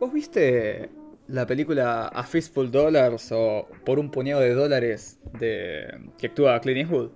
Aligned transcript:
¿Vos 0.00 0.14
viste 0.14 0.88
la 1.28 1.46
película 1.46 2.08
A 2.08 2.24
Fistful 2.24 2.70
Dollars 2.70 3.30
o 3.32 3.68
Por 3.84 3.98
un 3.98 4.10
puñado 4.10 4.40
de 4.40 4.54
dólares 4.54 5.20
de 5.38 6.10
que 6.16 6.28
actúa 6.28 6.58
Clint 6.60 6.78
Eastwood? 6.78 7.10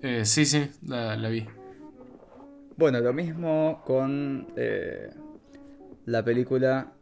Eh, 0.00 0.24
sí, 0.24 0.46
sí, 0.46 0.70
la, 0.86 1.16
vi. 1.28 1.44
Bueno, 2.76 3.00
lo 3.00 3.12
mismo 3.12 3.82
con 3.84 4.46
eh, 4.54 5.10
la 6.04 6.22
película 6.22 6.92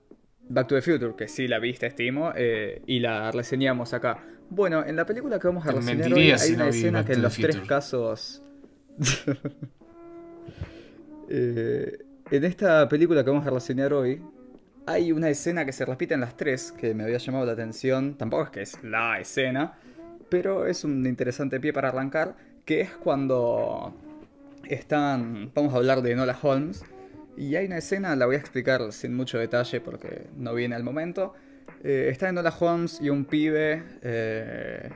Back 0.48 0.68
to 0.68 0.76
the 0.76 0.82
Future, 0.82 1.14
que 1.14 1.28
sí 1.28 1.46
la 1.46 1.58
viste, 1.58 1.86
estimo, 1.86 2.32
eh, 2.34 2.80
y 2.86 3.00
la 3.00 3.30
reseñamos 3.32 3.92
acá. 3.92 4.24
Bueno, 4.48 4.82
en 4.86 4.96
la 4.96 5.04
película 5.04 5.38
que 5.38 5.46
vamos 5.46 5.66
a 5.66 5.72
reseñar 5.72 6.12
hoy 6.12 6.30
hay 6.30 6.52
una 6.52 6.68
escena 6.68 7.04
que 7.04 7.12
en 7.12 7.22
los 7.22 7.36
tres 7.36 7.60
casos... 7.60 8.42
en 12.32 12.44
esta 12.44 12.88
película 12.88 13.22
que 13.22 13.28
vamos 13.30 13.46
a 13.46 13.50
reseñar 13.50 13.92
hoy, 13.92 14.22
hay 14.86 15.12
una 15.12 15.29
escena 15.29 15.66
que 15.66 15.72
se 15.72 15.84
repite 15.84 16.14
en 16.14 16.20
las 16.20 16.34
tres 16.34 16.72
que 16.72 16.94
me 16.94 17.04
había 17.04 17.18
llamado 17.18 17.44
la 17.44 17.52
atención. 17.52 18.14
Tampoco 18.14 18.44
es 18.44 18.50
que 18.50 18.62
es 18.62 18.82
la 18.82 19.20
escena, 19.20 19.74
pero 20.30 20.66
es 20.66 20.82
un 20.82 21.07
interesante 21.07 21.60
pie 21.60 21.74
para 21.74 21.90
arrancar. 21.90 22.34
Que 22.64 22.80
es 22.80 22.90
cuando 22.90 23.94
están. 24.64 25.52
Vamos 25.54 25.74
a 25.74 25.76
hablar 25.76 26.00
de 26.00 26.14
Nola 26.14 26.38
Holmes. 26.40 26.84
Y 27.36 27.54
hay 27.57 27.66
una 27.66 27.79
escena, 27.79 28.16
la 28.16 28.24
voy 28.24 28.36
a 28.36 28.38
explicar 28.38 28.93
sin 28.93 29.14
mucho 29.14 29.38
detalle 29.38 29.82
porque 29.82 30.29
no 30.35 30.54
viene 30.54 30.74
al 30.74 30.85
momento. 30.85 31.35
Eh, 31.85 32.08
está 32.10 32.30
Enola 32.30 32.55
Holmes 32.58 32.98
y 33.02 33.10
un 33.10 33.27
pibe. 33.27 33.83
Eh, 34.00 34.88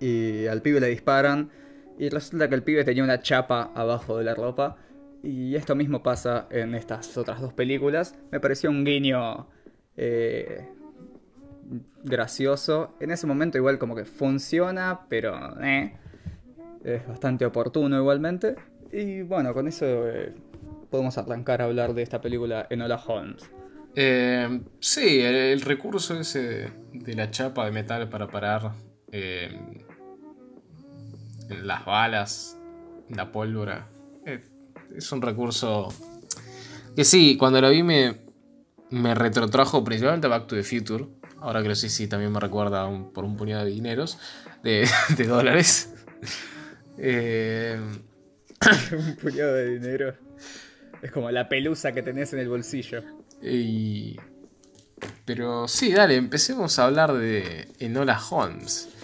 y 0.00 0.46
al 0.46 0.62
pibe 0.62 0.80
le 0.80 0.88
disparan. 0.88 1.50
Y 1.98 2.08
resulta 2.08 2.48
que 2.48 2.54
el 2.54 2.62
pibe 2.62 2.82
tenía 2.82 3.04
una 3.04 3.20
chapa 3.20 3.72
abajo 3.74 4.16
de 4.16 4.24
la 4.24 4.34
ropa. 4.34 4.78
Y 5.26 5.56
esto 5.56 5.74
mismo 5.74 6.04
pasa 6.04 6.46
en 6.50 6.76
estas 6.76 7.18
otras 7.18 7.40
dos 7.40 7.52
películas. 7.52 8.14
Me 8.30 8.38
pareció 8.38 8.70
un 8.70 8.84
guiño 8.84 9.48
eh, 9.96 10.68
gracioso. 12.04 12.94
En 13.00 13.10
ese 13.10 13.26
momento 13.26 13.58
igual 13.58 13.76
como 13.76 13.96
que 13.96 14.04
funciona, 14.04 15.00
pero 15.08 15.60
eh, 15.60 15.96
es 16.84 17.08
bastante 17.08 17.44
oportuno 17.44 17.98
igualmente. 17.98 18.54
Y 18.92 19.22
bueno, 19.22 19.52
con 19.52 19.66
eso 19.66 19.84
eh, 19.84 20.32
podemos 20.90 21.18
arrancar 21.18 21.60
a 21.60 21.64
hablar 21.64 21.92
de 21.92 22.02
esta 22.02 22.20
película 22.20 22.68
Enola 22.70 23.02
Holmes. 23.04 23.50
sí, 24.78 25.20
el, 25.22 25.60
recurso 25.60 26.20
ese 26.20 26.70
de 26.92 27.14
la 27.14 27.32
chapa 27.32 27.64
de 27.64 27.72
metal 27.72 28.08
para 28.08 28.28
parar 28.28 28.70
las 31.48 31.84
balas, 31.84 32.56
la 33.08 33.32
pólvora 33.32 33.88
es 34.94 35.10
un 35.12 35.22
recurso 35.22 35.88
que 36.94 37.04
sí, 37.04 37.36
cuando 37.36 37.60
lo 37.60 37.70
vi 37.70 37.82
me, 37.82 38.16
me 38.90 39.14
retrotrajo 39.14 39.84
principalmente 39.84 40.26
a 40.26 40.30
Back 40.30 40.46
to 40.46 40.56
the 40.56 40.62
Future. 40.62 41.06
Ahora 41.40 41.62
que 41.62 41.68
lo 41.68 41.74
sé, 41.74 41.88
sí, 41.88 42.08
también 42.08 42.32
me 42.32 42.40
recuerda 42.40 42.88
por 43.12 43.24
un 43.24 43.36
puñado 43.36 43.64
de 43.64 43.70
dineros, 43.70 44.18
de, 44.62 44.88
dólares. 45.26 45.92
Eh, 46.98 47.78
un 48.92 49.16
puñado 49.16 49.54
de 49.54 49.78
dinero. 49.78 50.14
Es 51.02 51.12
como 51.12 51.30
la 51.30 51.48
pelusa 51.48 51.92
que 51.92 52.02
tenés 52.02 52.32
en 52.32 52.38
el 52.38 52.48
bolsillo. 52.48 53.02
Pero 55.26 55.68
sí, 55.68 55.92
dale, 55.92 56.16
empecemos 56.16 56.78
a 56.78 56.86
hablar 56.86 57.12
de 57.12 57.68
Enola 57.78 58.18
Holmes 58.30 58.95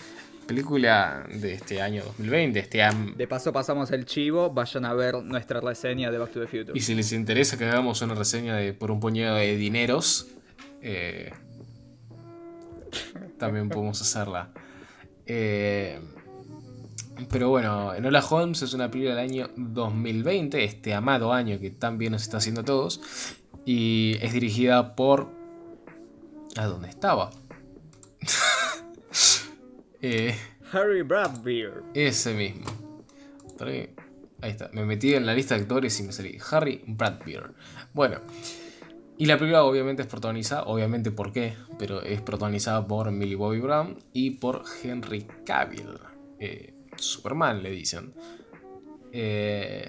película 0.43 1.27
de 1.33 1.55
este 1.55 1.81
año 1.81 2.05
2020. 2.05 2.59
Este 2.59 2.83
De 3.17 3.27
paso 3.27 3.53
pasamos 3.53 3.91
el 3.91 4.05
chivo, 4.05 4.51
vayan 4.51 4.85
a 4.85 4.95
ver 4.95 5.23
nuestra 5.23 5.61
reseña 5.61 6.11
de 6.11 6.19
Back 6.19 6.33
to 6.33 6.41
the 6.41 6.47
Future. 6.47 6.73
Y 6.75 6.81
si 6.81 6.95
les 6.95 7.13
interesa 7.13 7.57
que 7.57 7.65
hagamos 7.65 8.03
una 8.03 8.15
reseña 8.15 8.57
de 8.57 8.73
por 8.73 8.91
un 8.91 9.01
puñado 9.01 9.37
de 9.37 9.57
dineros, 9.57 10.29
eh, 10.81 11.33
también 13.39 13.69
podemos 13.69 14.01
hacerla. 14.01 14.51
Eh, 15.27 15.99
pero 17.31 17.51
bueno, 17.51 17.95
Enola 17.95 18.25
Holmes 18.25 18.63
es 18.63 18.75
una 18.75 18.91
película 18.91 19.15
del 19.15 19.31
año 19.31 19.51
2020, 19.57 20.65
este 20.65 20.95
amado 20.95 21.33
año 21.33 21.59
que 21.61 21.71
tan 21.71 21.99
bien 21.99 22.13
nos 22.13 22.23
está 22.23 22.39
haciendo 22.39 22.63
a 22.63 22.65
todos. 22.65 23.01
Y 23.65 24.17
es 24.21 24.33
dirigida 24.33 24.97
por... 24.97 25.29
¿A 26.57 26.67
dónde 26.67 26.89
estaba? 26.89 27.31
Eh, 30.03 30.35
Harry 30.73 31.03
Bradbeer. 31.03 31.83
Ese 31.95 32.35
mismo. 32.35 32.67
Ahí 33.61 34.51
está. 34.51 34.69
Me 34.73 34.85
metí 34.85 35.15
en 35.15 35.25
la 35.25 35.35
lista 35.35 35.55
de 35.55 35.63
actores 35.63 35.99
y 36.01 36.03
me 36.03 36.13
salí. 36.13 36.37
Harry 36.51 36.83
Bradbeer. 36.87 37.53
Bueno. 37.95 38.21
Y 39.19 39.27
la 39.27 39.39
película 39.39 39.63
obviamente 39.63 40.03
es 40.03 40.09
protagonizada, 40.09 40.65
obviamente 40.65 41.13
por 41.13 41.33
qué, 41.33 41.55
pero 41.79 42.03
es 42.03 42.21
protagonizada 42.23 42.85
por 42.89 43.11
Millie 43.13 43.37
Bobby 43.37 43.61
Brown 43.61 43.97
y 44.13 44.33
por 44.33 44.65
Henry 44.83 45.27
Cavill. 45.47 45.99
Eh, 46.41 46.75
Superman 46.97 47.63
le 47.63 47.71
dicen. 47.71 48.13
Eh, 49.13 49.89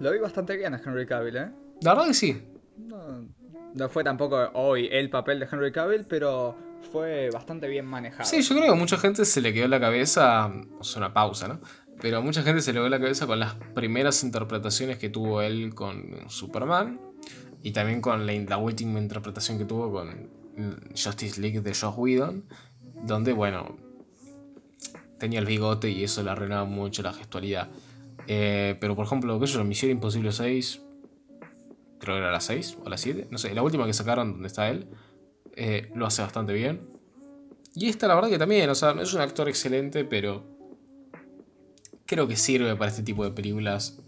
Lo 0.00 0.12
vi 0.12 0.18
bastante 0.18 0.56
bien 0.56 0.74
a 0.74 0.82
Henry 0.84 1.06
Cavill, 1.06 1.36
¿eh? 1.36 1.50
La 1.80 1.94
verdad 1.94 2.08
que 2.08 2.14
sí. 2.14 2.42
No, 2.76 3.26
no 3.74 3.88
fue 3.88 4.04
tampoco 4.04 4.50
hoy 4.54 4.88
el 4.92 5.08
papel 5.08 5.40
de 5.40 5.48
Henry 5.50 5.72
Cavill, 5.72 6.04
pero 6.04 6.54
fue 6.82 7.30
bastante 7.30 7.68
bien 7.68 7.86
manejado. 7.86 8.28
Sí, 8.28 8.42
yo 8.42 8.54
creo 8.54 8.66
que 8.68 8.72
a 8.72 8.78
mucha 8.78 8.98
gente 8.98 9.24
se 9.24 9.40
le 9.40 9.52
quedó 9.52 9.68
la 9.68 9.80
cabeza, 9.80 10.52
es 10.80 10.96
una 10.96 11.12
pausa, 11.12 11.48
¿no? 11.48 11.60
Pero 12.00 12.18
a 12.18 12.20
mucha 12.20 12.42
gente 12.42 12.60
se 12.60 12.72
le 12.72 12.80
quedó 12.80 12.88
la 12.88 12.98
cabeza 12.98 13.26
con 13.26 13.38
las 13.38 13.54
primeras 13.74 14.24
interpretaciones 14.24 14.98
que 14.98 15.08
tuvo 15.08 15.42
él 15.42 15.74
con 15.74 16.28
Superman 16.28 17.00
y 17.62 17.72
también 17.72 18.00
con 18.00 18.26
la, 18.26 18.56
última 18.58 18.98
interpretación 18.98 19.58
que 19.58 19.64
tuvo 19.64 19.92
con 19.92 20.28
Justice 20.90 21.40
League 21.40 21.60
de 21.60 21.74
Josh 21.74 21.94
Whedon, 21.96 22.44
donde, 23.04 23.32
bueno, 23.32 23.76
tenía 25.18 25.38
el 25.38 25.46
bigote 25.46 25.90
y 25.90 26.02
eso 26.02 26.22
le 26.22 26.30
arruinaba 26.30 26.64
mucho 26.64 27.02
la 27.02 27.12
gestualidad. 27.12 27.68
Eh, 28.26 28.76
pero, 28.80 28.96
por 28.96 29.06
ejemplo, 29.06 29.38
¿qué 29.38 29.44
es 29.44 29.52
yo? 29.52 29.62
Misión 29.62 29.92
Imposible 29.92 30.32
6, 30.32 30.82
creo 32.00 32.16
que 32.16 32.18
era 32.18 32.32
la 32.32 32.40
6 32.40 32.78
o 32.84 32.88
la 32.88 32.96
7, 32.96 33.28
no 33.30 33.38
sé, 33.38 33.54
la 33.54 33.62
última 33.62 33.86
que 33.86 33.92
sacaron 33.92 34.32
donde 34.32 34.48
está 34.48 34.68
él 34.68 34.88
eh, 35.56 35.90
lo 35.94 36.06
hace 36.06 36.22
bastante 36.22 36.52
bien. 36.52 36.80
Y 37.74 37.88
esta 37.88 38.06
la 38.06 38.14
verdad 38.14 38.30
que 38.30 38.38
también, 38.38 38.68
o 38.68 38.74
sea, 38.74 38.92
es 39.00 39.14
un 39.14 39.20
actor 39.20 39.48
excelente, 39.48 40.04
pero 40.04 40.44
creo 42.06 42.28
que 42.28 42.36
sirve 42.36 42.76
para 42.76 42.90
este 42.90 43.02
tipo 43.02 43.24
de 43.24 43.30
películas 43.30 43.98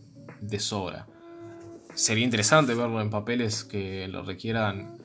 de 0.41 0.59
sobra. 0.59 1.07
Sería 1.95 2.25
interesante 2.25 2.75
verlo 2.75 3.01
en 3.01 3.09
papeles 3.09 3.65
que 3.65 4.09
lo 4.09 4.23
requieran 4.23 4.99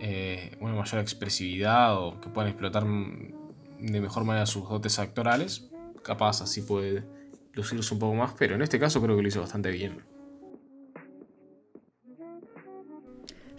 eh, 0.00 0.56
una 0.60 0.74
mayor 0.74 1.00
expresividad 1.00 1.96
o 1.96 2.20
que 2.20 2.28
puedan 2.28 2.50
explotar 2.50 2.84
de 2.84 4.00
mejor 4.00 4.24
manera 4.24 4.46
sus 4.46 4.68
dotes 4.68 4.98
actorales. 4.98 5.70
Capaz 6.02 6.42
así 6.42 6.62
puede 6.62 7.04
lucirse 7.52 7.94
un 7.94 8.00
poco 8.00 8.14
más, 8.14 8.34
pero 8.36 8.54
en 8.54 8.62
este 8.62 8.78
caso 8.78 9.00
creo 9.00 9.16
que 9.16 9.22
lo 9.22 9.28
hizo 9.28 9.40
bastante 9.40 9.70
bien. 9.70 10.02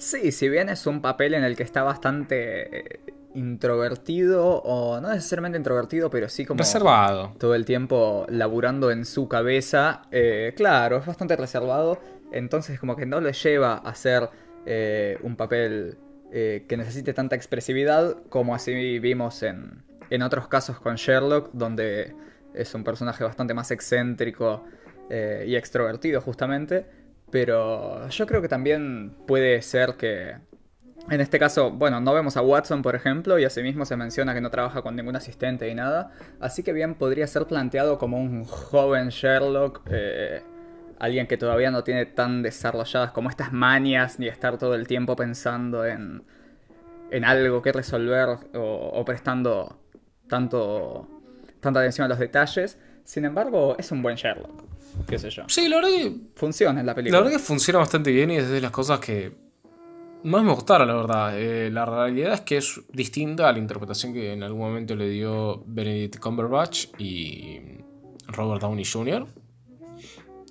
Sí, 0.03 0.33
si 0.33 0.49
bien 0.49 0.67
es 0.67 0.85
un 0.85 1.01
papel 1.01 1.33
en 1.33 1.45
el 1.45 1.55
que 1.55 1.63
está 1.63 1.81
bastante 1.81 2.77
eh, 2.77 2.99
introvertido, 3.35 4.57
o 4.57 4.99
no 4.99 5.07
necesariamente 5.07 5.57
introvertido, 5.57 6.09
pero 6.09 6.27
sí 6.27 6.45
como... 6.45 6.57
Reservado. 6.57 7.33
Todo 7.39 7.55
el 7.55 7.63
tiempo 7.63 8.25
laburando 8.27 8.91
en 8.91 9.05
su 9.05 9.29
cabeza. 9.29 10.01
Eh, 10.11 10.53
claro, 10.57 10.97
es 10.97 11.05
bastante 11.05 11.37
reservado. 11.37 11.99
Entonces 12.33 12.81
como 12.81 12.97
que 12.97 13.05
no 13.05 13.21
le 13.21 13.31
lleva 13.31 13.75
a 13.75 13.95
ser 13.95 14.29
eh, 14.65 15.17
un 15.23 15.37
papel 15.37 15.97
que 16.31 16.77
necesite 16.77 17.13
tanta 17.13 17.35
expresividad 17.35 18.17
como 18.27 18.55
así 18.55 18.97
vimos 18.97 19.43
en, 19.43 19.83
en 20.09 20.23
otros 20.23 20.47
casos 20.47 20.79
con 20.79 20.95
Sherlock, 20.95 21.51
donde 21.53 22.15
es 22.55 22.73
un 22.73 22.83
personaje 22.83 23.23
bastante 23.23 23.53
más 23.53 23.69
excéntrico 23.69 24.63
y 25.11 25.55
extrovertido 25.55 26.21
justamente. 26.21 26.87
Pero 27.33 28.07
yo 28.09 28.27
creo 28.27 28.43
que 28.43 28.47
también 28.47 29.09
puede 29.25 29.59
ser 29.63 29.95
que 29.95 30.35
en 31.09 31.19
este 31.19 31.39
caso, 31.39 31.71
bueno, 31.71 31.99
no 31.99 32.13
vemos 32.13 32.37
a 32.37 32.43
Watson, 32.43 32.83
por 32.83 32.93
ejemplo, 32.93 33.39
y 33.39 33.43
asimismo 33.43 33.85
se 33.85 33.97
menciona 33.97 34.35
que 34.35 34.39
no 34.39 34.51
trabaja 34.51 34.83
con 34.83 34.95
ningún 34.95 35.15
asistente 35.15 35.67
y 35.67 35.73
nada. 35.73 36.11
Así 36.39 36.61
que 36.61 36.73
bien 36.73 36.93
podría 36.93 37.25
ser 37.25 37.47
planteado 37.47 37.97
como 37.97 38.19
un 38.19 38.45
joven 38.45 39.09
Sherlock, 39.09 39.81
eh, 39.89 40.43
alguien 40.99 41.25
que 41.25 41.35
todavía 41.35 41.71
no 41.71 41.83
tiene 41.83 42.05
tan 42.05 42.43
desarrolladas 42.43 43.11
como 43.13 43.31
estas 43.31 43.51
manias, 43.51 44.19
ni 44.19 44.27
estar 44.27 44.59
todo 44.59 44.75
el 44.75 44.85
tiempo 44.85 45.15
pensando 45.15 45.87
en, 45.87 46.21
en 47.09 47.25
algo 47.25 47.63
que 47.63 47.71
resolver 47.71 48.29
o, 48.53 49.03
prestando 49.05 49.79
tanto, 50.29 51.09
tanta 51.61 51.79
atención 51.79 52.05
a 52.05 52.09
los 52.09 52.19
detalles. 52.19 52.77
Sin 53.05 53.25
embargo, 53.25 53.75
es 53.79 53.91
un 53.91 54.03
buen 54.03 54.17
Sherlock 54.17 54.72
qué 55.07 55.19
sé 55.19 55.29
yo. 55.29 55.43
Sí, 55.47 55.67
la 55.67 55.77
verdad 55.77 55.89
que. 55.91 56.15
Funciona 56.35 56.79
en 56.79 56.85
la 56.85 56.95
película. 56.95 57.19
La 57.19 57.23
verdad 57.23 57.37
que 57.37 57.43
funciona 57.43 57.79
bastante 57.79 58.11
bien 58.11 58.31
y 58.31 58.37
es 58.37 58.49
de 58.49 58.61
las 58.61 58.71
cosas 58.71 58.99
que 58.99 59.33
más 60.23 60.43
me 60.43 60.53
gustaron, 60.53 60.87
la 60.87 60.95
verdad. 60.95 61.39
Eh, 61.39 61.69
la 61.69 61.85
realidad 61.85 62.33
es 62.33 62.41
que 62.41 62.57
es 62.57 62.81
distinta 62.91 63.49
a 63.49 63.51
la 63.51 63.59
interpretación 63.59 64.13
que 64.13 64.33
en 64.33 64.43
algún 64.43 64.61
momento 64.61 64.95
le 64.95 65.09
dio 65.09 65.63
Benedict 65.65 66.19
Cumberbatch 66.19 66.87
y 66.97 67.59
Robert 68.27 68.61
Downey 68.61 68.85
Jr. 68.85 69.27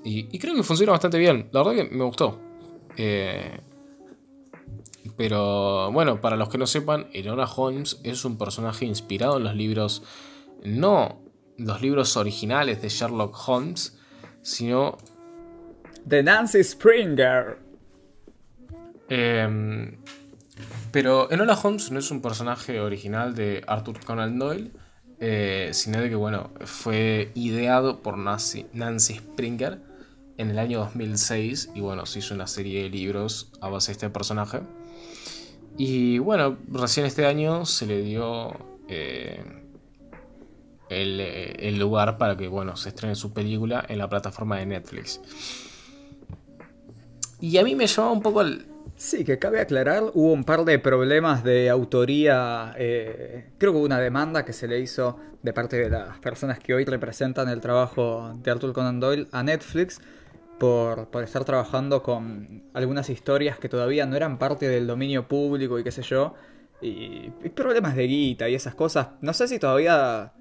Y, 0.04 0.38
creo 0.38 0.54
que 0.54 0.62
funciona 0.62 0.92
bastante 0.92 1.18
bien. 1.18 1.48
La 1.52 1.62
verdad 1.62 1.84
que 1.84 1.94
me 1.94 2.04
gustó. 2.04 2.38
Eh, 2.96 3.60
Pero 5.16 5.90
bueno, 5.92 6.20
para 6.20 6.36
los 6.36 6.48
que 6.48 6.58
no 6.58 6.66
sepan, 6.66 7.06
Enola 7.12 7.44
Holmes 7.44 8.00
es 8.02 8.24
un 8.24 8.36
personaje 8.36 8.84
inspirado 8.84 9.36
en 9.36 9.44
los 9.44 9.54
libros, 9.54 10.02
no 10.64 11.20
los 11.56 11.80
libros 11.80 12.16
originales 12.16 12.82
de 12.82 12.88
Sherlock 12.88 13.36
Holmes, 13.46 13.98
sino... 14.42 14.98
De 16.04 16.22
Nancy 16.22 16.62
Springer. 16.64 17.58
Em, 19.08 19.96
pero 20.90 21.30
Enola 21.30 21.54
Holmes 21.54 21.90
no 21.90 21.98
es 21.98 22.10
un 22.10 22.20
personaje 22.20 22.80
original 22.80 23.34
de 23.34 23.62
Arthur 23.66 24.04
Conan 24.04 24.38
Doyle, 24.38 24.72
eh, 25.20 25.70
sino 25.72 26.00
de 26.00 26.08
que, 26.08 26.16
bueno, 26.16 26.50
fue 26.64 27.30
ideado 27.34 28.02
por 28.02 28.18
Nancy, 28.18 28.66
Nancy 28.72 29.14
Springer 29.14 29.80
en 30.38 30.50
el 30.50 30.58
año 30.58 30.80
2006 30.80 31.70
y, 31.74 31.80
bueno, 31.80 32.04
se 32.06 32.18
hizo 32.18 32.34
una 32.34 32.46
serie 32.46 32.82
de 32.82 32.90
libros 32.90 33.52
a 33.60 33.68
base 33.68 33.88
de 33.88 33.92
este 33.92 34.10
personaje. 34.10 34.60
Y, 35.78 36.18
bueno, 36.18 36.58
recién 36.68 37.06
este 37.06 37.26
año 37.26 37.64
se 37.64 37.86
le 37.86 38.02
dio 38.02 38.52
eh, 38.88 39.62
el, 41.00 41.20
el, 41.20 41.78
lugar 41.78 42.18
para 42.18 42.36
que, 42.36 42.48
bueno, 42.48 42.76
se 42.76 42.90
estrene 42.90 43.14
su 43.14 43.32
película 43.32 43.84
en 43.88 43.98
la 43.98 44.08
plataforma 44.08 44.58
de 44.58 44.66
Netflix. 44.66 45.20
Y 47.40 47.56
a 47.58 47.64
mí 47.64 47.74
me 47.74 47.86
llamaba 47.86 48.12
un 48.12 48.22
poco 48.22 48.42
el, 48.42 48.66
Sí, 49.02 49.24
que 49.24 49.38
cabe 49.38 49.60
aclarar, 49.60 50.04
hubo 50.14 50.32
un 50.32 50.44
par 50.44 50.64
de 50.64 50.78
problemas 50.78 51.42
de 51.42 51.70
autoría, 51.70 52.72
eh, 52.78 53.50
creo 53.58 53.72
que 53.72 53.78
hubo 53.78 53.84
una 53.84 53.98
demanda 53.98 54.44
que 54.44 54.52
se 54.52 54.68
le 54.68 54.78
hizo 54.78 55.18
de 55.42 55.52
parte 55.52 55.76
de 55.76 55.90
las 55.90 56.18
personas 56.18 56.60
que 56.60 56.72
hoy 56.72 56.84
representan 56.84 57.48
el 57.48 57.60
trabajo 57.60 58.32
de 58.42 58.50
Arthur 58.50 58.72
Conan 58.72 59.00
Doyle 59.00 59.26
a 59.32 59.42
Netflix 59.42 60.00
por, 60.58 61.08
por 61.08 61.24
estar 61.24 61.44
trabajando 61.44 62.02
con 62.02 62.62
algunas 62.74 63.10
historias 63.10 63.58
que 63.58 63.68
todavía 63.68 64.06
no 64.06 64.14
eran 64.14 64.38
parte 64.38 64.68
del 64.68 64.86
dominio 64.86 65.26
público 65.26 65.78
y 65.80 65.82
qué 65.82 65.90
sé 65.90 66.02
yo, 66.02 66.34
y, 66.80 67.32
y 67.42 67.48
problemas 67.48 67.96
de 67.96 68.06
guita 68.06 68.48
y 68.48 68.54
esas 68.54 68.76
cosas. 68.76 69.08
No 69.20 69.32
sé 69.32 69.48
si 69.48 69.58
todavía 69.58 70.32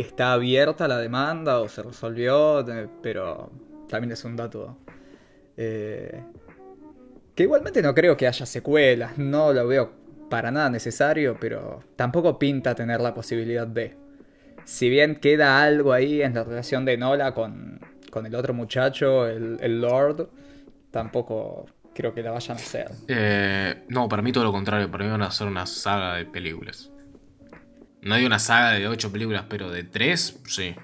está 0.00 0.32
abierta 0.32 0.88
la 0.88 0.98
demanda 0.98 1.60
o 1.60 1.68
se 1.68 1.82
resolvió, 1.82 2.64
pero 3.02 3.50
también 3.88 4.12
es 4.12 4.24
un 4.24 4.36
dato. 4.36 4.76
Eh, 5.56 6.22
que 7.34 7.42
igualmente 7.42 7.82
no 7.82 7.94
creo 7.94 8.16
que 8.16 8.26
haya 8.26 8.46
secuelas, 8.46 9.18
no 9.18 9.52
lo 9.52 9.66
veo 9.66 9.92
para 10.28 10.50
nada 10.50 10.70
necesario, 10.70 11.36
pero 11.38 11.80
tampoco 11.94 12.38
pinta 12.38 12.74
tener 12.74 13.00
la 13.00 13.14
posibilidad 13.14 13.66
de. 13.66 13.96
Si 14.64 14.88
bien 14.88 15.16
queda 15.16 15.62
algo 15.62 15.92
ahí 15.92 16.22
en 16.22 16.34
la 16.34 16.42
relación 16.42 16.84
de 16.84 16.96
Nola 16.96 17.32
con, 17.34 17.78
con 18.10 18.26
el 18.26 18.34
otro 18.34 18.52
muchacho, 18.52 19.26
el, 19.26 19.80
Lord, 19.80 20.28
tampoco 20.90 21.66
creo 21.94 22.12
que 22.12 22.22
la 22.22 22.32
vayan 22.32 22.56
a 22.56 22.60
hacer. 22.60 22.90
Eh, 23.06 23.84
no, 23.88 24.08
para 24.08 24.22
mí 24.22 24.32
todo 24.32 24.44
lo 24.44 24.52
contrario, 24.52 24.90
para 24.90 25.04
mí 25.04 25.10
van 25.10 25.22
a 25.22 25.26
hacer 25.26 25.46
una 25.46 25.66
saga 25.66 26.16
de 26.16 26.24
películas. 26.24 26.90
No 28.06 28.14
hay 28.14 28.24
una 28.24 28.38
saga 28.38 28.72
de 28.72 28.88
ocho 28.88 29.12
películas, 29.12 29.44
pero 29.48 29.70
de 29.70 29.84
tres, 29.84 30.38
sí. 30.46 30.74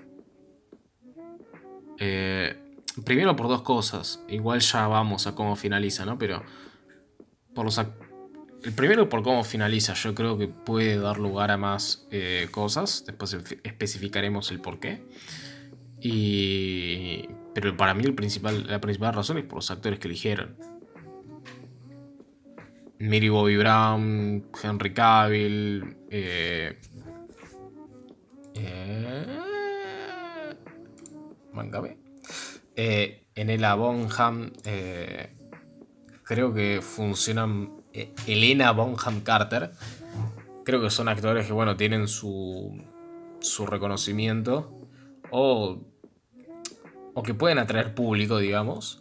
Eh, 1.98 2.56
Primero 3.04 3.34
por 3.36 3.48
dos 3.48 3.62
cosas. 3.62 4.22
Igual 4.28 4.60
ya 4.60 4.86
vamos 4.86 5.26
a 5.26 5.34
cómo 5.34 5.56
finaliza, 5.56 6.04
¿no? 6.04 6.19
Pero. 6.19 6.42
Por 7.54 7.64
los 7.64 7.78
el 7.78 8.72
primero 8.74 9.08
por 9.08 9.22
cómo 9.22 9.44
finaliza. 9.44 9.94
Yo 9.94 10.14
creo 10.14 10.38
que 10.38 10.46
puede 10.46 10.98
dar 10.98 11.19
lugar 11.19 11.50
a 11.50 11.56
más 11.56 12.06
eh, 12.10 12.48
cosas. 12.50 13.04
Después 13.06 13.36
especificaremos 13.64 14.50
el 14.50 14.60
por 14.60 14.78
qué. 14.78 15.02
Y. 16.00 17.28
Pero 17.54 17.76
para 17.76 17.94
mí 17.94 18.04
la 18.04 18.14
principal 18.80 19.14
razón 19.14 19.38
es 19.38 19.44
por 19.44 19.56
los 19.56 19.70
actores 19.70 19.98
que 19.98 20.08
eligieron. 20.08 20.56
Mary 22.98 23.30
Bobby 23.30 23.56
Brown, 23.56 24.46
Henry 24.62 24.92
Cavill. 24.92 25.96
Eh, 26.10 26.78
eh, 28.54 29.43
eh, 32.76 33.26
en 33.34 33.50
el 33.50 33.60
Bonham 33.76 34.52
eh, 34.64 35.34
creo 36.25 36.54
que 36.54 36.81
funcionan 36.81 37.70
eh, 37.93 38.12
Elena 38.26 38.72
Bonham 38.72 39.20
Carter. 39.22 39.72
Creo 40.64 40.81
que 40.81 40.90
son 40.90 41.08
actores 41.08 41.46
que 41.46 41.52
bueno 41.52 41.76
tienen 41.76 42.08
su, 42.08 42.82
su 43.40 43.66
reconocimiento 43.66 44.88
o, 45.31 45.78
o 47.14 47.22
que 47.22 47.34
pueden 47.34 47.58
atraer 47.58 47.94
público, 47.94 48.38
digamos. 48.38 48.98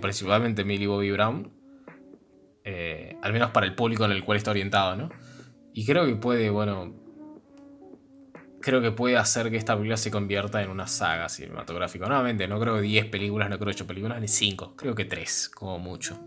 Principalmente 0.00 0.64
Millie 0.64 0.86
Bobby 0.86 1.10
Brown. 1.12 1.52
al 3.22 3.32
menos 3.32 3.50
para 3.50 3.66
el 3.66 3.74
público 3.74 4.04
en 4.06 4.12
el 4.12 4.24
cual 4.24 4.38
está 4.38 4.50
orientado, 4.50 4.96
¿no? 4.96 5.10
Y 5.74 5.84
creo 5.84 6.06
que 6.06 6.16
puede, 6.16 6.50
bueno, 6.50 6.94
creo 8.68 8.82
que 8.82 8.92
puede 8.92 9.16
hacer 9.16 9.50
que 9.50 9.56
esta 9.56 9.74
película 9.74 9.96
se 9.96 10.10
convierta 10.10 10.62
en 10.62 10.68
una 10.68 10.86
saga 10.86 11.30
cinematográfica. 11.30 12.06
Nuevamente, 12.06 12.46
no 12.46 12.60
creo 12.60 12.74
que 12.74 12.82
10 12.82 13.06
películas, 13.06 13.48
no 13.48 13.58
creo 13.58 13.70
8 13.70 13.86
películas, 13.86 14.20
ni 14.20 14.28
5. 14.28 14.74
Creo 14.76 14.94
que 14.94 15.06
3, 15.06 15.48
como 15.54 15.78
mucho. 15.78 16.18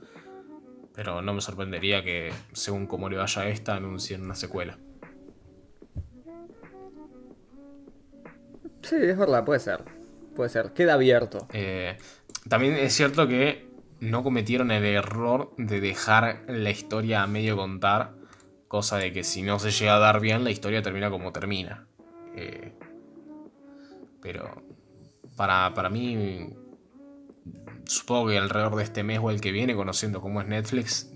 Pero 0.96 1.22
no 1.22 1.36
me 1.36 1.42
sorprendería 1.42 2.04
que, 2.04 2.34
según 2.54 2.88
cómo 2.88 3.10
le 3.10 3.18
vaya 3.18 3.44
a 3.44 3.48
esta, 3.48 3.76
anuncien 3.76 4.24
una 4.24 4.34
secuela. 4.34 4.80
Sí, 8.82 8.96
es 8.96 9.18
verdad, 9.20 9.46
puede 9.46 9.60
ser. 9.60 9.84
Puede 10.36 10.50
ser, 10.50 10.74
queda 10.74 10.96
abierto. 10.96 11.48
Eh, 11.54 11.96
también 12.50 12.74
es 12.74 12.92
cierto 12.92 13.28
que 13.28 13.68
no 14.00 14.24
cometieron 14.24 14.72
el 14.72 14.84
error 14.84 15.54
de 15.58 15.80
dejar 15.80 16.42
la 16.48 16.72
historia 16.72 17.22
a 17.22 17.28
medio 17.28 17.56
contar. 17.56 18.16
Cosa 18.68 18.98
de 18.98 19.14
que 19.14 19.24
si 19.24 19.44
no 19.44 19.60
se 19.60 19.70
llega 19.70 19.98
a 19.98 20.00
dar 20.00 20.20
bien, 20.22 20.44
la 20.44 20.50
historia 20.50 20.82
termina 20.82 21.12
como 21.12 21.32
termina. 21.32 21.86
Eh, 22.36 22.74
pero 24.22 24.64
para, 25.36 25.74
para 25.74 25.90
mí, 25.90 26.50
supongo 27.86 28.30
que 28.30 28.38
alrededor 28.38 28.76
de 28.76 28.84
este 28.84 29.04
mes 29.04 29.20
o 29.22 29.32
el 29.32 29.42
que 29.42 29.52
viene, 29.52 29.76
conociendo 29.76 30.22
cómo 30.22 30.42
es 30.42 30.48
Netflix, 30.48 31.12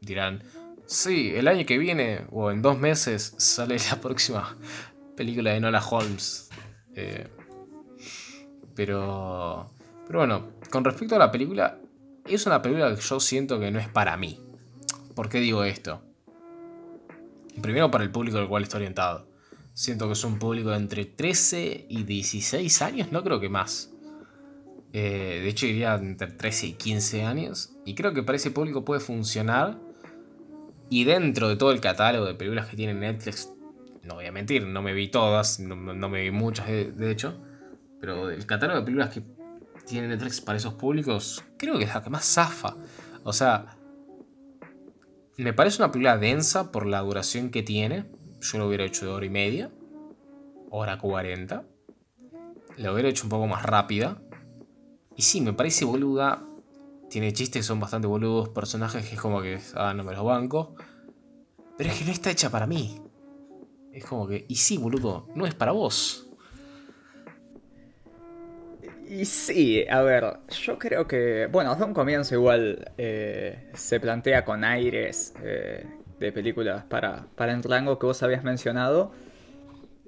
dirán, 0.00 0.42
sí, 0.86 1.32
el 1.34 1.48
año 1.48 1.66
que 1.66 1.78
viene 1.78 2.26
o 2.30 2.50
en 2.50 2.62
dos 2.62 2.78
meses 2.78 3.34
sale 3.38 3.76
la 3.90 4.00
próxima 4.00 4.56
película 5.16 5.52
de 5.52 5.60
Nola 5.60 5.82
Holmes. 5.84 6.50
Eh, 6.94 7.28
pero, 8.74 9.70
pero 10.06 10.18
bueno, 10.20 10.50
con 10.70 10.84
respecto 10.84 11.16
a 11.16 11.18
la 11.18 11.30
película, 11.30 11.78
es 12.26 12.46
una 12.46 12.62
película 12.62 12.94
que 12.94 13.00
yo 13.00 13.20
siento 13.20 13.58
que 13.58 13.70
no 13.70 13.78
es 13.78 13.88
para 13.88 14.16
mí. 14.16 14.40
¿Por 15.14 15.28
qué 15.28 15.38
digo 15.38 15.64
esto? 15.64 16.02
Primero 17.60 17.90
para 17.90 18.04
el 18.04 18.10
público 18.10 18.38
al 18.38 18.48
cual 18.48 18.62
está 18.62 18.76
orientado. 18.76 19.29
Siento 19.80 20.08
que 20.08 20.12
es 20.12 20.24
un 20.24 20.38
público 20.38 20.68
de 20.68 20.76
entre 20.76 21.06
13 21.06 21.86
y 21.88 22.02
16 22.02 22.82
años, 22.82 23.12
no 23.12 23.24
creo 23.24 23.40
que 23.40 23.48
más. 23.48 23.90
Eh, 24.92 25.40
de 25.42 25.48
hecho, 25.48 25.64
iría 25.64 25.94
entre 25.94 26.26
13 26.26 26.66
y 26.66 26.72
15 26.74 27.22
años. 27.22 27.72
Y 27.86 27.94
creo 27.94 28.12
que 28.12 28.22
para 28.22 28.36
ese 28.36 28.50
público 28.50 28.84
puede 28.84 29.00
funcionar. 29.00 29.78
Y 30.90 31.04
dentro 31.04 31.48
de 31.48 31.56
todo 31.56 31.72
el 31.72 31.80
catálogo 31.80 32.26
de 32.26 32.34
películas 32.34 32.68
que 32.68 32.76
tiene 32.76 32.92
Netflix, 32.92 33.54
no 34.02 34.16
voy 34.16 34.26
a 34.26 34.32
mentir, 34.32 34.66
no 34.66 34.82
me 34.82 34.92
vi 34.92 35.08
todas, 35.08 35.60
no, 35.60 35.76
me 36.10 36.24
vi 36.24 36.30
muchas 36.30 36.66
de, 36.66 37.10
hecho. 37.10 37.40
Pero 38.02 38.28
el 38.28 38.44
catálogo 38.44 38.80
de 38.80 38.84
películas 38.84 39.14
que 39.14 39.22
tiene 39.86 40.08
Netflix 40.08 40.42
para 40.42 40.58
esos 40.58 40.74
públicos, 40.74 41.42
creo 41.56 41.78
que 41.78 41.84
es 41.84 41.94
la 41.94 42.04
que 42.04 42.10
más 42.10 42.26
zafa. 42.26 42.76
O 43.24 43.32
sea, 43.32 43.78
me 45.38 45.54
parece 45.54 45.82
una 45.82 45.90
película 45.90 46.18
densa 46.18 46.70
por 46.70 46.84
la 46.84 47.00
duración 47.00 47.48
que 47.48 47.62
tiene 47.62 48.19
yo 48.40 48.58
lo 48.58 48.66
hubiera 48.66 48.84
hecho 48.84 49.06
de 49.06 49.12
hora 49.12 49.26
y 49.26 49.30
media, 49.30 49.70
hora 50.70 50.98
40. 50.98 51.64
Lo 52.78 52.92
hubiera 52.92 53.08
hecho 53.08 53.24
un 53.24 53.30
poco 53.30 53.46
más 53.46 53.62
rápida. 53.62 54.20
Y 55.16 55.22
sí, 55.22 55.40
me 55.40 55.52
parece 55.52 55.84
boluda. 55.84 56.42
Tiene 57.08 57.32
chistes 57.32 57.66
son 57.66 57.80
bastante 57.80 58.06
boludos, 58.06 58.48
personajes 58.50 59.06
que 59.08 59.16
es 59.16 59.20
como 59.20 59.42
que, 59.42 59.58
ah, 59.74 59.92
no 59.94 60.04
me 60.04 60.12
los 60.12 60.24
banco. 60.24 60.74
Pero 61.76 61.90
es 61.90 61.98
que 61.98 62.04
no 62.04 62.12
está 62.12 62.30
hecha 62.30 62.50
para 62.50 62.66
mí. 62.66 63.00
Es 63.92 64.04
como 64.04 64.28
que, 64.28 64.44
y 64.48 64.54
sí, 64.54 64.78
boludo, 64.78 65.26
no 65.34 65.46
es 65.46 65.54
para 65.54 65.72
vos. 65.72 66.30
Y 69.08 69.24
sí, 69.24 69.84
a 69.90 70.02
ver, 70.02 70.38
yo 70.62 70.78
creo 70.78 71.08
que, 71.08 71.48
bueno, 71.50 71.72
desde 71.72 71.84
un 71.84 71.94
comienzo 71.94 72.36
igual 72.36 72.92
eh, 72.96 73.68
se 73.74 73.98
plantea 73.98 74.44
con 74.44 74.62
aires 74.62 75.34
eh, 75.42 75.84
de 76.20 76.32
películas 76.32 76.84
para, 76.84 77.26
para 77.34 77.52
el 77.52 77.62
rango 77.62 77.98
que 77.98 78.06
vos 78.06 78.22
habías 78.22 78.44
mencionado. 78.44 79.12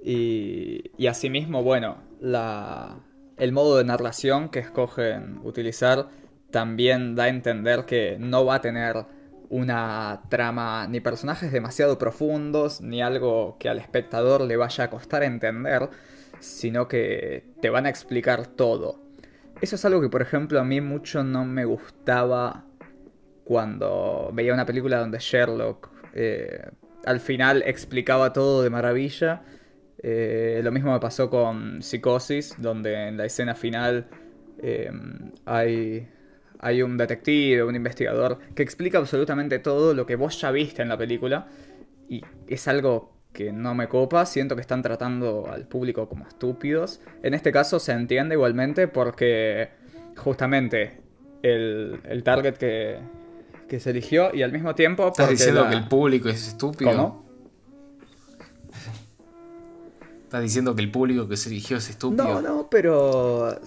Y, 0.01 0.91
y 0.97 1.07
asimismo, 1.07 1.63
bueno, 1.63 1.97
la, 2.21 2.99
el 3.37 3.51
modo 3.51 3.77
de 3.77 3.83
narración 3.83 4.49
que 4.49 4.59
escogen 4.59 5.39
utilizar 5.43 6.07
también 6.51 7.15
da 7.15 7.23
a 7.23 7.29
entender 7.29 7.85
que 7.85 8.17
no 8.19 8.45
va 8.45 8.55
a 8.55 8.61
tener 8.61 9.05
una 9.49 10.21
trama 10.29 10.87
ni 10.87 10.99
personajes 10.99 11.51
demasiado 11.51 11.97
profundos, 11.97 12.81
ni 12.81 13.01
algo 13.01 13.57
que 13.59 13.69
al 13.69 13.79
espectador 13.79 14.41
le 14.41 14.57
vaya 14.57 14.85
a 14.85 14.89
costar 14.89 15.23
entender, 15.23 15.89
sino 16.39 16.87
que 16.87 17.45
te 17.61 17.69
van 17.69 17.85
a 17.85 17.89
explicar 17.89 18.47
todo. 18.47 18.99
Eso 19.61 19.75
es 19.75 19.85
algo 19.85 20.01
que, 20.01 20.09
por 20.09 20.21
ejemplo, 20.21 20.59
a 20.59 20.63
mí 20.63 20.81
mucho 20.81 21.23
no 21.23 21.45
me 21.45 21.65
gustaba 21.65 22.65
cuando 23.43 24.29
veía 24.33 24.53
una 24.53 24.65
película 24.65 24.99
donde 24.99 25.19
Sherlock 25.19 25.92
eh, 26.13 26.69
al 27.05 27.19
final 27.19 27.63
explicaba 27.65 28.33
todo 28.33 28.63
de 28.63 28.69
maravilla. 28.69 29.41
Eh, 30.01 30.61
lo 30.63 30.71
mismo 30.71 30.91
me 30.91 30.99
pasó 30.99 31.29
con 31.29 31.81
Psicosis, 31.81 32.55
donde 32.57 33.07
en 33.07 33.17
la 33.17 33.25
escena 33.25 33.55
final 33.55 34.07
eh, 34.61 34.91
hay, 35.45 36.81
un 36.81 36.97
detective, 36.97 37.63
un 37.63 37.75
investigador, 37.75 38.39
que 38.55 38.63
explica 38.63 38.97
absolutamente 38.97 39.59
todo 39.59 39.93
lo 39.93 40.05
que 40.05 40.15
vos 40.15 40.39
ya 40.39 40.51
viste 40.51 40.81
en 40.81 40.89
la 40.89 40.97
película. 40.97 41.47
Y 42.07 42.21
es 42.47 42.67
algo 42.67 43.13
que 43.33 43.51
no 43.51 43.73
me 43.73 43.87
copa, 43.87 44.25
siento 44.25 44.55
que 44.55 44.61
están 44.61 44.81
tratando 44.83 45.49
al 45.51 45.67
público 45.67 46.07
como 46.07 46.27
estúpidos. 46.27 47.01
En 47.23 47.33
este 47.33 47.51
caso 47.51 47.79
se 47.79 47.93
entiende 47.93 48.35
igualmente 48.35 48.87
porque 48.87 49.69
justamente 50.15 51.01
el 51.41 52.21
target 52.23 52.55
que, 52.55 52.99
que 53.67 53.79
se 53.79 53.89
eligió 53.91 54.33
y 54.33 54.41
al 54.43 54.51
mismo 54.51 54.75
tiempo... 54.75 55.07
¿Estás 55.07 55.29
diciendo 55.29 55.63
la- 55.63 55.69
que 55.69 55.75
el 55.75 55.87
público 55.87 56.29
es 56.29 56.47
estúpido? 56.47 56.91
¿Cómo? 56.91 57.23
¿Estás 60.23 60.41
diciendo 60.41 60.75
que 60.75 60.81
el 60.81 60.91
público 60.91 61.27
que 61.27 61.37
se 61.37 61.49
eligió 61.49 61.77
es 61.77 61.89
estúpido? 61.89 62.23
No, 62.23 62.41
no, 62.41 62.67
pero 62.69 63.59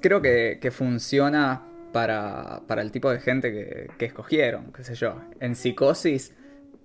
creo 0.00 0.20
que, 0.20 0.58
que 0.60 0.70
funciona 0.70 1.62
para, 1.92 2.62
para 2.66 2.82
el 2.82 2.90
tipo 2.90 3.10
de 3.10 3.20
gente 3.20 3.52
que, 3.52 3.90
que 3.96 4.06
escogieron, 4.06 4.72
qué 4.72 4.82
sé 4.82 4.94
yo. 4.96 5.16
En 5.38 5.54
psicosis, 5.54 6.32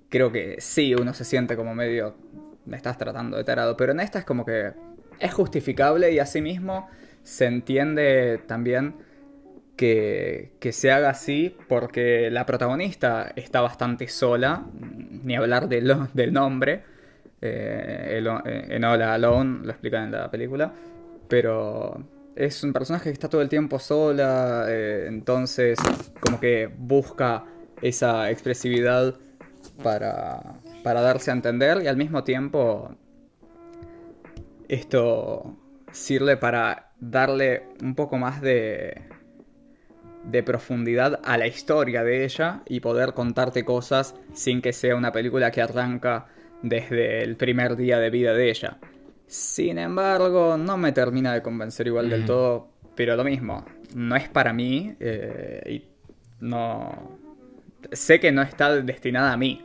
creo 0.09 0.31
que 0.31 0.57
sí, 0.59 0.93
uno 0.93 1.13
se 1.13 1.25
siente 1.25 1.55
como 1.55 1.73
medio, 1.73 2.15
me 2.65 2.77
estás 2.77 2.97
tratando 2.99 3.37
de 3.37 3.43
tarado, 3.43 3.75
pero 3.75 3.93
en 3.93 3.99
esta 3.99 4.19
es 4.19 4.25
como 4.25 4.45
que 4.45 4.73
es 5.19 5.33
justificable 5.33 6.11
y 6.11 6.19
asimismo 6.19 6.87
se 7.23 7.45
entiende 7.45 8.39
también 8.45 8.93
que, 9.75 10.53
que 10.59 10.71
se 10.71 10.91
haga 10.91 11.09
así 11.09 11.55
porque 11.67 12.29
la 12.31 12.45
protagonista 12.45 13.31
está 13.35 13.61
bastante 13.61 14.07
sola, 14.07 14.65
ni 15.23 15.35
hablar 15.35 15.67
del 15.67 16.33
nombre. 16.33 16.83
Eh, 17.41 18.21
eh, 18.23 18.65
en 18.69 18.83
Hola 18.83 19.13
Alone 19.13 19.65
lo 19.65 19.71
explican 19.71 20.05
en 20.05 20.11
la 20.11 20.31
película. 20.31 20.71
Pero 21.27 22.03
es 22.35 22.63
un 22.63 22.73
personaje 22.73 23.05
que 23.05 23.13
está 23.13 23.29
todo 23.29 23.41
el 23.41 23.49
tiempo 23.49 23.79
sola. 23.79 24.65
eh, 24.69 25.05
entonces, 25.07 25.77
como 26.21 26.39
que 26.39 26.67
busca 26.67 27.45
esa 27.81 28.31
expresividad 28.31 29.15
para, 29.83 30.41
para 30.83 31.01
darse 31.01 31.31
a 31.31 31.33
entender. 31.33 31.81
Y 31.83 31.87
al 31.87 31.97
mismo 31.97 32.23
tiempo, 32.23 32.95
esto 34.67 35.57
sirve 35.91 36.37
para 36.37 36.91
darle 36.99 37.63
un 37.81 37.95
poco 37.95 38.17
más 38.17 38.41
de, 38.41 39.01
de 40.29 40.43
profundidad 40.43 41.19
a 41.23 41.37
la 41.37 41.47
historia 41.47 42.03
de 42.03 42.25
ella 42.25 42.61
y 42.65 42.79
poder 42.79 43.13
contarte 43.13 43.63
cosas 43.63 44.15
sin 44.33 44.61
que 44.61 44.73
sea 44.73 44.95
una 44.95 45.11
película 45.11 45.51
que 45.51 45.61
arranca 45.61 46.27
desde 46.61 47.23
el 47.23 47.35
primer 47.35 47.75
día 47.75 47.99
de 47.99 48.09
vida 48.09 48.33
de 48.33 48.49
ella. 48.49 48.77
Sin 49.27 49.77
embargo, 49.77 50.57
no 50.57 50.77
me 50.77 50.91
termina 50.91 51.33
de 51.33 51.41
convencer 51.41 51.87
igual 51.87 52.09
del 52.09 52.21
Ujú. 52.21 52.27
todo, 52.27 52.67
pero 52.95 53.15
lo 53.15 53.23
mismo, 53.23 53.65
no 53.95 54.15
es 54.15 54.29
para 54.29 54.53
mí 54.53 54.95
eh, 54.99 55.61
y 55.67 55.85
no... 56.39 57.19
Sé 57.91 58.19
que 58.19 58.31
no 58.31 58.41
está 58.41 58.81
destinada 58.81 59.31
a 59.31 59.37
mí, 59.37 59.63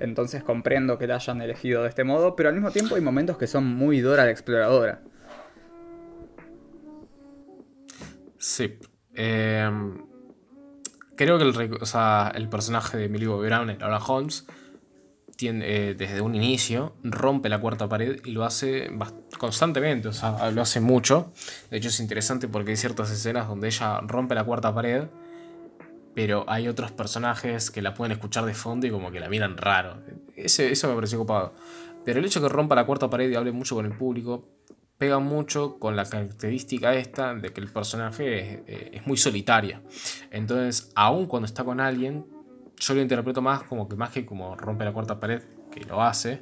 entonces 0.00 0.42
comprendo 0.42 0.98
que 0.98 1.06
la 1.06 1.14
hayan 1.16 1.40
elegido 1.42 1.84
de 1.84 1.88
este 1.88 2.02
modo, 2.02 2.34
pero 2.34 2.48
al 2.48 2.56
mismo 2.56 2.72
tiempo 2.72 2.96
hay 2.96 3.00
momentos 3.00 3.38
que 3.38 3.46
son 3.46 3.64
muy 3.64 4.00
Dora 4.00 4.24
la 4.24 4.32
exploradora. 4.32 5.00
Sí. 8.38 8.78
Eh, 9.14 9.70
creo 11.16 11.38
que 11.38 11.44
el, 11.44 11.78
o 11.80 11.86
sea, 11.86 12.32
el 12.34 12.48
personaje 12.48 12.96
de 12.96 13.08
Millie 13.08 13.28
Bobby 13.28 13.46
Brown, 13.46 13.76
Laura 13.78 13.98
Holmes, 13.98 14.46
tiene, 15.36 15.64
eh, 15.66 15.94
desde 15.94 16.20
un 16.20 16.34
inicio 16.34 16.94
rompe 17.02 17.48
la 17.48 17.60
cuarta 17.60 17.88
pared 17.88 18.20
y 18.24 18.32
lo 18.32 18.44
hace 18.44 18.90
constantemente, 19.38 20.08
o 20.08 20.12
sea, 20.12 20.50
lo 20.50 20.62
hace 20.62 20.80
mucho. 20.80 21.32
De 21.70 21.78
hecho 21.78 21.88
es 21.88 22.00
interesante 22.00 22.48
porque 22.48 22.70
hay 22.70 22.76
ciertas 22.76 23.10
escenas 23.10 23.48
donde 23.48 23.68
ella 23.68 24.00
rompe 24.00 24.34
la 24.34 24.44
cuarta 24.44 24.74
pared, 24.74 25.04
pero 26.14 26.44
hay 26.48 26.68
otros 26.68 26.92
personajes 26.92 27.70
que 27.70 27.82
la 27.82 27.94
pueden 27.94 28.12
escuchar 28.12 28.44
de 28.44 28.54
fondo 28.54 28.86
y 28.86 28.90
como 28.90 29.10
que 29.10 29.20
la 29.20 29.28
miran 29.28 29.56
raro. 29.56 30.02
Ese, 30.36 30.70
eso 30.70 30.88
me 30.88 30.94
pareció 30.94 31.18
copado. 31.18 31.54
Pero 32.04 32.18
el 32.18 32.24
hecho 32.24 32.40
de 32.40 32.48
que 32.48 32.52
rompa 32.52 32.74
la 32.74 32.84
cuarta 32.84 33.08
pared 33.08 33.30
y 33.30 33.34
hable 33.34 33.52
mucho 33.52 33.74
con 33.74 33.86
el 33.86 33.92
público 33.92 34.44
pega 35.02 35.18
mucho 35.18 35.80
con 35.80 35.96
la 35.96 36.04
característica 36.04 36.94
esta 36.94 37.34
de 37.34 37.52
que 37.52 37.60
el 37.60 37.66
personaje 37.66 38.38
es, 38.38 38.60
eh, 38.68 38.90
es 38.92 39.04
muy 39.04 39.16
solitaria. 39.16 39.82
Entonces, 40.30 40.92
aun 40.94 41.26
cuando 41.26 41.46
está 41.46 41.64
con 41.64 41.80
alguien, 41.80 42.24
yo 42.76 42.94
lo 42.94 43.00
interpreto 43.00 43.42
más 43.42 43.64
como 43.64 43.88
que 43.88 43.96
más 43.96 44.10
que 44.10 44.24
como 44.24 44.54
rompe 44.54 44.84
la 44.84 44.92
cuarta 44.92 45.18
pared, 45.18 45.42
que 45.72 45.80
lo 45.86 46.04
hace, 46.04 46.40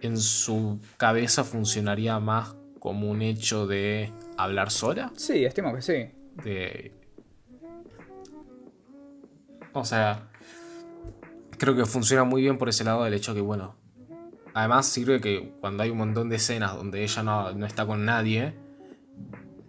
en 0.00 0.16
su 0.16 0.80
cabeza 0.96 1.44
funcionaría 1.44 2.18
más 2.18 2.56
como 2.78 3.10
un 3.10 3.20
hecho 3.20 3.66
de 3.66 4.10
hablar 4.38 4.70
sola. 4.70 5.12
Sí, 5.14 5.44
estimo 5.44 5.74
que 5.74 5.82
sí. 5.82 6.08
De... 6.42 6.94
O 9.74 9.84
sea, 9.84 10.30
creo 11.58 11.76
que 11.76 11.84
funciona 11.84 12.24
muy 12.24 12.40
bien 12.40 12.56
por 12.56 12.70
ese 12.70 12.84
lado 12.84 13.04
del 13.04 13.12
hecho 13.12 13.34
que, 13.34 13.42
bueno, 13.42 13.76
además 14.54 14.86
sirve 14.86 15.20
que 15.20 15.54
cuando 15.60 15.82
hay 15.82 15.90
un 15.90 15.98
montón 15.98 16.28
de 16.28 16.36
escenas 16.36 16.74
donde 16.74 17.02
ella 17.02 17.22
no, 17.22 17.52
no 17.52 17.66
está 17.66 17.86
con 17.86 18.04
nadie, 18.04 18.54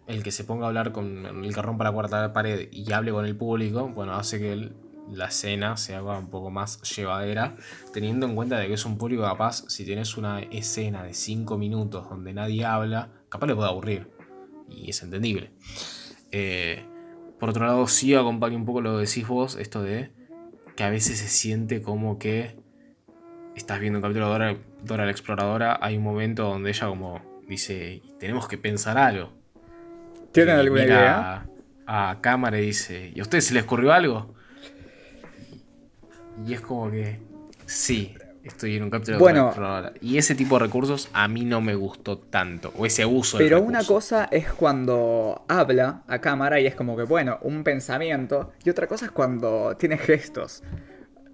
el 0.07 0.23
que 0.23 0.31
se 0.31 0.43
ponga 0.43 0.65
a 0.65 0.67
hablar 0.69 0.91
con 0.91 1.25
el 1.43 1.53
que 1.53 1.61
rompa 1.61 1.83
la 1.83 1.91
cuarta 1.91 2.33
pared 2.33 2.67
y 2.71 2.91
hable 2.91 3.11
con 3.11 3.25
el 3.25 3.35
público, 3.35 3.87
bueno, 3.89 4.15
hace 4.15 4.39
que 4.39 4.71
la 5.11 5.25
escena 5.25 5.77
se 5.77 5.95
haga 5.95 6.17
un 6.17 6.29
poco 6.29 6.49
más 6.49 6.81
llevadera, 6.81 7.55
teniendo 7.93 8.25
en 8.25 8.35
cuenta 8.35 8.57
de 8.57 8.67
que 8.67 8.73
es 8.73 8.85
un 8.85 8.97
público 8.97 9.23
capaz, 9.23 9.65
si 9.67 9.85
tienes 9.85 10.17
una 10.17 10.39
escena 10.39 11.03
de 11.03 11.13
5 11.13 11.57
minutos 11.57 12.09
donde 12.09 12.33
nadie 12.33 12.65
habla, 12.65 13.09
capaz 13.29 13.47
le 13.47 13.55
puede 13.55 13.69
aburrir, 13.69 14.09
y 14.67 14.89
es 14.89 15.01
entendible. 15.03 15.51
Eh, 16.31 16.85
por 17.39 17.49
otro 17.49 17.65
lado, 17.65 17.87
sí 17.87 18.13
acompaña 18.15 18.55
un 18.55 18.65
poco 18.65 18.81
lo 18.81 18.93
que 18.97 19.05
decís 19.05 19.27
vos, 19.27 19.55
esto 19.55 19.81
de 19.81 20.11
que 20.75 20.83
a 20.83 20.89
veces 20.89 21.19
se 21.19 21.27
siente 21.27 21.81
como 21.81 22.19
que 22.19 22.57
estás 23.55 23.79
viendo 23.79 23.99
un 23.99 24.03
capítulo 24.03 24.25
de 24.25 24.31
Dora, 24.31 24.57
Dora 24.83 25.05
la 25.05 25.11
Exploradora, 25.11 25.77
hay 25.81 25.97
un 25.97 26.03
momento 26.03 26.43
donde 26.43 26.69
ella 26.69 26.87
como 26.87 27.21
dice, 27.47 28.01
tenemos 28.19 28.47
que 28.47 28.57
pensar 28.57 28.97
algo. 28.97 29.31
¿Tienen 30.31 30.57
Y 30.57 30.59
alguna 30.59 30.83
idea? 30.85 31.45
A, 31.87 32.09
a 32.11 32.21
cámara 32.21 32.59
y 32.59 32.67
dice, 32.67 33.11
¿y 33.13 33.19
a 33.19 33.23
ustedes 33.23 33.45
se 33.45 33.53
les 33.53 33.63
ocurrió 33.63 33.91
algo? 33.91 34.33
Y 36.45 36.53
es 36.53 36.61
como 36.61 36.89
que, 36.89 37.19
sí, 37.65 38.15
estoy 38.43 38.77
en 38.77 38.83
un 38.83 38.89
capítulo 38.89 39.17
de 39.17 39.19
Dora 39.19 39.31
Bueno. 39.33 39.43
la 39.43 39.49
Exploradora. 39.49 39.93
Y 40.01 40.17
ese 40.17 40.35
tipo 40.35 40.57
de 40.57 40.65
recursos 40.65 41.09
a 41.13 41.27
mí 41.27 41.45
no 41.45 41.61
me 41.61 41.75
gustó 41.75 42.17
tanto, 42.17 42.71
o 42.77 42.85
ese 42.85 43.05
uso 43.05 43.37
Pero 43.37 43.61
una 43.61 43.83
cosa 43.83 44.25
es 44.31 44.51
cuando 44.53 45.43
habla 45.47 46.03
a 46.07 46.19
cámara 46.19 46.59
y 46.59 46.67
es 46.67 46.75
como 46.75 46.95
que, 46.95 47.03
bueno, 47.03 47.39
un 47.41 47.63
pensamiento. 47.63 48.53
Y 48.63 48.69
otra 48.69 48.87
cosa 48.87 49.05
es 49.05 49.11
cuando 49.11 49.75
tiene 49.77 49.97
gestos. 49.97 50.63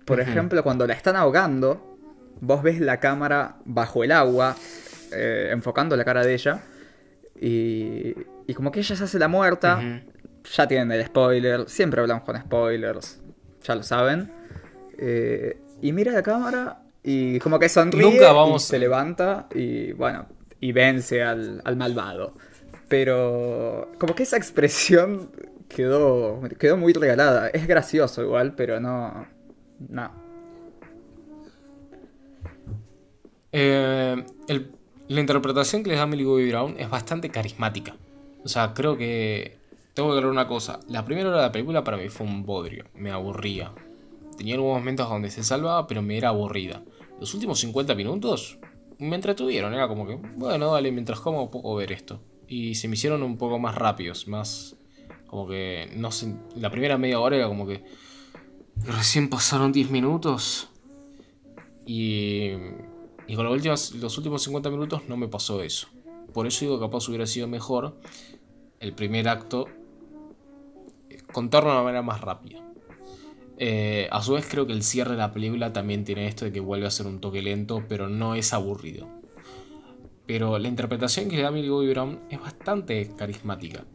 Por 0.05 0.19
ejemplo, 0.19 0.63
cuando 0.63 0.85
la 0.85 0.93
están 0.93 1.15
ahogando, 1.15 1.94
vos 2.41 2.63
ves 2.63 2.79
la 2.79 2.99
cámara 2.99 3.57
bajo 3.65 4.03
el 4.03 4.11
agua, 4.11 4.55
eh, 5.13 5.49
enfocando 5.51 5.95
la 5.95 6.03
cara 6.05 6.23
de 6.25 6.33
ella. 6.33 6.61
Y, 7.39 8.15
y 8.47 8.53
como 8.53 8.71
que 8.71 8.79
ella 8.79 8.95
se 8.95 9.03
hace 9.03 9.19
la 9.19 9.27
muerta. 9.27 9.81
Ya 10.55 10.67
tienen 10.67 10.91
el 10.91 11.05
spoiler. 11.05 11.67
Siempre 11.69 12.01
hablamos 12.01 12.23
con 12.23 12.39
spoilers. 12.39 13.21
Ya 13.63 13.75
lo 13.75 13.83
saben. 13.83 14.31
Eh, 14.97 15.57
y 15.81 15.91
mira 15.91 16.11
la 16.11 16.23
cámara 16.23 16.81
y 17.03 17.39
como 17.39 17.59
que 17.59 17.67
sonríe 17.69 18.01
Nunca 18.11 18.31
vamos- 18.31 18.63
y 18.63 18.67
se 18.67 18.79
levanta 18.79 19.47
y 19.53 19.91
bueno, 19.91 20.27
y 20.61 20.71
vence 20.71 21.21
al, 21.23 21.61
al 21.65 21.75
malvado. 21.75 22.33
Pero 22.87 23.91
como 23.99 24.15
que 24.15 24.23
esa 24.23 24.37
expresión 24.37 25.31
quedó, 25.67 26.41
quedó 26.59 26.77
muy 26.77 26.93
regalada. 26.93 27.49
Es 27.49 27.67
gracioso 27.67 28.21
igual, 28.23 28.53
pero 28.55 28.79
no... 28.79 29.27
No. 29.89 30.24
Eh, 33.57 34.21
la 35.07 35.21
interpretación 35.21 35.81
que 35.81 35.91
les 35.91 35.97
da 35.97 36.05
Millie 36.05 36.25
Bobby 36.25 36.49
Brown 36.49 36.75
es 36.77 36.89
bastante 36.89 37.29
carismática. 37.29 37.95
O 38.43 38.49
sea, 38.49 38.73
creo 38.73 38.97
que. 38.97 39.57
Tengo 39.93 40.09
que 40.09 40.17
aclarar 40.17 40.31
una 40.31 40.45
cosa. 40.45 40.81
La 40.89 41.05
primera 41.05 41.29
hora 41.29 41.37
de 41.37 41.43
la 41.43 41.51
película 41.53 41.81
para 41.85 41.95
mí 41.95 42.09
fue 42.09 42.27
un 42.27 42.45
bodrio. 42.45 42.83
Me 42.95 43.11
aburría. 43.11 43.71
Tenía 44.37 44.55
algunos 44.55 44.79
momentos 44.79 45.07
donde 45.07 45.31
se 45.31 45.41
salvaba, 45.41 45.87
pero 45.87 46.01
me 46.01 46.17
era 46.17 46.29
aburrida. 46.29 46.83
Los 47.17 47.33
últimos 47.33 47.59
50 47.59 47.95
minutos 47.95 48.59
me 48.99 49.15
entretuvieron. 49.15 49.73
Era 49.73 49.87
como 49.87 50.05
que, 50.05 50.15
bueno, 50.35 50.73
dale, 50.73 50.91
mientras 50.91 51.21
como 51.21 51.49
puedo 51.49 51.75
ver 51.75 51.93
esto. 51.93 52.19
Y 52.49 52.75
se 52.75 52.89
me 52.89 52.95
hicieron 52.95 53.23
un 53.23 53.37
poco 53.37 53.57
más 53.57 53.75
rápidos. 53.75 54.27
Más. 54.27 54.75
Como 55.27 55.47
que. 55.47 55.89
No 55.95 56.11
sé. 56.11 56.35
La 56.57 56.69
primera 56.69 56.97
media 56.97 57.21
hora 57.21 57.37
era 57.37 57.47
como 57.47 57.65
que. 57.65 57.85
Recién 58.83 59.29
pasaron 59.29 59.71
10 59.71 59.91
minutos. 59.91 60.67
Y, 61.85 62.51
y 63.27 63.35
con 63.35 63.45
los 63.45 63.53
últimos, 63.53 63.91
los 63.95 64.17
últimos 64.17 64.43
50 64.43 64.69
minutos 64.69 65.01
no 65.07 65.17
me 65.17 65.27
pasó 65.27 65.61
eso. 65.61 65.87
Por 66.33 66.47
eso 66.47 66.65
digo 66.65 66.77
que 66.77 66.85
capaz 66.85 67.07
hubiera 67.07 67.25
sido 67.25 67.47
mejor 67.47 67.97
el 68.79 68.93
primer 68.93 69.27
acto 69.29 69.67
eh, 71.09 71.17
contarlo 71.31 71.69
de 71.69 71.75
una 71.75 71.83
manera 71.83 72.01
más 72.01 72.21
rápida. 72.21 72.61
Eh, 73.57 74.09
a 74.11 74.21
su 74.21 74.33
vez 74.33 74.45
creo 74.49 74.67
que 74.67 74.73
el 74.73 74.83
cierre 74.83 75.11
de 75.11 75.17
la 75.17 75.31
película 75.31 75.71
también 75.71 76.03
tiene 76.03 76.27
esto 76.27 76.45
de 76.45 76.51
que 76.51 76.59
vuelve 76.59 76.87
a 76.87 76.91
ser 76.91 77.07
un 77.07 77.21
toque 77.21 77.41
lento, 77.41 77.83
pero 77.87 78.09
no 78.09 78.35
es 78.35 78.53
aburrido. 78.53 79.07
Pero 80.25 80.59
la 80.59 80.67
interpretación 80.67 81.29
que 81.29 81.37
le 81.37 81.43
da 81.43 81.51
Millie 81.51 81.69
Bobby 81.69 81.89
Brown 81.89 82.19
es 82.29 82.39
bastante 82.39 83.09
carismática. 83.15 83.85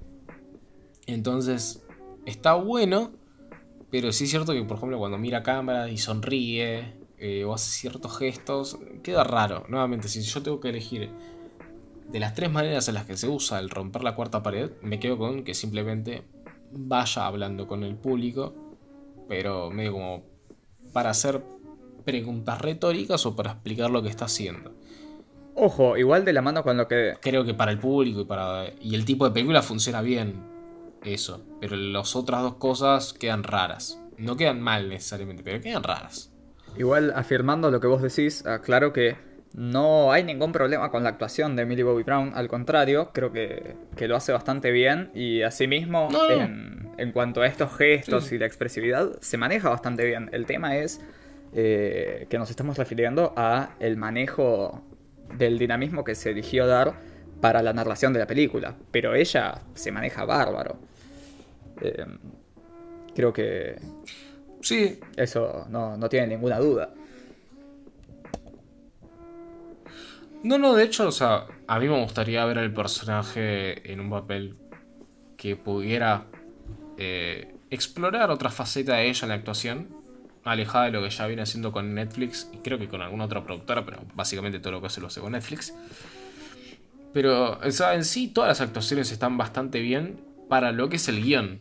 Entonces, 1.07 1.85
está 2.25 2.55
bueno, 2.55 3.13
pero 3.91 4.13
sí 4.13 4.25
es 4.25 4.31
cierto 4.31 4.53
que, 4.53 4.63
por 4.63 4.77
ejemplo, 4.77 4.99
cuando 4.99 5.19
mira 5.19 5.39
a 5.39 5.43
cámara 5.43 5.91
y 5.91 5.99
sonríe 5.99 7.00
eh, 7.21 7.45
o 7.45 7.53
hace 7.53 7.71
ciertos 7.71 8.17
gestos, 8.19 8.79
queda 9.03 9.25
raro. 9.25 9.65
Nuevamente, 9.69 10.09
si 10.09 10.23
yo 10.23 10.43
tengo 10.43 10.59
que 10.59 10.71
elegir 10.71 11.11
de 12.09 12.19
las 12.19 12.35
tres 12.35 12.51
maneras 12.51 12.89
en 12.89 12.95
las 12.95 13.05
que 13.05 13.17
se 13.17 13.29
usa 13.29 13.59
el 13.59 13.71
romper 13.71 14.03
la 14.03 14.15
cuarta 14.15 14.43
pared, 14.43 14.71
me 14.83 14.99
quedo 14.99 15.19
con 15.19 15.45
que 15.45 15.55
simplemente 15.55 16.23
vaya 16.73 17.27
hablando 17.27 17.67
con 17.67 17.85
el 17.85 17.95
público, 17.95 18.55
pero 19.29 19.71
medio 19.71 19.93
como 19.93 20.23
para 20.93 21.11
hacer 21.11 21.43
preguntas 22.05 22.61
retóricas 22.61 23.27
o 23.27 23.37
para 23.37 23.53
explicar 23.53 23.91
lo 23.91 24.03
que 24.03 24.09
está 24.09 24.25
haciendo. 24.25 24.73
Ojo, 25.55 25.97
igual 25.97 26.25
de 26.25 26.33
la 26.33 26.43
mano 26.43 26.63
con 26.63 26.77
lo 26.77 26.89
que... 26.89 27.15
Creo 27.21 27.45
que 27.45 27.55
para 27.55 27.71
el 27.71 27.79
público 27.79 28.23
y 28.23 28.25
para 28.25 28.73
y 28.81 28.95
el 28.95 29.05
tipo 29.05 29.27
de 29.27 29.33
película 29.33 29.63
funciona 29.63 30.01
bien 30.01 30.43
eso, 31.05 31.45
pero 31.61 31.77
las 31.77 32.17
otras 32.17 32.43
dos 32.43 32.55
cosas 32.55 33.13
quedan 33.13 33.43
raras. 33.43 34.01
No 34.17 34.37
quedan 34.37 34.61
mal 34.61 34.89
necesariamente, 34.89 35.43
pero 35.43 35.61
quedan 35.61 35.83
raras. 35.83 36.30
Igual 36.77 37.13
afirmando 37.15 37.71
lo 37.71 37.81
que 37.81 37.87
vos 37.87 38.03
decís, 38.03 38.45
claro 38.63 38.93
que 38.93 39.17
no 39.55 40.13
hay 40.13 40.23
ningún 40.23 40.53
problema 40.53 40.91
con 40.91 41.03
la 41.03 41.09
actuación 41.11 41.57
de 41.57 41.67
Millie 41.67 41.83
Bobby 41.83 42.05
Brown, 42.05 42.33
al 42.35 42.49
contrario, 42.49 43.11
creo 43.13 43.33
que, 43.33 43.75
lo 44.07 44.17
hace 44.17 44.33
bastante 44.33 44.71
bien 44.71 45.11
y 45.15 45.43
asimismo 45.43 46.09
En, 46.97 47.13
cuanto 47.13 47.43
a 47.43 47.47
estos 47.47 47.77
gestos 47.77 48.31
y 48.33 48.39
la 48.39 48.47
expresividad 48.47 49.19
se 49.21 49.39
maneja 49.39 49.71
bastante 49.71 50.05
bien. 50.05 50.29
El 50.33 50.47
tema 50.47 50.77
es 50.77 51.01
eh, 51.55 52.27
que 52.29 52.39
nos 52.39 52.51
estamos 52.51 52.77
refiriendo 52.77 53.33
a 53.37 53.71
el 53.81 53.97
manejo 53.97 54.85
del 55.37 55.59
dinamismo 55.59 56.05
que 56.05 56.15
se 56.15 56.31
eligió 56.31 56.67
dar 56.67 56.95
para 57.41 57.63
la 57.63 57.73
narración 57.73 58.13
de 58.13 58.19
la 58.19 58.27
película, 58.27 58.77
pero 58.91 59.15
ella 59.15 59.63
se 59.75 59.91
maneja 59.91 60.25
bárbaro. 60.25 60.79
Eh, 61.81 62.05
creo 63.15 63.33
que 63.33 63.77
sí. 64.61 64.99
eso 65.17 65.67
no, 65.71 65.97
no 65.97 66.09
tiene 66.09 66.29
ninguna 66.29 66.59
duda. 66.59 66.95
No, 70.43 70.57
no, 70.57 70.75
de 70.75 70.85
hecho, 70.85 71.09
o 71.09 71.13
sea, 71.13 71.47
a 71.67 71.79
mí 71.79 71.87
me 71.87 72.03
gustaría 72.03 72.45
ver 72.47 72.59
al 72.59 72.73
personaje 72.73 73.93
en 73.93 74.01
un 74.01 74.09
papel 74.09 74.57
que 75.37 75.55
pudiera 75.55 76.25
eh, 76.97 77.55
explorar 77.71 78.31
otra 78.31 78.51
faceta 78.51 78.97
de 78.97 79.09
ella 79.09 79.21
en 79.23 79.29
la 79.29 79.35
actuación, 79.35 79.89
alejada 80.45 80.87
de 80.87 80.93
lo 80.93 81.03
que 81.03 81.11
ya 81.11 81.27
viene 81.27 81.43
haciendo 81.43 81.73
con 81.73 81.95
Netflix, 81.95 82.49
y 82.55 82.59
creo 82.59 82.79
que 82.79 82.89
con 82.89 83.03
alguna 83.03 83.27
otra 83.27 83.45
productora, 83.45 83.85
pero 83.85 83.99
básicamente 84.15 84.61
todo 84.61 84.73
lo 84.73 84.81
que 84.81 84.87
hace 84.87 85.03
lo 85.03 85.09
hace 85.09 85.21
con 85.21 85.33
Netflix. 85.33 85.75
Pero, 87.13 87.59
o 87.59 87.71
sea, 87.71 87.95
en 87.95 88.05
sí 88.05 88.29
todas 88.29 88.49
las 88.49 88.61
actuaciones 88.63 89.13
están 89.13 89.37
bastante 89.37 89.81
bien 89.81 90.21
para 90.49 90.73
lo 90.73 90.89
que 90.89 90.97
es 90.97 91.09
el 91.09 91.23
guion. 91.23 91.61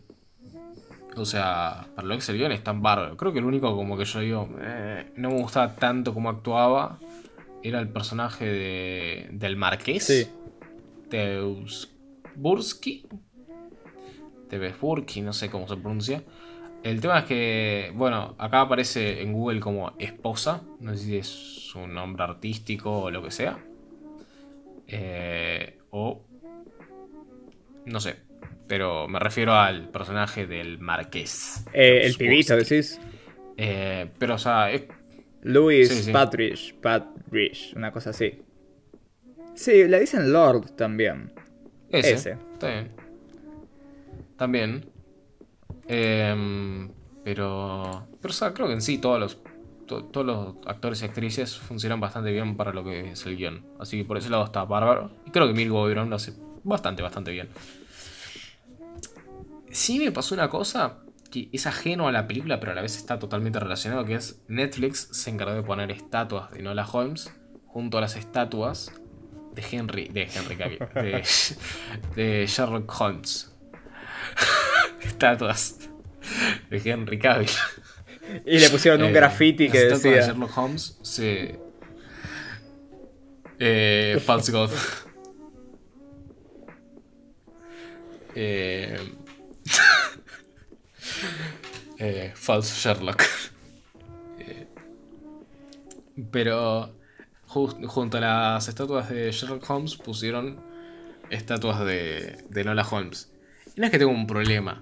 O 1.15 1.25
sea, 1.25 1.87
para 1.95 2.07
lo 2.07 2.17
guion 2.17 2.51
están 2.51 2.81
bárbaros. 2.81 3.17
Creo 3.17 3.33
que 3.33 3.39
el 3.39 3.45
único 3.45 3.75
como 3.75 3.97
que 3.97 4.05
yo 4.05 4.19
digo, 4.19 4.49
eh, 4.61 5.11
no 5.15 5.29
me 5.29 5.41
gustaba 5.41 5.75
tanto 5.75 6.13
como 6.13 6.29
actuaba 6.29 6.99
era 7.63 7.79
el 7.79 7.89
personaje 7.89 8.45
de, 8.45 9.27
del 9.31 9.57
marqués. 9.57 10.05
Sí. 10.05 10.27
Teusburski. 11.09 13.07
No 15.21 15.33
sé 15.33 15.49
cómo 15.49 15.67
se 15.67 15.75
pronuncia. 15.77 16.23
El 16.83 17.01
tema 17.01 17.19
es 17.19 17.25
que, 17.25 17.91
bueno, 17.95 18.35
acá 18.37 18.61
aparece 18.61 19.21
en 19.21 19.33
Google 19.33 19.59
como 19.59 19.93
esposa. 19.99 20.61
No 20.79 20.95
sé 20.95 21.03
si 21.03 21.17
es 21.17 21.75
un 21.75 21.93
nombre 21.93 22.23
artístico 22.23 23.01
o 23.01 23.11
lo 23.11 23.21
que 23.21 23.31
sea. 23.31 23.59
Eh, 24.87 25.79
o... 25.91 26.23
No 27.85 27.99
sé. 27.99 28.28
Pero 28.69 29.07
me 29.07 29.17
refiero 29.17 29.55
al 29.55 29.89
personaje 29.89 30.45
del 30.45 30.77
marqués. 30.77 31.65
Eh, 31.73 32.01
el 32.03 32.13
pibito, 32.13 32.55
decís. 32.55 33.01
Eh, 33.57 34.07
pero, 34.19 34.35
o 34.35 34.37
sea, 34.37 34.71
es 34.71 34.83
Louis 35.41 36.07
Patrick, 36.13 36.75
Patrick, 36.79 37.75
una 37.75 37.91
cosa 37.91 38.11
así. 38.11 38.43
Sí, 39.55 39.87
le 39.87 39.99
dicen 39.99 40.31
Lord 40.31 40.75
también. 40.75 41.33
Ese. 41.89 42.37
Está 42.53 42.67
bien. 42.67 42.91
También. 44.37 44.85
Em, 45.87 46.91
pero. 47.23 48.07
Pero, 48.21 48.29
o 48.29 48.33
sea, 48.33 48.53
creo 48.53 48.67
que 48.67 48.73
en 48.73 48.83
sí 48.83 48.99
todos 48.99 49.19
los. 49.19 49.39
todos 49.87 50.23
los 50.23 50.55
actores 50.67 51.01
y 51.01 51.05
actrices 51.05 51.57
funcionan 51.57 51.99
bastante 51.99 52.31
bien 52.31 52.55
para 52.55 52.71
lo 52.71 52.83
que 52.83 53.13
es 53.13 53.25
el 53.25 53.35
guion. 53.35 53.65
Así 53.79 53.97
que 53.97 54.05
por 54.05 54.19
ese 54.19 54.29
lado 54.29 54.45
está 54.45 54.63
bárbaro. 54.63 55.09
Y 55.25 55.31
creo 55.31 55.51
que 55.51 55.67
Brown 55.67 56.11
lo 56.11 56.17
hace 56.17 56.33
bastante, 56.63 57.01
bastante 57.01 57.31
bien. 57.31 57.49
Sí 59.71 59.99
me 59.99 60.11
pasó 60.11 60.35
una 60.35 60.49
cosa 60.49 60.99
que 61.29 61.49
es 61.51 61.67
ajeno 61.67 62.07
a 62.07 62.11
la 62.11 62.27
película, 62.27 62.59
pero 62.59 62.71
a 62.71 62.75
la 62.75 62.81
vez 62.81 62.97
está 62.97 63.19
totalmente 63.19 63.59
relacionado, 63.59 64.05
que 64.05 64.15
es 64.15 64.41
Netflix 64.47 65.09
se 65.11 65.29
encargó 65.29 65.53
de 65.53 65.63
poner 65.63 65.91
estatuas 65.91 66.51
de 66.51 66.61
Nola 66.63 66.87
Holmes 66.91 67.31
junto 67.67 67.97
a 67.97 68.01
las 68.01 68.15
estatuas 68.15 68.91
de 69.53 69.63
Henry, 69.71 70.07
de 70.07 70.23
Henry 70.23 70.55
Cavill, 70.55 70.79
de, 72.15 72.45
Sherlock 72.47 72.91
Holmes. 72.99 73.53
estatuas 75.01 75.89
de 76.69 76.81
Henry 76.83 77.19
Cavill. 77.19 77.49
Y 78.45 78.59
le 78.59 78.69
pusieron 78.69 79.01
un 79.01 79.09
eh, 79.09 79.13
graffiti 79.13 79.69
que 79.69 79.85
decía... 79.85 80.11
de 80.11 80.21
Sherlock 80.21 80.57
Holmes, 80.57 80.99
sí. 81.01 81.51
Eh, 83.59 84.21
False 84.25 84.51
God. 84.51 84.71
eh... 88.35 88.97
Eh, 92.01 92.31
falso 92.33 92.75
Sherlock. 92.75 93.21
Eh, 94.39 94.67
pero 96.31 96.95
junto 97.45 98.17
a 98.17 98.21
las 98.21 98.69
estatuas 98.69 99.09
de 99.09 99.29
Sherlock 99.33 99.69
Holmes 99.69 99.97
pusieron 99.97 100.61
estatuas 101.29 101.85
de, 101.85 102.45
de 102.49 102.63
Nola 102.63 102.87
Holmes. 102.89 103.29
Y 103.75 103.81
no 103.81 103.85
es 103.85 103.91
que 103.91 103.99
tenga 103.99 104.13
un 104.13 104.27
problema. 104.27 104.81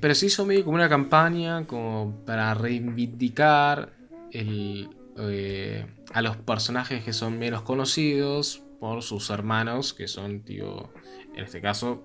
Pero 0.00 0.14
se 0.14 0.26
hizo 0.26 0.46
medio 0.46 0.64
como 0.64 0.76
una 0.76 0.88
campaña 0.88 1.66
como 1.66 2.24
para 2.24 2.54
reivindicar 2.54 3.92
eh, 4.32 5.86
a 6.12 6.22
los 6.22 6.36
personajes 6.38 7.04
que 7.04 7.12
son 7.12 7.38
menos 7.38 7.62
conocidos 7.62 8.62
por 8.80 9.02
sus 9.02 9.30
hermanos, 9.30 9.94
que 9.94 10.08
son, 10.08 10.40
tío, 10.40 10.90
en 11.36 11.44
este 11.44 11.60
caso, 11.60 12.02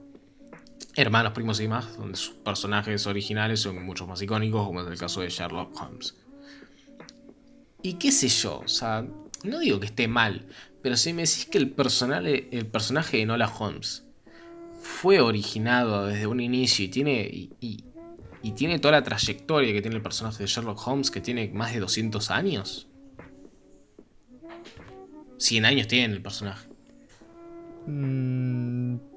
hermanos, 0.95 1.33
primos 1.33 1.59
y 1.59 1.63
demás, 1.63 1.95
donde 1.97 2.17
sus 2.17 2.33
personajes 2.35 3.05
originales 3.05 3.61
son 3.61 3.83
mucho 3.85 4.07
más 4.07 4.21
icónicos, 4.21 4.65
como 4.65 4.81
es 4.81 4.87
el 4.87 4.97
caso 4.97 5.21
de 5.21 5.29
Sherlock 5.29 5.79
Holmes. 5.79 6.15
Y 7.83 7.93
qué 7.93 8.11
sé 8.11 8.27
yo, 8.27 8.59
o 8.65 8.67
sea, 8.67 9.05
no 9.43 9.59
digo 9.59 9.79
que 9.79 9.85
esté 9.85 10.07
mal, 10.07 10.47
pero 10.81 10.97
si 10.97 11.13
me 11.13 11.21
decís 11.21 11.45
que 11.45 11.59
el, 11.59 11.75
el 12.51 12.65
personaje 12.65 13.17
de 13.17 13.25
Nola 13.25 13.47
Holmes 13.47 14.03
fue 14.81 15.21
originado 15.21 16.07
desde 16.07 16.27
un 16.27 16.39
inicio 16.39 16.85
y 16.85 16.87
tiene, 16.87 17.49
y, 17.61 17.83
tiene 18.55 18.79
toda 18.79 18.93
la 18.93 19.03
trayectoria 19.03 19.73
que 19.73 19.81
tiene 19.81 19.97
el 19.97 20.01
personaje 20.01 20.43
de 20.43 20.47
Sherlock 20.47 20.87
Holmes, 20.87 21.11
que 21.11 21.19
tiene 21.19 21.49
más 21.49 21.73
de 21.73 21.81
200 21.81 22.31
años. 22.31 22.87
100 25.37 25.65
años 25.65 25.87
tiene 25.87 26.13
el 26.13 26.21
personaje. 26.21 26.67
Mmm 27.85 29.16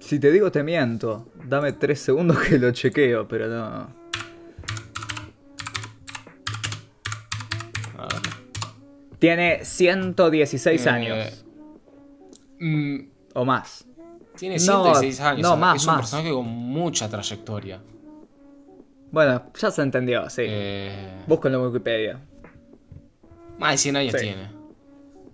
si 0.00 0.18
te 0.18 0.32
digo 0.32 0.50
te 0.50 0.64
miento. 0.64 1.30
Dame 1.44 1.72
tres 1.72 2.00
segundos 2.00 2.38
que 2.38 2.58
lo 2.58 2.72
chequeo, 2.72 3.28
pero 3.28 3.46
no. 3.46 4.00
Tiene 9.20 9.64
116 9.64 10.86
eh, 10.86 10.90
años. 10.90 11.44
Mm, 12.58 13.00
o 13.34 13.44
más. 13.44 13.86
Tiene 14.36 14.58
116 14.58 15.20
años. 15.20 15.42
No, 15.42 15.56
más, 15.56 15.82
es 15.82 15.86
un 15.86 15.96
personaje 15.96 16.30
con 16.30 16.46
mucha 16.46 17.08
trayectoria. 17.08 17.82
Bueno, 19.12 19.52
ya 19.58 19.70
se 19.70 19.82
entendió, 19.82 20.30
sí. 20.30 20.42
Eh... 20.46 21.24
en 21.28 21.56
Wikipedia. 21.56 22.20
Más 23.58 23.72
de 23.72 23.78
100 23.78 23.96
años 23.96 24.14
tiene. 24.14 24.50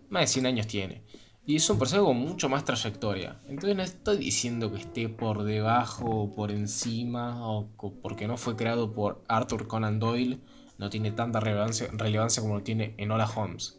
Más 0.09 0.23
de 0.23 0.27
100 0.27 0.47
años 0.47 0.67
tiene. 0.67 1.03
Y 1.49 1.55
es 1.55 1.71
un 1.71 1.79
personaje 1.79 2.09
con 2.09 2.17
mucho 2.17 2.49
más 2.49 2.65
trayectoria. 2.65 3.39
Entonces 3.49 3.77
no 3.77 3.83
estoy 3.85 4.17
diciendo 4.17 4.73
que 4.73 4.79
esté 4.79 5.09
por 5.09 5.45
debajo 5.45 6.05
o 6.05 6.35
por 6.35 6.51
encima 6.51 7.49
o 7.49 7.69
porque 8.03 8.27
no 8.27 8.37
fue 8.37 8.57
creado 8.57 8.93
por 8.93 9.23
Arthur 9.29 9.69
Conan 9.69 10.01
Doyle. 10.01 10.41
No 10.79 10.91
tiene 10.91 11.13
tanta 11.13 11.39
relevancia, 11.39 11.89
relevancia 11.93 12.43
como 12.43 12.57
lo 12.57 12.63
tiene 12.65 12.95
Enola 12.99 13.31
Holmes. 13.31 13.79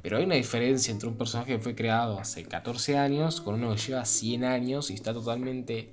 Pero 0.00 0.16
hay 0.16 0.24
una 0.24 0.36
diferencia 0.36 0.90
entre 0.90 1.10
un 1.10 1.18
personaje 1.18 1.52
que 1.52 1.62
fue 1.62 1.74
creado 1.74 2.18
hace 2.18 2.44
14 2.44 2.96
años 2.96 3.42
con 3.42 3.56
uno 3.56 3.74
que 3.74 3.80
lleva 3.80 4.06
100 4.06 4.44
años 4.44 4.90
y 4.90 4.94
está 4.94 5.12
totalmente 5.12 5.92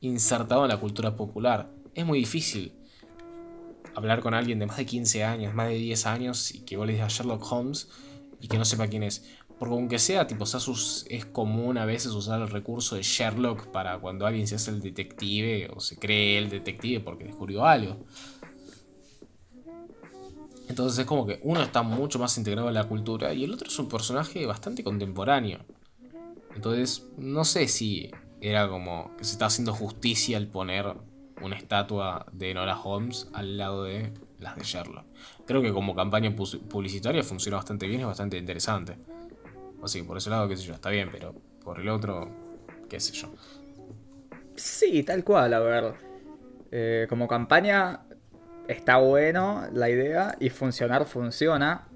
insertado 0.00 0.62
en 0.62 0.68
la 0.68 0.78
cultura 0.78 1.16
popular. 1.16 1.68
Es 1.94 2.06
muy 2.06 2.20
difícil. 2.20 2.72
hablar 3.96 4.20
con 4.20 4.34
alguien 4.34 4.60
de 4.60 4.66
más 4.66 4.76
de 4.76 4.86
15 4.86 5.24
años, 5.24 5.52
más 5.52 5.68
de 5.68 5.74
10 5.74 6.06
años, 6.06 6.54
y 6.54 6.60
que 6.60 6.76
vos 6.76 6.86
le 6.86 6.96
Sherlock 6.96 7.44
Holmes 7.50 7.88
y 8.40 8.48
que 8.48 8.56
no 8.56 8.64
sepa 8.64 8.86
quién 8.86 9.02
es. 9.02 9.24
Porque 9.60 9.74
aunque 9.74 9.98
sea, 9.98 10.26
tipo, 10.26 10.44
es 10.44 11.26
común 11.26 11.76
a 11.76 11.84
veces 11.84 12.12
usar 12.12 12.40
el 12.40 12.48
recurso 12.48 12.96
de 12.96 13.02
Sherlock 13.02 13.66
para 13.66 13.98
cuando 13.98 14.26
alguien 14.26 14.46
se 14.48 14.54
hace 14.54 14.70
el 14.70 14.80
detective 14.80 15.70
o 15.76 15.80
se 15.80 15.98
cree 15.98 16.38
el 16.38 16.48
detective 16.48 17.00
porque 17.00 17.24
descubrió 17.24 17.66
algo. 17.66 17.98
Entonces 20.66 21.00
es 21.00 21.04
como 21.04 21.26
que 21.26 21.40
uno 21.42 21.60
está 21.60 21.82
mucho 21.82 22.18
más 22.18 22.38
integrado 22.38 22.68
en 22.68 22.74
la 22.74 22.84
cultura 22.84 23.34
y 23.34 23.44
el 23.44 23.52
otro 23.52 23.68
es 23.68 23.78
un 23.78 23.90
personaje 23.90 24.46
bastante 24.46 24.82
contemporáneo. 24.82 25.58
Entonces 26.56 27.06
no 27.18 27.44
sé 27.44 27.68
si 27.68 28.10
era 28.40 28.66
como 28.66 29.14
que 29.18 29.24
se 29.24 29.32
está 29.32 29.44
haciendo 29.44 29.74
justicia 29.74 30.38
al 30.38 30.46
poner 30.46 30.86
una 31.42 31.56
estatua 31.56 32.24
de 32.32 32.54
Nora 32.54 32.80
Holmes 32.80 33.28
al 33.34 33.58
lado 33.58 33.84
de 33.84 34.10
las 34.38 34.56
de 34.56 34.64
Sherlock. 34.64 35.04
Creo 35.46 35.60
que 35.60 35.70
como 35.70 35.94
campaña 35.94 36.34
publicitaria 36.34 37.22
funciona 37.22 37.58
bastante 37.58 37.86
bien 37.86 38.00
y 38.00 38.02
es 38.04 38.06
bastante 38.06 38.38
interesante. 38.38 38.96
O 39.80 39.88
sí, 39.88 40.02
por 40.02 40.16
ese 40.16 40.30
lado, 40.30 40.48
qué 40.48 40.56
sé 40.56 40.64
yo, 40.64 40.74
está 40.74 40.90
bien, 40.90 41.08
pero 41.10 41.34
por 41.64 41.80
el 41.80 41.88
otro, 41.88 42.28
qué 42.88 43.00
sé 43.00 43.12
yo. 43.12 43.32
Sí, 44.56 45.02
tal 45.02 45.24
cual, 45.24 45.54
a 45.54 45.60
ver. 45.60 45.94
Eh, 46.72 47.06
como 47.08 47.26
campaña 47.26 48.00
está 48.68 48.98
bueno 48.98 49.64
la 49.72 49.90
idea 49.90 50.36
y 50.38 50.50
funcionar 50.50 51.06
funciona. 51.06 51.88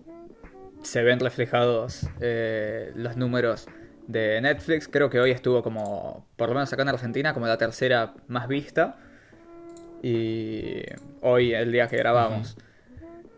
Se 0.82 1.02
ven 1.02 1.20
reflejados 1.20 2.06
eh, 2.20 2.92
los 2.94 3.16
números 3.16 3.66
de 4.06 4.40
Netflix. 4.40 4.88
Creo 4.88 5.10
que 5.10 5.20
hoy 5.20 5.30
estuvo 5.30 5.62
como, 5.62 6.26
por 6.36 6.48
lo 6.48 6.54
menos 6.54 6.72
acá 6.72 6.82
en 6.82 6.88
Argentina, 6.88 7.34
como 7.34 7.46
la 7.46 7.58
tercera 7.58 8.14
más 8.28 8.48
vista. 8.48 8.96
Y 10.02 10.82
hoy, 11.22 11.54
el 11.54 11.72
día 11.72 11.88
que 11.88 11.96
grabamos. 11.96 12.56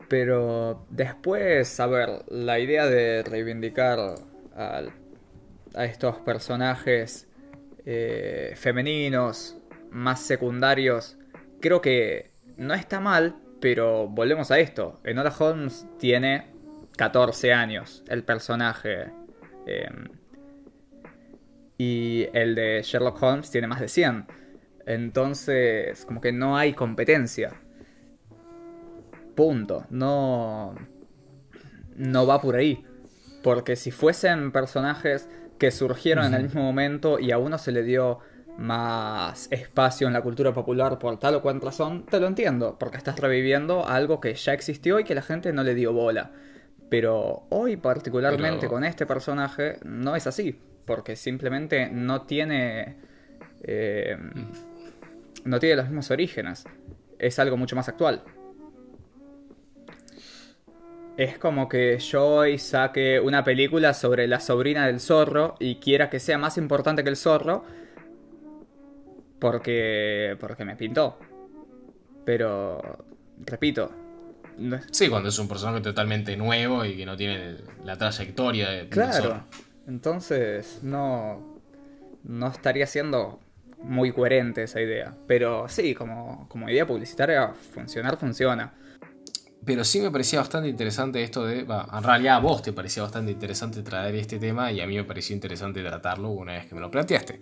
Pero 0.08 0.86
después, 0.90 1.78
a 1.80 1.86
ver, 1.86 2.24
la 2.28 2.58
idea 2.58 2.86
de 2.86 3.22
reivindicar 3.22 4.14
a, 4.56 4.82
estos 5.84 6.16
personajes 6.20 7.28
eh, 7.84 8.54
femeninos, 8.56 9.58
más 9.90 10.20
secundarios, 10.20 11.18
creo 11.60 11.80
que 11.80 12.30
no 12.56 12.74
está 12.74 13.00
mal, 13.00 13.36
pero 13.60 14.08
volvemos 14.08 14.50
a 14.50 14.58
esto. 14.58 15.00
Enola 15.04 15.34
Holmes 15.38 15.86
tiene 15.98 16.52
14 16.96 17.52
años, 17.52 18.02
el 18.08 18.24
personaje. 18.24 19.12
Em, 19.66 20.08
y 21.78 22.26
el 22.32 22.54
de 22.54 22.80
Sherlock 22.82 23.22
Holmes 23.22 23.50
tiene 23.50 23.66
más 23.66 23.80
de 23.80 23.88
100. 23.88 24.26
Entonces, 24.86 26.06
como 26.06 26.20
que 26.20 26.32
no 26.32 26.56
hay 26.56 26.72
competencia. 26.72 27.60
Punto. 29.34 29.84
No. 29.90 30.74
No 31.96 32.26
va 32.26 32.40
por 32.40 32.56
ahí. 32.56 32.85
Porque 33.46 33.76
si 33.76 33.92
fuesen 33.92 34.50
personajes 34.50 35.28
que 35.60 35.70
surgieron 35.70 36.24
en 36.24 36.34
el 36.34 36.42
mismo 36.42 36.62
momento 36.62 37.20
y 37.20 37.30
a 37.30 37.38
uno 37.38 37.58
se 37.58 37.70
le 37.70 37.84
dio 37.84 38.18
más 38.58 39.46
espacio 39.52 40.08
en 40.08 40.14
la 40.14 40.20
cultura 40.20 40.52
popular 40.52 40.98
por 40.98 41.20
tal 41.20 41.36
o 41.36 41.42
cual 41.42 41.60
razón, 41.60 42.06
te 42.06 42.18
lo 42.18 42.26
entiendo, 42.26 42.76
porque 42.76 42.96
estás 42.96 43.20
reviviendo 43.20 43.86
algo 43.86 44.20
que 44.20 44.34
ya 44.34 44.52
existió 44.52 44.98
y 44.98 45.04
que 45.04 45.14
la 45.14 45.22
gente 45.22 45.52
no 45.52 45.62
le 45.62 45.76
dio 45.76 45.92
bola. 45.92 46.32
Pero 46.90 47.44
hoy 47.50 47.76
particularmente 47.76 48.66
con 48.66 48.82
este 48.82 49.06
personaje 49.06 49.78
no 49.84 50.16
es 50.16 50.26
así, 50.26 50.58
porque 50.84 51.14
simplemente 51.14 51.88
no 51.88 52.22
tiene... 52.22 52.96
Eh, 53.62 54.18
no 55.44 55.60
tiene 55.60 55.76
los 55.76 55.84
mismos 55.84 56.10
orígenes. 56.10 56.64
Es 57.20 57.38
algo 57.38 57.56
mucho 57.56 57.76
más 57.76 57.88
actual. 57.88 58.24
Es 61.16 61.38
como 61.38 61.68
que 61.68 61.98
yo 61.98 62.26
hoy 62.26 62.58
saque 62.58 63.20
una 63.20 63.42
película 63.42 63.94
sobre 63.94 64.26
la 64.26 64.38
sobrina 64.38 64.86
del 64.86 65.00
zorro 65.00 65.54
y 65.58 65.76
quiera 65.76 66.10
que 66.10 66.20
sea 66.20 66.36
más 66.36 66.58
importante 66.58 67.02
que 67.02 67.08
el 67.08 67.16
zorro, 67.16 67.64
porque, 69.38 70.36
porque 70.38 70.66
me 70.66 70.76
pintó. 70.76 71.18
Pero, 72.26 73.06
repito. 73.46 73.90
Sí, 74.90 75.08
cuando 75.08 75.30
es 75.30 75.38
un 75.38 75.48
personaje 75.48 75.80
totalmente 75.80 76.36
nuevo 76.36 76.84
y 76.84 76.96
que 76.96 77.06
no 77.06 77.16
tiene 77.16 77.56
la 77.84 77.96
trayectoria 77.96 78.68
de... 78.70 78.88
Claro. 78.88 79.44
Entonces, 79.86 80.80
no, 80.82 81.60
no 82.24 82.48
estaría 82.48 82.86
siendo 82.86 83.40
muy 83.82 84.12
coherente 84.12 84.64
esa 84.64 84.80
idea. 84.82 85.14
Pero 85.26 85.68
sí, 85.68 85.94
como, 85.94 86.46
como 86.48 86.68
idea 86.68 86.86
publicitaria, 86.86 87.54
funcionar 87.54 88.18
funciona. 88.18 88.74
Pero 89.66 89.82
sí 89.82 90.00
me 90.00 90.12
parecía 90.12 90.38
bastante 90.38 90.68
interesante 90.68 91.22
esto 91.22 91.44
de. 91.44 91.60
en 91.60 92.02
realidad 92.02 92.36
a 92.36 92.38
vos 92.38 92.62
te 92.62 92.72
parecía 92.72 93.02
bastante 93.02 93.32
interesante 93.32 93.82
traer 93.82 94.14
este 94.14 94.38
tema 94.38 94.70
y 94.70 94.80
a 94.80 94.86
mí 94.86 94.94
me 94.94 95.02
pareció 95.02 95.34
interesante 95.34 95.82
tratarlo 95.82 96.30
una 96.30 96.52
vez 96.52 96.66
que 96.66 96.76
me 96.76 96.80
lo 96.80 96.90
planteaste. 96.90 97.40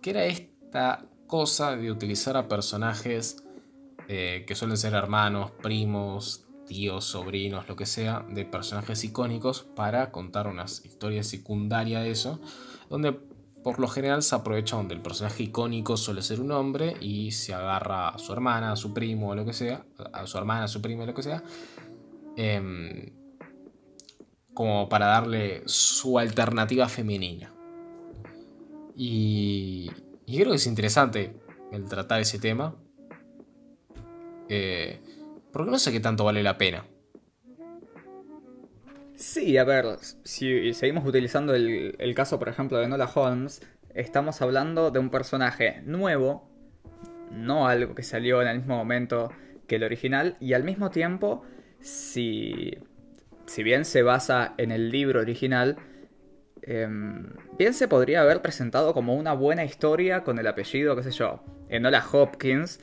Que 0.00 0.10
era 0.10 0.24
esta 0.24 1.04
cosa 1.26 1.76
de 1.76 1.92
utilizar 1.92 2.38
a 2.38 2.48
personajes 2.48 3.44
eh, 4.08 4.44
que 4.46 4.54
suelen 4.54 4.78
ser 4.78 4.94
hermanos, 4.94 5.50
primos, 5.62 6.46
tíos, 6.66 7.04
sobrinos, 7.04 7.68
lo 7.68 7.76
que 7.76 7.84
sea, 7.84 8.24
de 8.30 8.46
personajes 8.46 9.04
icónicos 9.04 9.62
para 9.76 10.10
contar 10.10 10.46
unas 10.46 10.82
historias 10.86 11.26
secundarias 11.26 12.02
de 12.02 12.10
eso, 12.10 12.40
donde 12.88 13.20
por 13.62 13.78
lo 13.80 13.88
general 13.88 14.22
se 14.22 14.34
aprovecha 14.34 14.76
donde 14.76 14.94
el 14.94 15.02
personaje 15.02 15.42
icónico 15.42 15.96
suele 15.96 16.22
ser 16.22 16.40
un 16.40 16.52
hombre 16.52 16.96
y 17.00 17.32
se 17.32 17.54
agarra 17.54 18.10
a 18.10 18.18
su 18.18 18.32
hermana, 18.32 18.72
a 18.72 18.76
su 18.76 18.94
primo 18.94 19.30
o 19.30 19.34
lo 19.34 19.44
que 19.44 19.52
sea, 19.52 19.84
a 20.12 20.26
su 20.26 20.38
hermana, 20.38 20.64
a 20.64 20.68
su 20.68 20.80
primo 20.80 21.02
o 21.02 21.06
lo 21.06 21.14
que 21.14 21.22
sea, 21.22 21.42
em, 22.36 23.12
como 24.54 24.88
para 24.88 25.06
darle 25.06 25.62
su 25.66 26.18
alternativa 26.18 26.88
femenina. 26.88 27.52
Y, 28.96 29.90
y 30.26 30.36
creo 30.36 30.50
que 30.50 30.56
es 30.56 30.66
interesante 30.66 31.36
el 31.72 31.84
tratar 31.84 32.20
ese 32.20 32.38
tema. 32.38 32.74
Eh, 34.48 35.00
porque 35.52 35.70
no 35.70 35.78
sé 35.78 35.92
qué 35.92 36.00
tanto 36.00 36.24
vale 36.24 36.42
la 36.42 36.58
pena. 36.58 36.84
Sí, 39.18 39.58
a 39.58 39.64
ver, 39.64 39.84
si 40.24 40.72
seguimos 40.72 41.04
utilizando 41.04 41.54
el, 41.54 41.96
el, 41.98 42.14
caso, 42.14 42.38
por 42.38 42.48
ejemplo, 42.48 42.78
de 42.78 42.88
Nola 42.88 43.10
Holmes, 43.12 43.60
estamos 43.92 44.40
hablando 44.40 44.90
de 44.90 45.00
un 45.00 45.10
personaje 45.10 45.82
nuevo, 45.84 46.48
no 47.32 47.66
algo 47.66 47.94
que 47.94 48.04
salió 48.04 48.40
en 48.40 48.48
el 48.48 48.58
mismo 48.58 48.76
momento 48.76 49.32
que 49.66 49.76
el 49.76 49.82
original, 49.82 50.36
y 50.40 50.52
al 50.52 50.62
mismo 50.62 50.90
tiempo, 50.90 51.42
si, 51.80 52.78
si 53.46 53.62
bien 53.62 53.84
se 53.84 54.02
basa 54.02 54.54
en 54.56 54.70
el 54.70 54.90
libro 54.90 55.20
original, 55.20 55.76
Em, 56.70 57.30
bien 57.56 57.72
se 57.72 57.88
podría 57.88 58.20
haber 58.20 58.42
presentado 58.42 58.92
como 58.92 59.14
una 59.14 59.32
buena 59.32 59.64
historia 59.64 60.22
con 60.22 60.38
el 60.38 60.46
apellido, 60.46 60.94
qué 60.96 61.02
sé 61.02 61.12
yo, 61.12 61.42
Enola 61.70 62.04
Hopkins, 62.12 62.78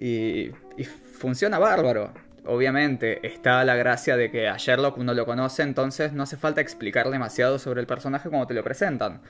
y, 0.00 0.52
y 0.78 0.84
funciona 0.84 1.58
bárbaro. 1.58 2.14
Obviamente 2.46 3.26
está 3.26 3.64
la 3.64 3.74
gracia 3.74 4.16
de 4.16 4.30
que 4.30 4.48
a 4.48 4.56
Sherlock 4.56 4.98
uno 4.98 5.14
lo 5.14 5.26
conoce, 5.26 5.62
entonces 5.62 6.12
no 6.12 6.22
hace 6.22 6.36
falta 6.36 6.60
explicar 6.60 7.10
demasiado 7.10 7.58
sobre 7.58 7.80
el 7.80 7.86
personaje 7.86 8.28
como 8.28 8.46
te 8.46 8.54
lo 8.54 8.62
presentan. 8.62 9.20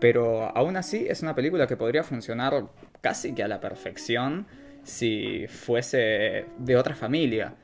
Pero 0.00 0.56
aún 0.56 0.76
así 0.76 1.06
es 1.08 1.22
una 1.22 1.34
película 1.34 1.66
que 1.66 1.76
podría 1.76 2.02
funcionar 2.02 2.64
casi 3.00 3.34
que 3.34 3.42
a 3.42 3.48
la 3.48 3.60
perfección 3.60 4.46
si 4.82 5.46
fuese 5.48 6.46
de 6.58 6.76
otra 6.76 6.94
familia. 6.94 7.54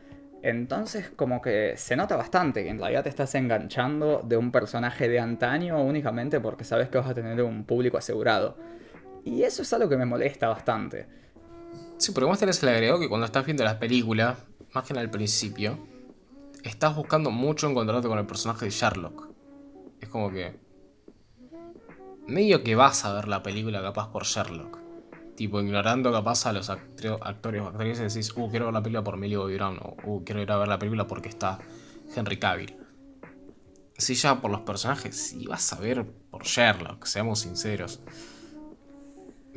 Entonces 0.43 1.11
como 1.17 1.41
que 1.43 1.75
se 1.77 1.97
nota 1.97 2.17
bastante 2.17 2.63
que 2.63 2.71
en 2.71 2.79
realidad 2.79 3.03
te 3.03 3.09
estás 3.09 3.35
enganchando 3.35 4.23
de 4.25 4.37
un 4.37 4.53
personaje 4.53 5.09
de 5.09 5.19
antaño 5.19 5.83
únicamente 5.83 6.39
porque 6.41 6.65
sabes 6.65 6.89
que 6.89 6.99
vas 6.99 7.09
a 7.09 7.15
tener 7.15 7.43
un 7.43 7.65
público 7.65 7.99
asegurado. 7.99 8.57
Y 9.25 9.43
eso 9.43 9.63
es 9.63 9.73
algo 9.73 9.89
que 9.89 9.97
me 9.97 10.07
molesta 10.07 10.49
bastante. 10.49 11.07
Sí, 11.97 12.13
porque 12.13 12.27
vos 12.27 12.39
tenés 12.39 12.63
el 12.63 12.69
agregado 12.69 13.01
que 13.01 13.09
cuando 13.09 13.27
estás 13.27 13.45
viendo 13.45 13.65
las 13.65 13.75
películas, 13.75 14.39
más 14.73 14.85
que 14.85 14.93
en 14.93 14.99
el 14.99 15.11
principio, 15.11 15.79
estás 16.63 16.95
buscando 16.97 17.31
mucho 17.31 17.69
encontrarte 17.69 18.09
con 18.09 18.19
el 18.19 18.27
personaje 18.27 18.67
de 18.67 18.71
Sherlock. 18.71 19.29
Es 20.01 20.09
como 20.09 20.31
que... 20.31 20.59
Medio 22.27 22.63
que 22.63 22.75
vas 22.75 23.05
a 23.05 23.15
ver 23.15 23.27
la 23.27 23.43
película 23.43 23.81
capaz 23.81 24.11
por 24.11 24.25
Sherlock 24.25 24.89
tipo 25.39 25.61
ignorando 25.61 26.11
capaz 26.11 26.47
a 26.47 26.53
los 26.53 26.69
actores 26.69 27.63
o 27.63 27.69
actrices 27.69 28.13
decís, 28.13 28.33
uh, 28.37 28.51
quiero 28.51 28.65
ver 28.67 28.75
la 28.75 28.83
película 28.83 29.05
por 29.05 29.17
Millie 29.17 29.37
Bobby 29.37 29.55
Brown, 29.55 29.79
o 29.81 29.97
uh, 30.03 30.25
quiero 30.25 30.43
ir 30.43 30.51
a 30.51 30.59
ver 30.59 30.67
la 30.67 30.81
película 30.81 31.07
porque 31.07 31.29
está 31.29 31.61
Henry 32.15 32.41
Cavill. 32.41 32.77
Si 33.97 34.17
ya 34.17 34.41
por 34.41 34.51
los 34.51 34.63
personajes, 34.63 35.17
si 35.29 35.47
vas 35.47 35.73
a 35.73 35.79
ver 35.79 36.05
por 36.29 36.43
Sherlock, 36.43 37.05
seamos 37.05 37.39
sinceros. 37.39 38.01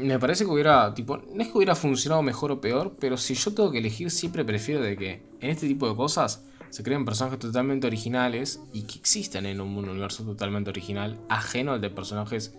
Me 0.02 0.20
parece 0.20 0.46
que 0.46 0.52
hubiera, 0.52 0.94
tipo, 0.94 1.18
no 1.18 1.42
es 1.42 1.50
que 1.50 1.58
hubiera 1.58 1.76
funcionado 1.76 2.22
mejor 2.22 2.52
o 2.52 2.62
peor, 2.62 2.98
pero 3.00 3.18
si 3.18 3.36
yo 3.36 3.54
tengo 3.54 3.72
que 3.72 3.78
elegir, 3.78 4.10
siempre 4.10 4.44
prefiero 4.44 4.82
de 4.82 4.98
que 4.98 5.24
en 5.40 5.50
este 5.50 5.68
tipo 5.68 5.88
de 5.88 5.96
cosas 5.96 6.46
se 6.70 6.84
creen 6.84 7.06
personajes 7.06 7.40
totalmente 7.40 7.88
originales 7.88 8.62
y 8.74 8.84
que 8.84 8.98
existen 8.98 9.46
en 9.46 9.62
un 9.62 9.78
universo 9.78 10.24
totalmente 10.24 10.70
original, 10.70 11.20
ajeno 11.30 11.74
al 11.74 11.82
de 11.82 11.90
personajes 11.90 12.56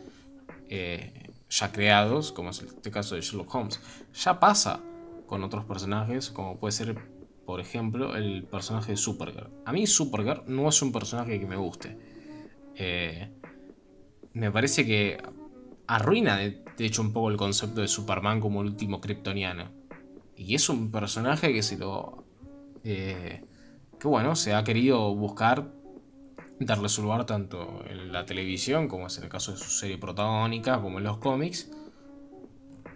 eh, 0.69 1.31
ya 1.49 1.73
creados, 1.73 2.33
como 2.33 2.51
es 2.51 2.63
este 2.63 2.91
caso 2.91 3.15
de 3.15 3.23
Sherlock 3.23 3.55
Holmes. 3.55 3.81
Ya 4.15 4.39
pasa 4.39 4.81
con 5.27 5.43
otros 5.43 5.65
personajes, 5.65 6.31
como 6.31 6.59
puede 6.59 6.73
ser 6.73 6.95
por 7.45 7.61
ejemplo, 7.61 8.15
el 8.15 8.45
personaje 8.45 8.93
de 8.93 8.97
Supergirl. 8.97 9.51
A 9.65 9.73
mí 9.73 9.87
Supergirl 9.87 10.45
no 10.47 10.69
es 10.69 10.81
un 10.81 10.93
personaje 10.93 11.41
que 11.41 11.47
me 11.47 11.57
guste. 11.57 11.99
Eh, 12.77 13.29
me 14.33 14.51
parece 14.51 14.87
que 14.87 15.19
arruina, 15.87 16.37
de, 16.37 16.63
hecho, 16.79 17.03
un 17.03 17.13
poco 17.13 17.31
el 17.31 17.37
concepto 17.37 17.81
de 17.81 17.89
Superman 17.89 18.41
como 18.41 18.61
último 18.61 19.01
kryptoniano. 19.01 19.71
Y 20.37 20.55
es 20.55 20.69
un 20.69 20.91
personaje 20.91 21.53
que 21.53 21.63
se 21.63 21.79
lo... 21.79 22.25
Eh, 22.85 23.45
que 23.99 24.09
bueno, 24.09 24.35
se 24.35 24.55
ha 24.55 24.65
querido 24.65 25.15
buscar 25.15 25.71
darle 26.59 26.89
su 26.89 27.03
lugar 27.03 27.25
tanto 27.25 27.85
en 27.89 28.13
la 28.13 28.25
televisión, 28.25 28.89
como 28.89 29.07
es 29.07 29.19
en 29.19 29.25
el 29.25 29.31
caso 29.31 29.53
de 29.53 29.59
su 29.59 29.71
serie 29.71 29.99
protagónica, 29.99 30.81
como 30.81 30.99
en 30.99 31.05
los 31.05 31.19
cómics. 31.19 31.71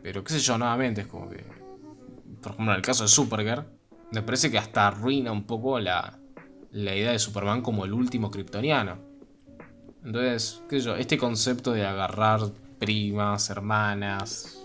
Pero 0.03 0.25
qué 0.25 0.33
sé 0.33 0.41
yo, 0.41 0.59
nuevamente, 0.59 1.03
es 1.03 1.07
como 1.07 1.29
que... 1.29 1.45
Por 2.43 2.53
ejemplo, 2.53 2.73
en 2.73 2.77
el 2.77 2.83
caso 2.83 3.05
de 3.05 3.09
Supergirl, 3.09 3.65
me 4.13 4.23
parece 4.23 4.51
que 4.51 4.59
hasta 4.59 4.87
arruina 4.87 5.33
un 5.33 5.45
poco 5.45 5.81
la, 5.81 6.19
la 6.71 6.95
idea 6.95 7.13
de 7.13 7.19
Superman 7.19 7.63
como 7.63 7.85
el 7.85 7.93
último 7.93 8.31
kryptoniano. 8.31 8.99
Entonces, 10.05 10.63
qué 10.69 10.79
sé 10.79 10.87
yo, 10.87 10.97
este 10.97 11.19
concepto 11.19 11.73
de 11.73 11.85
agarrar 11.85 12.41
primas, 12.79 13.51
hermanas, 13.51 14.65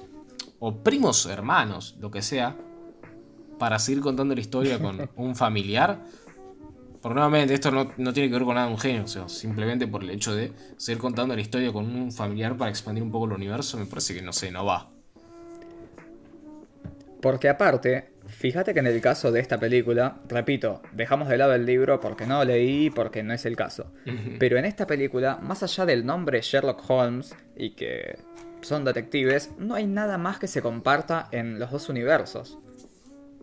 o 0.59 0.75
primos 0.75 1.25
hermanos, 1.25 1.97
lo 1.99 2.11
que 2.11 2.21
sea, 2.21 2.55
para 3.57 3.79
seguir 3.79 4.01
contando 4.01 4.35
la 4.35 4.41
historia 4.41 4.79
con 4.79 5.09
un 5.15 5.35
familiar. 5.35 6.03
Porque 7.01 7.15
nuevamente 7.15 7.55
esto 7.55 7.71
no, 7.71 7.87
tiene 8.13 8.29
que 8.29 8.33
ver 8.35 8.43
con 8.43 8.53
nada 8.53 8.67
de 8.67 8.73
un 8.73 8.79
genio, 8.79 9.07
simplemente 9.27 9.87
por 9.87 10.03
el 10.03 10.11
hecho 10.11 10.35
de 10.35 10.53
seguir 10.77 11.01
contando 11.01 11.35
la 11.35 11.41
historia 11.41 11.73
con 11.73 11.85
un 11.85 12.11
familiar 12.11 12.55
para 12.55 12.69
expandir 12.69 13.03
un 13.03 13.11
poco 13.11 13.25
el 13.25 13.31
universo, 13.31 13.77
me 13.79 13.87
parece 13.87 14.13
que 14.13 14.21
no 14.21 14.31
sé, 14.31 14.51
no 14.51 14.63
va. 14.63 14.91
Porque 17.19 17.49
aparte, 17.49 18.11
fíjate 18.41 18.73
que 18.73 18.79
en 18.79 18.87
el 18.87 18.99
caso 19.01 19.31
de 19.31 19.39
esta 19.39 19.59
película, 19.59 20.17
repito, 20.27 20.81
dejamos 20.93 21.29
de 21.29 21.37
lado 21.37 21.53
el 21.53 21.63
libro 21.63 21.99
porque 21.99 22.25
no 22.25 22.39
lo 22.39 22.45
leí, 22.45 22.89
porque 22.89 23.21
no 23.21 23.33
es 23.33 23.45
el 23.45 23.55
caso. 23.55 23.93
Pero 24.39 24.57
en 24.57 24.65
esta 24.65 24.87
película, 24.87 25.37
más 25.41 25.61
allá 25.61 25.85
del 25.85 26.05
nombre 26.05 26.41
Sherlock 26.41 26.83
Holmes 26.89 27.35
y 27.55 27.71
que 27.71 28.17
son 28.61 28.83
detectives, 28.83 29.51
no 29.59 29.75
hay 29.75 29.85
nada 29.85 30.17
más 30.17 30.39
que 30.39 30.47
se 30.47 30.61
comparta 30.61 31.27
en 31.31 31.59
los 31.59 31.69
dos 31.69 31.87
universos. 31.87 32.57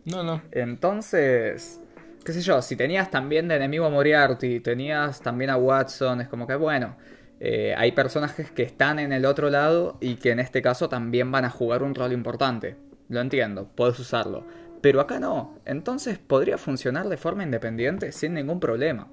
No, 0.04 0.24
no. 0.24 0.42
Entonces, 0.50 1.80
qué 2.24 2.32
sé 2.32 2.40
yo, 2.40 2.60
si 2.60 2.74
tenías 2.74 3.08
también 3.10 3.46
de 3.46 3.54
enemigo 3.54 3.86
a 3.86 3.90
Moriarty, 3.90 4.58
tenías 4.58 5.20
también 5.20 5.50
a 5.50 5.56
Watson, 5.56 6.22
es 6.22 6.28
como 6.28 6.48
que 6.48 6.56
bueno, 6.56 6.96
eh, 7.38 7.72
hay 7.78 7.92
personajes 7.92 8.50
que 8.50 8.64
están 8.64 8.98
en 8.98 9.12
el 9.12 9.26
otro 9.26 9.48
lado 9.48 9.96
y 10.00 10.16
que 10.16 10.32
en 10.32 10.40
este 10.40 10.60
caso 10.60 10.88
también 10.88 11.30
van 11.30 11.44
a 11.44 11.50
jugar 11.50 11.84
un 11.84 11.94
rol 11.94 12.12
importante. 12.12 12.76
Lo 13.08 13.20
entiendo, 13.20 13.70
puedes 13.74 13.98
usarlo. 14.00 14.44
Pero 14.80 15.00
acá 15.00 15.18
no. 15.18 15.58
Entonces 15.64 16.18
podría 16.18 16.58
funcionar 16.58 17.08
de 17.08 17.16
forma 17.16 17.42
independiente 17.42 18.12
sin 18.12 18.34
ningún 18.34 18.60
problema. 18.60 19.08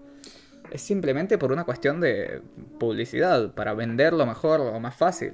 Es 0.71 0.81
simplemente 0.81 1.37
por 1.37 1.51
una 1.51 1.63
cuestión 1.63 2.01
de 2.01 2.41
publicidad, 2.79 3.53
para 3.53 3.73
venderlo 3.73 4.25
mejor 4.25 4.61
o 4.61 4.79
más 4.79 4.95
fácil. 4.95 5.33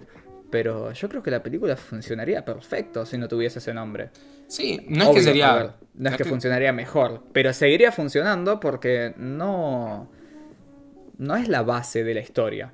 Pero 0.50 0.92
yo 0.92 1.08
creo 1.08 1.24
que 1.24 1.32
la 1.32 1.42
película 1.42 1.78
funcionaría 1.78 2.44
perfecto 2.44 3.06
si 3.06 3.18
no 3.18 3.28
tuviese 3.28 3.60
ese 3.60 3.74
nombre. 3.74 4.10
Sí, 4.48 4.86
no 4.90 5.06
es 5.06 5.10
que 5.16 5.22
sería. 5.22 5.76
no 5.94 6.10
es 6.10 6.18
que, 6.18 6.26
funcionaría 6.26 6.74
mejor, 6.74 7.24
pero 7.32 7.54
seguiría 7.54 7.92
funcionando 7.92 8.60
porque 8.60 9.14
no. 9.18 10.12
No 11.18 11.36
es 11.38 11.48
la 11.48 11.62
base 11.62 12.04
de 12.04 12.14
la 12.14 12.20
historia. 12.20 12.74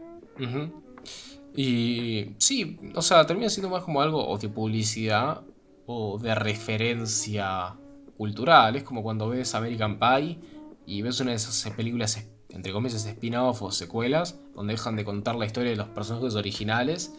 Y 1.55 2.35
sí, 2.37 2.79
o 2.95 3.01
sea, 3.01 3.25
termina 3.25 3.49
siendo 3.49 3.69
más 3.69 3.83
como 3.83 4.01
algo 4.01 4.27
o 4.27 4.37
de 4.37 4.49
publicidad 4.49 5.41
o 5.87 6.19
de 6.19 6.35
referencia 6.35 7.75
cultural. 8.15 8.75
Es 8.75 8.83
como 8.83 9.01
cuando 9.01 9.29
ves 9.29 9.55
American 9.55 9.97
Pie 9.97 10.39
y 10.85 11.01
ves 11.01 11.19
una 11.19 11.31
de 11.31 11.37
esas 11.37 11.73
películas, 11.73 12.23
entre 12.49 12.71
comillas, 12.71 13.05
spin-off 13.05 13.61
o 13.63 13.71
secuelas, 13.71 14.39
donde 14.53 14.73
dejan 14.73 14.95
de 14.95 15.05
contar 15.05 15.35
la 15.35 15.45
historia 15.45 15.71
de 15.71 15.77
los 15.77 15.87
personajes 15.87 16.35
originales 16.35 17.13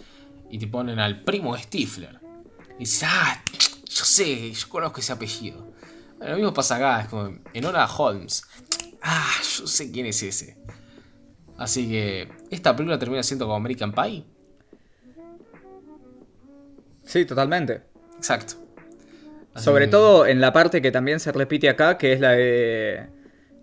y 0.51 0.59
te 0.59 0.67
ponen 0.67 0.99
al 0.99 1.25
primo 1.25 1.57
Stifler. 1.57 2.21
Y 2.77 2.81
dices, 2.81 3.09
ah, 3.11 3.43
yo 3.85 4.05
sé, 4.05 4.53
yo 4.53 4.69
conozco 4.69 5.01
ese 5.01 5.13
apellido. 5.13 5.73
lo 6.21 6.37
mismo 6.37 6.55
pasa 6.55 6.77
acá, 6.77 7.01
es 7.01 7.09
como 7.09 7.39
en 7.53 7.65
hora 7.65 7.87
Holmes. 7.87 8.45
Ah, 9.03 9.33
yo 9.59 9.67
sé 9.67 9.91
quién 9.91 10.07
es 10.07 10.23
ese. 10.23 10.59
Así 11.57 11.89
que, 11.89 12.29
¿esta 12.51 12.77
película 12.77 12.99
termina 12.99 13.23
siendo 13.23 13.47
como 13.47 13.57
American 13.57 13.93
Pie? 13.93 14.25
Sí, 17.05 17.25
totalmente. 17.25 17.88
Exacto. 18.19 18.55
Sobre 19.57 19.89
todo 19.89 20.27
en 20.27 20.41
la 20.41 20.53
parte 20.53 20.83
que 20.83 20.93
también 20.93 21.19
se 21.19 21.33
repite 21.33 21.69
acá, 21.69 21.99
que 21.99 22.13
es 22.13 22.21
la 22.21 22.33
de 22.33 23.09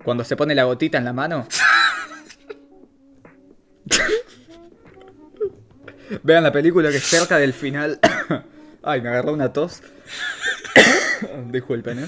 cuando 0.03 0.23
se 0.23 0.35
pone 0.35 0.53
la 0.55 0.65
gotita 0.65 0.97
en 0.97 1.05
la 1.05 1.13
mano. 1.13 1.47
Vean 6.23 6.43
la 6.43 6.51
película 6.51 6.89
que 6.91 6.97
es 6.97 7.03
cerca 7.03 7.37
del 7.37 7.53
final. 7.53 7.99
Ay, 8.83 9.01
me 9.01 9.09
agarró 9.09 9.31
una 9.33 9.53
tos. 9.53 9.81
Disculpen, 11.51 11.99
¿eh? 11.99 12.07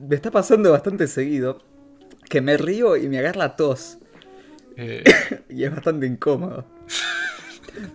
Me 0.00 0.14
está 0.14 0.30
pasando 0.30 0.70
bastante 0.72 1.06
seguido 1.06 1.62
que 2.28 2.40
me 2.40 2.56
río 2.56 2.96
y 2.96 3.08
me 3.08 3.18
agarra 3.18 3.56
tos. 3.56 3.98
Eh. 4.76 5.04
y 5.50 5.64
es 5.64 5.70
bastante 5.70 6.06
incómodo. 6.06 6.64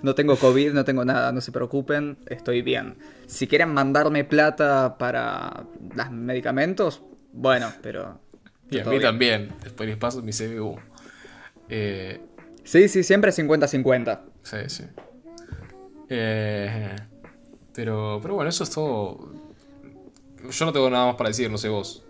No 0.02 0.16
tengo 0.16 0.36
COVID, 0.36 0.74
no 0.74 0.86
tengo 0.86 1.06
nada, 1.06 1.32
no 1.32 1.42
se 1.42 1.52
preocupen, 1.52 2.18
estoy 2.28 2.62
bien. 2.62 2.96
Si 3.28 3.48
quieren 3.48 3.74
mandarme 3.74 4.24
plata 4.24 4.98
para 4.98 5.66
los 5.96 6.12
medicamentos, 6.12 7.02
bueno, 7.34 7.72
pero... 7.82 8.20
Y 8.70 8.80
a 8.80 8.86
mí 8.86 9.00
también, 9.00 9.54
después 9.64 9.88
les 9.88 9.98
paso 9.98 10.22
mi 10.22 10.32
CBU. 10.32 10.78
Eh, 11.70 12.20
sí, 12.64 12.88
sí, 12.88 13.04
siempre 13.04 13.32
50-50. 13.32 14.22
Sí, 14.44 14.58
sí. 14.68 14.84
Eh, 16.10 16.96
pero, 17.74 18.20
pero 18.22 18.36
bueno, 18.36 18.50
eso 18.50 18.64
es 18.64 18.70
todo. 18.70 19.32
Yo 20.50 20.66
no 20.66 20.72
tengo 20.72 20.90
nada 20.90 21.08
más 21.08 21.16
para 21.16 21.30
decir, 21.30 21.50
no 21.52 21.58
sé 21.58 21.70
vos. 21.70 22.05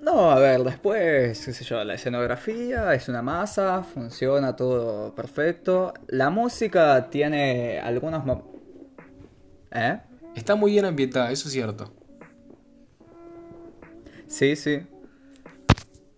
No, 0.00 0.30
a 0.30 0.38
ver, 0.38 0.64
después, 0.64 1.44
qué 1.44 1.52
sé 1.52 1.62
yo, 1.64 1.84
la 1.84 1.94
escenografía 1.94 2.94
es 2.94 3.08
una 3.08 3.20
masa, 3.20 3.82
funciona 3.82 4.56
todo 4.56 5.14
perfecto. 5.14 5.92
La 6.08 6.30
música 6.30 7.10
tiene 7.10 7.78
algunos... 7.78 8.24
¿Eh? 9.72 10.00
Está 10.34 10.54
muy 10.54 10.72
bien 10.72 10.86
ambientada, 10.86 11.30
eso 11.30 11.48
es 11.48 11.52
cierto. 11.52 11.92
Sí, 14.26 14.56
sí. 14.56 14.86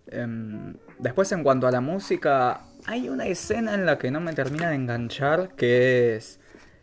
Em, 0.07 0.75
después, 1.01 1.33
en 1.33 1.43
cuanto 1.43 1.67
a 1.67 1.73
la 1.73 1.81
música, 1.81 2.61
hay 2.87 3.09
una 3.09 3.27
escena 3.27 3.75
en 3.75 3.85
la 3.85 3.99
que 3.99 4.13
no 4.13 4.21
me 4.21 4.33
termina 4.33 4.69
de 4.69 4.77
enganchar, 4.77 5.57
que 5.57 6.15
es 6.15 6.39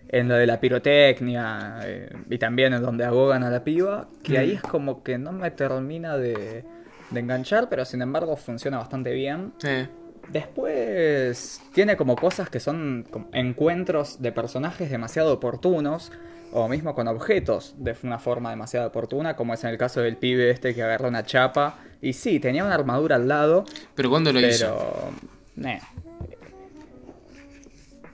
en 0.10 0.28
lo 0.28 0.36
de 0.36 0.48
la 0.48 0.60
pirotecnia 0.60 1.80
eh, 1.84 2.10
y 2.30 2.38
también 2.40 2.74
en 2.74 2.82
donde 2.82 3.06
ahogan 3.06 3.44
a 3.44 3.50
la 3.50 3.64
piba, 3.64 4.08
que 4.24 4.38
ahí 4.38 4.54
mm. 4.54 4.56
es 4.56 4.62
como 4.64 5.04
que 5.04 5.18
no 5.18 5.32
me 5.32 5.52
termina 5.52 6.18
de 6.18 6.66
de 7.12 7.20
enganchar, 7.20 7.70
pero 7.70 7.86
sin 7.86 8.02
embargo 8.02 8.36
funciona 8.36 8.78
bastante 8.78 9.12
bien. 9.14 9.54
Sí. 9.58 9.88
Después 10.32 11.62
tiene 11.74 11.98
como 11.98 12.16
cosas 12.16 12.50
que 12.50 12.60
son 12.60 13.08
encuentros 13.34 14.22
de 14.22 14.32
personajes 14.32 14.92
demasiado 14.92 15.34
oportunos, 15.34 16.12
o 16.52 16.68
mismo 16.68 16.96
con 16.96 17.08
objetos 17.08 17.76
de 17.78 17.96
una 18.04 18.20
forma 18.20 18.50
demasiado 18.50 18.88
oportuna, 18.88 19.36
como 19.36 19.54
es 19.54 19.64
en 19.64 19.72
el 19.72 19.78
caso 19.78 20.02
del 20.02 20.18
pibe 20.18 20.50
este 20.50 20.74
que 20.74 20.84
agarró 20.84 21.08
una 21.08 21.24
chapa. 21.24 21.80
Y 22.02 22.14
sí, 22.14 22.40
tenía 22.40 22.64
una 22.64 22.76
armadura 22.76 23.16
al 23.16 23.28
lado. 23.28 23.66
¿Pero 23.96 24.10
cuándo 24.10 24.32
lo 24.32 24.40
hizo? 24.40 25.12
Pero... 25.56 25.80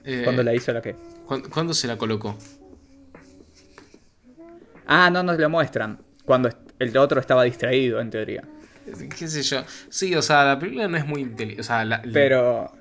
Eh, 0.04 0.22
¿Cuándo 0.24 0.44
la 0.44 0.54
hizo 0.54 0.72
la 0.72 0.82
qué? 0.82 0.96
¿Cuándo, 1.26 1.74
se 1.74 1.88
la 1.88 1.98
colocó? 1.98 2.38
Ah, 4.86 5.10
no 5.10 5.24
nos 5.24 5.40
lo 5.40 5.50
muestran. 5.50 6.00
Cuando 6.26 6.50
el 6.78 6.98
otro 6.98 7.20
estaba 7.20 7.44
distraído, 7.44 8.00
en 8.00 8.10
teoría 8.12 8.44
qué 9.18 9.28
sé 9.28 9.44
yo. 9.44 9.64
Sí, 9.90 10.16
o 10.16 10.22
sea, 10.22 10.46
la 10.46 10.60
película 10.60 10.88
no 10.88 10.98
es 10.98 11.06
muy 11.06 11.22
inteligente. 11.22 11.62
O 11.62 11.64
sea, 11.64 12.02
Pero. 12.14 12.74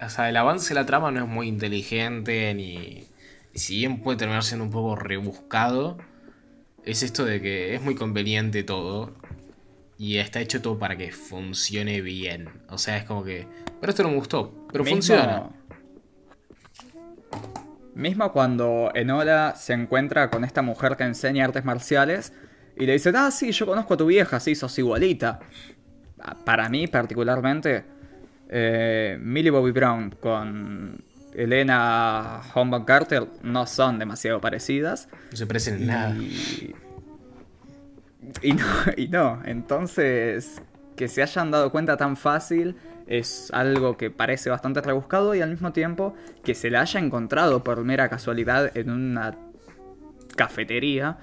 O 0.00 0.08
sea, 0.08 0.28
el 0.28 0.36
avance 0.36 0.70
de 0.70 0.80
la 0.80 0.86
trama 0.86 1.10
no 1.10 1.20
es 1.24 1.28
muy 1.28 1.48
inteligente, 1.48 2.52
ni. 2.54 3.08
Si 3.54 3.76
bien 3.78 4.00
puede 4.00 4.18
terminar 4.18 4.42
siendo 4.42 4.64
un 4.64 4.70
poco 4.70 4.96
rebuscado, 4.96 5.98
es 6.84 7.02
esto 7.02 7.24
de 7.24 7.40
que 7.40 7.74
es 7.74 7.82
muy 7.82 7.94
conveniente 7.94 8.62
todo. 8.62 9.14
Y 9.98 10.16
está 10.16 10.40
hecho 10.40 10.60
todo 10.60 10.78
para 10.78 10.96
que 10.96 11.12
funcione 11.12 12.00
bien. 12.00 12.48
O 12.68 12.78
sea, 12.78 12.96
es 12.96 13.04
como 13.04 13.22
que. 13.22 13.46
Pero 13.80 13.90
esto 13.90 14.02
no 14.02 14.08
me 14.10 14.16
gustó. 14.16 14.66
Pero 14.72 14.84
funciona. 14.84 15.50
Mismo 17.94 18.32
cuando 18.32 18.90
Enola 18.94 19.54
se 19.54 19.74
encuentra 19.74 20.30
con 20.30 20.44
esta 20.44 20.62
mujer 20.62 20.96
que 20.96 21.04
enseña 21.04 21.44
artes 21.44 21.64
marciales 21.64 22.32
y 22.82 22.86
le 22.86 22.94
dicen, 22.94 23.14
ah, 23.14 23.30
sí, 23.30 23.52
yo 23.52 23.64
conozco 23.64 23.94
a 23.94 23.96
tu 23.96 24.06
vieja, 24.06 24.40
sí, 24.40 24.56
sos 24.56 24.76
igualita. 24.76 25.38
Ah, 26.18 26.34
para 26.44 26.68
mí, 26.68 26.88
particularmente, 26.88 27.84
eh, 28.48 29.16
Millie 29.20 29.52
Bobby 29.52 29.70
Brown 29.70 30.12
con 30.20 31.00
Elena 31.32 32.40
Humbert 32.52 32.84
Carter 32.84 33.28
no 33.44 33.68
son 33.68 34.00
demasiado 34.00 34.40
parecidas. 34.40 35.08
No 35.30 35.36
se 35.36 35.46
parecen 35.46 35.74
en 35.76 35.86
nada. 35.86 36.16
Y 38.42 38.52
no, 38.52 38.66
y 38.96 39.06
no. 39.06 39.40
Entonces, 39.44 40.60
que 40.96 41.06
se 41.06 41.22
hayan 41.22 41.52
dado 41.52 41.70
cuenta 41.70 41.96
tan 41.96 42.16
fácil 42.16 42.74
es 43.06 43.52
algo 43.52 43.96
que 43.96 44.10
parece 44.10 44.50
bastante 44.50 44.80
rebuscado 44.80 45.36
y 45.36 45.40
al 45.40 45.50
mismo 45.50 45.72
tiempo 45.72 46.16
que 46.42 46.56
se 46.56 46.68
la 46.68 46.80
haya 46.80 46.98
encontrado 46.98 47.62
por 47.62 47.84
mera 47.84 48.08
casualidad 48.08 48.76
en 48.76 48.90
una 48.90 49.36
cafetería 50.34 51.18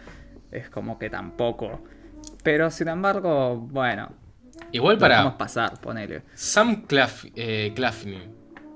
es 0.52 0.70
como 0.70 0.98
que 0.98 1.10
tampoco. 1.10 1.82
Pero 2.44 2.70
sin 2.72 2.88
embargo, 2.88 3.58
bueno. 3.58 4.12
Igual 4.72 4.98
para. 4.98 5.18
Vamos 5.18 5.36
pasar, 5.36 5.80
ponele. 5.80 6.24
Sam 6.34 6.86
Claf 6.86 7.26
eh, 7.36 7.74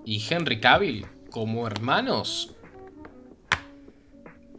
y 0.06 0.26
Henry 0.30 0.60
Cavill 0.60 1.06
como 1.30 1.66
hermanos 1.68 2.56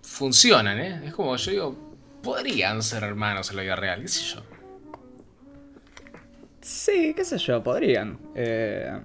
funcionan, 0.03 0.79
¿eh? 0.79 1.01
Es 1.07 1.15
como 1.15 1.37
yo 1.37 1.51
digo, 1.51 1.97
podrían 2.23 2.83
ser 2.83 3.03
hermanos 3.03 3.51
en 3.51 3.57
la 3.57 3.63
vida 3.63 3.77
real, 3.77 4.03
qué 4.03 4.09
sé 4.09 4.35
yo. 4.35 4.43
Sí, 6.61 7.13
qué 7.15 7.25
sé 7.25 7.39
yo, 7.39 7.63
podrían. 7.63 8.19
Eh, 8.35 8.99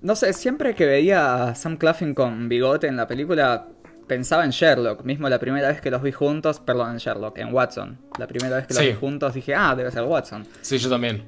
no 0.00 0.16
sé, 0.16 0.32
siempre 0.32 0.74
que 0.74 0.86
veía 0.86 1.44
a 1.44 1.54
Sam 1.54 1.76
Claflin 1.76 2.14
con 2.14 2.48
bigote 2.48 2.86
en 2.86 2.96
la 2.96 3.06
película, 3.06 3.68
pensaba 4.06 4.44
en 4.44 4.50
Sherlock. 4.50 5.04
Mismo 5.04 5.28
la 5.28 5.38
primera 5.38 5.68
vez 5.68 5.80
que 5.80 5.90
los 5.90 6.02
vi 6.02 6.12
juntos, 6.12 6.60
perdón, 6.60 6.92
en 6.92 6.96
Sherlock, 6.98 7.38
en 7.38 7.52
Watson. 7.52 7.98
La 8.18 8.26
primera 8.26 8.56
vez 8.56 8.66
que 8.66 8.74
los 8.74 8.82
vi 8.82 8.94
juntos 8.94 9.34
dije, 9.34 9.54
ah, 9.54 9.74
debe 9.74 9.90
ser 9.90 10.04
Watson. 10.04 10.46
Sí, 10.60 10.78
yo 10.78 10.88
también. 10.88 11.24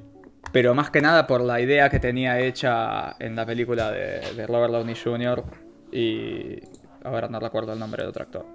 Pero 0.51 0.73
más 0.73 0.89
que 0.89 1.01
nada 1.01 1.27
por 1.27 1.41
la 1.41 1.61
idea 1.61 1.89
que 1.89 1.99
tenía 1.99 2.39
hecha 2.39 3.15
en 3.19 3.35
la 3.35 3.45
película 3.45 3.91
de, 3.91 4.21
de 4.35 4.47
Robert 4.47 4.73
Downey 4.73 4.95
Jr. 4.95 5.43
Y 5.91 6.59
ahora 7.03 7.27
no 7.27 7.39
recuerdo 7.39 7.73
el 7.73 7.79
nombre 7.79 8.03
de 8.03 8.09
otro 8.09 8.23
actor. 8.23 8.45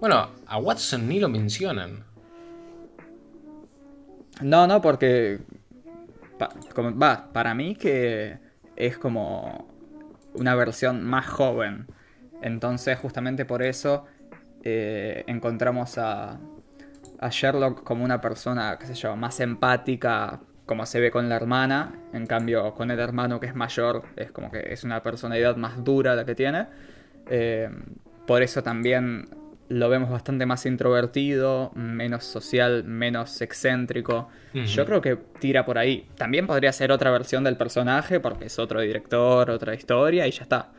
Bueno, 0.00 0.30
a 0.46 0.58
Watson 0.58 1.08
ni 1.08 1.18
lo 1.18 1.28
mencionan. 1.28 2.04
No, 4.40 4.66
no, 4.66 4.80
porque 4.80 5.40
va, 6.40 7.32
para 7.32 7.54
mí 7.54 7.74
que 7.74 8.38
es 8.76 8.98
como 8.98 9.68
una 10.34 10.54
versión 10.54 11.02
más 11.04 11.26
joven. 11.26 11.86
Entonces, 12.42 12.98
justamente 12.98 13.44
por 13.44 13.62
eso 13.62 14.04
eh, 14.62 15.24
encontramos 15.26 15.98
a, 15.98 16.38
a 17.18 17.28
Sherlock 17.30 17.82
como 17.82 18.04
una 18.04 18.20
persona, 18.20 18.76
qué 18.78 18.86
sé 18.86 18.94
yo, 18.94 19.16
más 19.16 19.40
empática, 19.40 20.40
como 20.66 20.86
se 20.86 21.00
ve 21.00 21.10
con 21.10 21.28
la 21.28 21.36
hermana. 21.36 21.94
En 22.12 22.26
cambio, 22.26 22.74
con 22.74 22.90
el 22.90 23.00
hermano 23.00 23.40
que 23.40 23.46
es 23.46 23.54
mayor, 23.54 24.02
es 24.16 24.30
como 24.30 24.50
que 24.50 24.72
es 24.72 24.84
una 24.84 25.02
personalidad 25.02 25.56
más 25.56 25.82
dura 25.82 26.14
la 26.14 26.24
que 26.24 26.34
tiene. 26.34 26.66
Eh, 27.28 27.70
por 28.26 28.42
eso 28.42 28.62
también 28.62 29.28
lo 29.68 29.88
vemos 29.88 30.10
bastante 30.10 30.46
más 30.46 30.64
introvertido, 30.66 31.72
menos 31.74 32.24
social, 32.24 32.84
menos 32.84 33.40
excéntrico. 33.40 34.28
Yo 34.52 34.86
creo 34.86 35.00
que 35.00 35.16
tira 35.16 35.64
por 35.64 35.78
ahí. 35.78 36.08
También 36.16 36.46
podría 36.46 36.72
ser 36.72 36.90
otra 36.90 37.10
versión 37.10 37.44
del 37.44 37.56
personaje 37.56 38.18
porque 38.20 38.46
es 38.46 38.58
otro 38.58 38.80
director, 38.80 39.50
otra 39.50 39.74
historia 39.74 40.26
y 40.26 40.30
ya 40.30 40.42
está. 40.42 40.72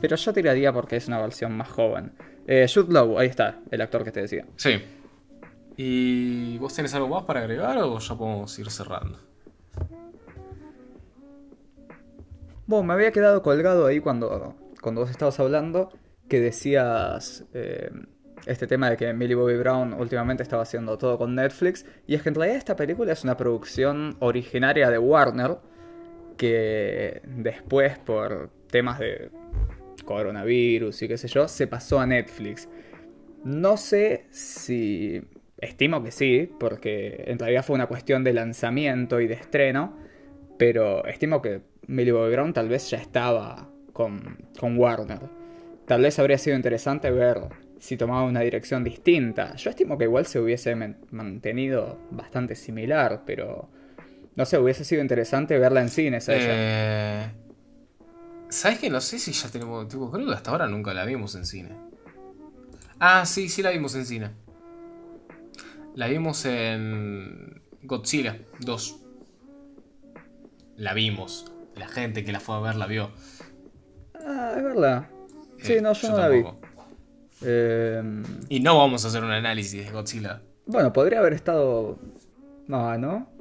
Pero 0.00 0.16
yo 0.16 0.32
tiraría 0.32 0.72
porque 0.72 0.96
es 0.96 1.08
una 1.08 1.20
versión 1.20 1.56
más 1.56 1.68
joven. 1.68 2.12
Eh, 2.46 2.66
Jude 2.72 2.92
Law, 2.92 3.18
ahí 3.18 3.28
está, 3.28 3.60
el 3.70 3.80
actor 3.80 4.04
que 4.04 4.12
te 4.12 4.20
decía. 4.20 4.46
Sí. 4.56 4.82
¿Y 5.76 6.58
vos 6.58 6.74
tenés 6.74 6.94
algo 6.94 7.08
más 7.08 7.24
para 7.24 7.40
agregar 7.40 7.78
o 7.78 7.98
ya 7.98 8.14
podemos 8.14 8.58
ir 8.58 8.70
cerrando? 8.70 9.18
Bueno, 12.66 12.84
me 12.84 12.94
había 12.94 13.12
quedado 13.12 13.42
colgado 13.42 13.86
ahí 13.86 14.00
cuando, 14.00 14.56
cuando 14.80 15.02
vos 15.02 15.10
estabas 15.10 15.38
hablando 15.40 15.90
que 16.28 16.40
decías 16.40 17.44
eh, 17.52 17.90
este 18.46 18.66
tema 18.66 18.90
de 18.90 18.96
que 18.96 19.12
Millie 19.12 19.34
Bobby 19.34 19.56
Brown 19.56 19.94
últimamente 19.94 20.42
estaba 20.42 20.62
haciendo 20.62 20.96
todo 20.98 21.18
con 21.18 21.34
Netflix. 21.34 21.84
Y 22.06 22.14
es 22.14 22.22
que 22.22 22.28
en 22.30 22.34
realidad 22.34 22.58
esta 22.58 22.76
película 22.76 23.12
es 23.12 23.24
una 23.24 23.36
producción 23.36 24.16
originaria 24.20 24.90
de 24.90 24.98
Warner. 24.98 25.58
Que 26.36 27.22
después, 27.24 27.98
por 27.98 28.50
temas 28.68 28.98
de 28.98 29.30
coronavirus 30.02 31.02
y 31.02 31.08
qué 31.08 31.18
sé 31.18 31.28
yo, 31.28 31.48
se 31.48 31.66
pasó 31.66 32.00
a 32.00 32.06
Netflix. 32.06 32.68
No 33.44 33.76
sé 33.76 34.26
si. 34.30 35.22
Estimo 35.58 36.02
que 36.02 36.10
sí, 36.10 36.50
porque 36.58 37.24
en 37.26 37.38
realidad 37.38 37.64
fue 37.64 37.74
una 37.74 37.86
cuestión 37.86 38.24
de 38.24 38.32
lanzamiento 38.32 39.20
y 39.20 39.28
de 39.28 39.34
estreno. 39.34 39.96
Pero 40.58 41.04
estimo 41.06 41.40
que 41.40 41.60
Millie 41.86 42.12
Bobby 42.12 42.32
Brown 42.32 42.52
tal 42.52 42.68
vez 42.68 42.90
ya 42.90 42.98
estaba 42.98 43.68
con, 43.92 44.38
con 44.58 44.76
Warner. 44.76 45.20
Tal 45.86 46.02
vez 46.02 46.18
habría 46.18 46.38
sido 46.38 46.56
interesante 46.56 47.10
ver 47.10 47.38
si 47.78 47.96
tomaba 47.96 48.24
una 48.24 48.40
dirección 48.40 48.84
distinta. 48.84 49.56
Yo 49.56 49.70
estimo 49.70 49.98
que 49.98 50.04
igual 50.04 50.26
se 50.26 50.38
hubiese 50.38 50.76
mantenido 51.10 51.98
bastante 52.10 52.54
similar, 52.54 53.22
pero 53.26 53.68
no 54.34 54.46
sé, 54.46 54.58
hubiese 54.58 54.84
sido 54.84 55.02
interesante 55.02 55.58
verla 55.58 55.80
en 55.80 55.88
cines 55.88 56.28
eh... 56.30 57.26
¿Sabes 58.52 58.78
que 58.78 58.90
No 58.90 59.00
sé 59.00 59.18
si 59.18 59.32
ya 59.32 59.48
tenemos. 59.48 59.88
Tipo, 59.88 60.10
creo 60.10 60.26
que 60.26 60.34
hasta 60.34 60.50
ahora 60.50 60.66
nunca 60.66 60.92
la 60.92 61.06
vimos 61.06 61.34
en 61.34 61.46
cine. 61.46 61.70
Ah, 63.00 63.24
sí, 63.24 63.48
sí 63.48 63.62
la 63.62 63.70
vimos 63.70 63.94
en 63.94 64.04
cine. 64.04 64.30
La 65.94 66.06
vimos 66.06 66.44
en 66.44 67.62
Godzilla 67.82 68.38
2. 68.60 69.00
La 70.76 70.92
vimos. 70.92 71.50
La 71.76 71.88
gente 71.88 72.24
que 72.24 72.32
la 72.32 72.40
fue 72.40 72.56
a 72.56 72.60
ver 72.60 72.76
la 72.76 72.86
vio. 72.86 73.10
Ah, 74.14 74.52
es 74.56 74.62
verdad. 74.62 75.06
Sí, 75.58 75.76
no, 75.80 75.94
yo, 75.94 76.10
no 76.10 76.18
la 76.18 76.28
vi. 76.28 76.44
Em, 77.40 78.22
y 78.50 78.60
no 78.60 78.76
vamos 78.76 79.04
a 79.04 79.08
hacer 79.08 79.24
un 79.24 79.30
análisis 79.30 79.84
de 79.84 79.90
Godzilla. 79.90 80.42
Bueno, 80.66 80.92
podría 80.92 81.20
haber 81.20 81.32
estado. 81.32 81.98
No, 82.68 82.98
¿no? 82.98 83.31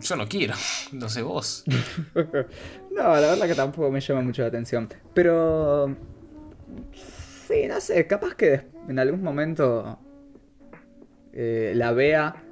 Yo 0.00 0.16
no 0.16 0.28
quiero, 0.28 0.54
no 0.92 1.08
sé 1.08 1.22
vos. 1.22 1.64
no, 2.14 3.02
la 3.02 3.20
verdad 3.20 3.46
que 3.46 3.54
tampoco 3.54 3.90
me 3.90 4.00
llama 4.00 4.22
mucho 4.22 4.42
la 4.42 4.48
atención. 4.48 4.88
Pero. 5.14 5.96
Sí, 7.48 7.66
no 7.68 7.80
sé, 7.80 8.06
capaz 8.06 8.34
que 8.34 8.62
en 8.88 8.98
algún 8.98 9.22
momento 9.22 9.98
eh, 11.32 11.72
la 11.74 11.92
vea. 11.92 12.44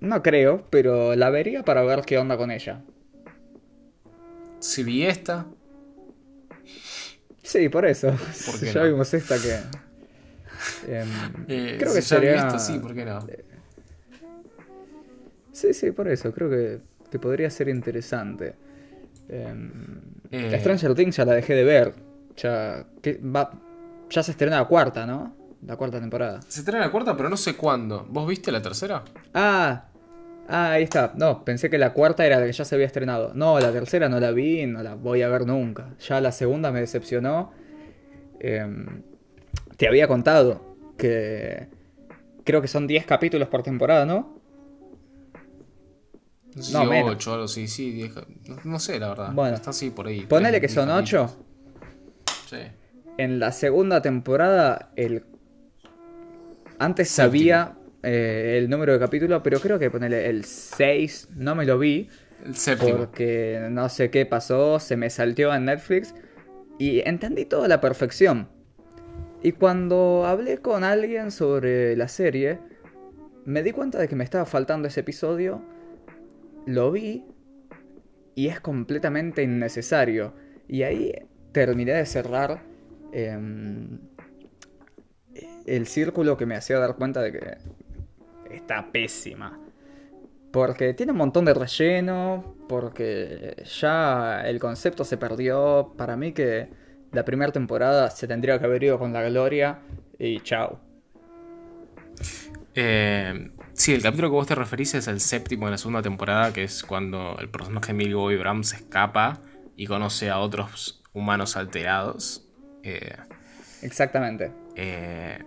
No 0.00 0.22
creo, 0.22 0.66
pero 0.70 1.14
la 1.16 1.28
vería 1.30 1.62
para 1.62 1.82
ver 1.82 2.02
qué 2.02 2.18
onda 2.18 2.36
con 2.36 2.50
ella. 2.50 2.82
Si 4.58 4.82
vi 4.82 5.04
esta, 5.04 5.46
Sí, 7.46 7.68
por 7.68 7.86
eso. 7.86 8.12
ya 8.74 8.82
vimos 8.82 9.14
esta 9.14 9.36
que. 9.38 9.54
Em, 10.92 11.08
eh, 11.46 11.76
creo 11.78 11.94
que 11.94 12.02
sería. 12.02 12.58
sí, 12.58 12.78
¿por 12.80 12.92
qué 12.92 13.04
no? 13.04 13.24
Sí, 15.56 15.72
sí, 15.72 15.90
por 15.90 16.06
eso. 16.06 16.32
Creo 16.34 16.50
que, 16.50 16.80
que 17.10 17.18
podría 17.18 17.48
ser 17.48 17.68
interesante. 17.68 18.54
Em, 19.26 19.70
eh, 20.30 20.58
Stranger 20.60 20.94
Things 20.94 21.16
ya 21.16 21.24
la 21.24 21.32
dejé 21.32 21.54
de 21.54 21.64
ver. 21.64 21.94
Ya, 22.36 22.84
que 23.00 23.18
va, 23.18 23.50
ya 24.10 24.22
se 24.22 24.32
estrena 24.32 24.58
la 24.58 24.66
cuarta, 24.66 25.06
¿no? 25.06 25.34
La 25.66 25.76
cuarta 25.76 25.98
temporada. 25.98 26.42
Se 26.42 26.60
estrena 26.60 26.84
la 26.84 26.92
cuarta, 26.92 27.16
pero 27.16 27.30
no 27.30 27.38
sé 27.38 27.56
cuándo. 27.56 28.06
¿Vos 28.10 28.28
viste 28.28 28.52
la 28.52 28.60
tercera? 28.60 29.02
Ah, 29.32 29.86
Ah, 30.48 30.72
ahí 30.72 30.84
está. 30.84 31.12
No, 31.16 31.42
pensé 31.44 31.70
que 31.70 31.78
la 31.78 31.92
cuarta 31.92 32.24
era 32.26 32.38
la 32.38 32.46
que 32.46 32.52
ya 32.52 32.64
se 32.64 32.74
había 32.74 32.86
estrenado. 32.86 33.32
No, 33.34 33.58
la 33.58 33.72
tercera 33.72 34.08
no 34.10 34.20
la 34.20 34.30
vi, 34.30 34.66
no 34.66 34.82
la 34.82 34.94
voy 34.94 35.22
a 35.22 35.28
ver 35.28 35.46
nunca. 35.46 35.94
Ya 36.06 36.20
la 36.20 36.30
segunda 36.32 36.70
me 36.70 36.80
decepcionó. 36.80 37.50
Em, 38.38 39.02
te 39.76 39.88
había 39.88 40.06
contado 40.06 40.76
que 40.98 41.66
creo 42.44 42.60
que 42.62 42.68
son 42.68 42.86
10 42.86 43.06
capítulos 43.06 43.48
por 43.48 43.62
temporada, 43.62 44.06
¿no? 44.06 44.38
No, 46.72 47.08
8 47.08 47.34
algo 47.34 47.48
sí, 47.48 47.68
sí, 47.68 47.90
10. 47.90 48.14
No, 48.64 48.78
sé, 48.78 48.98
la 48.98 49.08
verdad. 49.08 49.32
Bueno, 49.32 49.54
está 49.54 49.70
así 49.70 49.90
por 49.90 50.06
ahí. 50.06 50.22
Ponele 50.22 50.60
que 50.60 50.68
son 50.68 50.90
8. 50.90 51.36
Sí. 52.48 52.56
En 53.18 53.38
la 53.38 53.52
segunda 53.52 54.00
temporada, 54.00 54.90
el. 54.96 55.24
Antes 56.78 57.10
sabía 57.10 57.76
eh, 58.02 58.56
el 58.58 58.70
número 58.70 58.94
de 58.94 58.98
capítulos, 58.98 59.40
pero 59.44 59.60
creo 59.60 59.78
que 59.78 59.90
ponerle 59.90 60.28
el 60.28 60.44
6 60.44 61.28
no 61.36 61.54
me 61.54 61.66
lo 61.66 61.78
vi. 61.78 62.08
El 62.44 62.56
séptimo. 62.56 62.96
Porque 62.96 63.66
no 63.70 63.88
sé 63.88 64.10
qué 64.10 64.24
pasó, 64.26 64.78
se 64.78 64.96
me 64.96 65.10
salteó 65.10 65.54
en 65.54 65.66
Netflix 65.66 66.14
y 66.78 67.00
entendí 67.06 67.44
todo 67.44 67.64
a 67.64 67.68
la 67.68 67.80
perfección. 67.80 68.48
Y 69.42 69.52
cuando 69.52 70.24
hablé 70.26 70.58
con 70.58 70.84
alguien 70.84 71.30
sobre 71.30 71.96
la 71.96 72.08
serie, 72.08 72.58
me 73.44 73.62
di 73.62 73.72
cuenta 73.72 73.98
de 73.98 74.08
que 74.08 74.16
me 74.16 74.24
estaba 74.24 74.44
faltando 74.44 74.88
ese 74.88 75.00
episodio, 75.00 75.62
lo 76.66 76.90
vi 76.92 77.24
y 78.34 78.48
es 78.48 78.60
completamente 78.60 79.42
innecesario. 79.42 80.34
Y 80.68 80.82
ahí 80.82 81.12
terminé 81.52 81.92
de 81.92 82.04
cerrar 82.04 82.62
em, 83.12 83.98
el 85.64 85.86
círculo 85.86 86.36
que 86.36 86.44
me 86.44 86.56
hacía 86.56 86.78
dar 86.78 86.96
cuenta 86.96 87.22
de 87.22 87.32
que 87.32 87.56
está 88.54 88.90
pésima. 88.92 89.58
Porque 90.52 90.94
tiene 90.94 91.12
un 91.12 91.18
montón 91.18 91.44
de 91.44 91.54
relleno, 91.54 92.56
porque 92.68 93.62
ya 93.80 94.42
el 94.46 94.58
concepto 94.58 95.04
se 95.04 95.16
perdió. 95.16 95.94
Para 95.96 96.16
mí 96.16 96.32
que 96.32 96.68
la 97.12 97.24
primera 97.24 97.52
temporada 97.52 98.10
se 98.10 98.26
tendría 98.26 98.58
que 98.58 98.64
haber 98.66 98.82
ido 98.82 98.98
con 98.98 99.12
la 99.12 99.22
gloria 99.22 99.80
y 100.18 100.40
chao. 100.40 100.80
Eh, 102.74 103.50
sí, 103.76 103.94
el 103.94 104.02
capítulo 104.02 104.28
que 104.28 104.34
vos 104.34 104.46
te 104.46 104.54
referís 104.54 104.94
es 104.94 105.06
el 105.08 105.20
séptimo 105.20 105.66
de 105.66 105.72
la 105.72 105.78
segunda 105.78 106.02
temporada, 106.02 106.52
que 106.52 106.64
es 106.64 106.82
cuando 106.82 107.36
el 107.38 107.48
personaje 107.48 107.92
Millie 107.92 108.14
Bobby 108.14 108.36
Brown 108.36 108.64
se 108.64 108.76
escapa 108.76 109.40
y 109.76 109.86
conoce 109.86 110.30
a 110.30 110.38
otros 110.38 111.02
humanos 111.12 111.56
alterados. 111.56 112.48
Eh, 112.82 113.16
Exactamente. 113.82 114.52
Eh, 114.74 115.38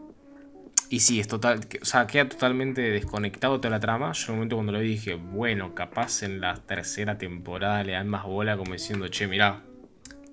y 0.90 1.02
sí, 1.02 1.20
es 1.20 1.28
total. 1.28 1.60
O 1.82 1.86
sea, 1.86 2.08
queda 2.08 2.28
totalmente 2.28 2.82
desconectado 2.82 3.56
de 3.56 3.60
toda 3.60 3.70
la 3.72 3.80
trama. 3.80 4.12
Yo 4.14 4.26
en 4.28 4.32
un 4.32 4.38
momento 4.38 4.56
cuando 4.56 4.72
lo 4.72 4.80
vi 4.80 4.90
dije, 4.90 5.16
bueno, 5.16 5.76
capaz 5.76 6.24
en 6.24 6.42
la 6.42 6.56
tercera 6.56 7.18
temporada 7.18 7.84
le 7.84 7.94
dan 7.94 8.08
más 8.08 8.24
bola 8.24 8.58
como 8.58 8.74
diciendo, 8.74 9.08
che, 9.08 9.28
mirá. 9.28 9.62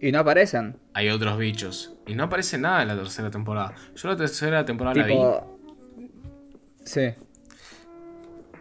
Y 0.01 0.12
no 0.12 0.20
aparecen. 0.20 0.78
Hay 0.94 1.11
otros 1.11 1.38
bichos. 1.38 1.94
Y 2.07 2.14
no 2.14 2.24
aparece 2.24 2.59
nada 2.59 2.82
en 2.82 2.88
la 2.88 2.97
tercera 2.97 3.30
temporada. 3.30 3.74
Yo 3.94 4.09
la 4.09 4.16
tercera 4.16 4.64
temporada 4.64 4.97
la 4.97 5.07
vi. 5.07 5.18
Sí. 6.84 7.14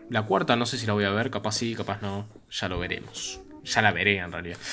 La 0.10 0.24
cuarta 0.24 0.56
no 0.56 0.66
sé 0.66 0.78
si 0.78 0.86
la 0.86 0.94
voy 0.94 1.06
a 1.06 1.12
ver, 1.12 1.32
capaz 1.32 1.54
sí, 1.54 1.76
capaz 1.76 2.02
no. 2.02 2.28
Ya 2.52 2.70
lo 2.70 2.80
veremos. 2.80 3.42
Ya 3.64 3.82
la 3.82 3.92
veré 3.92 4.18
en 4.18 4.32
realidad. 4.32 4.58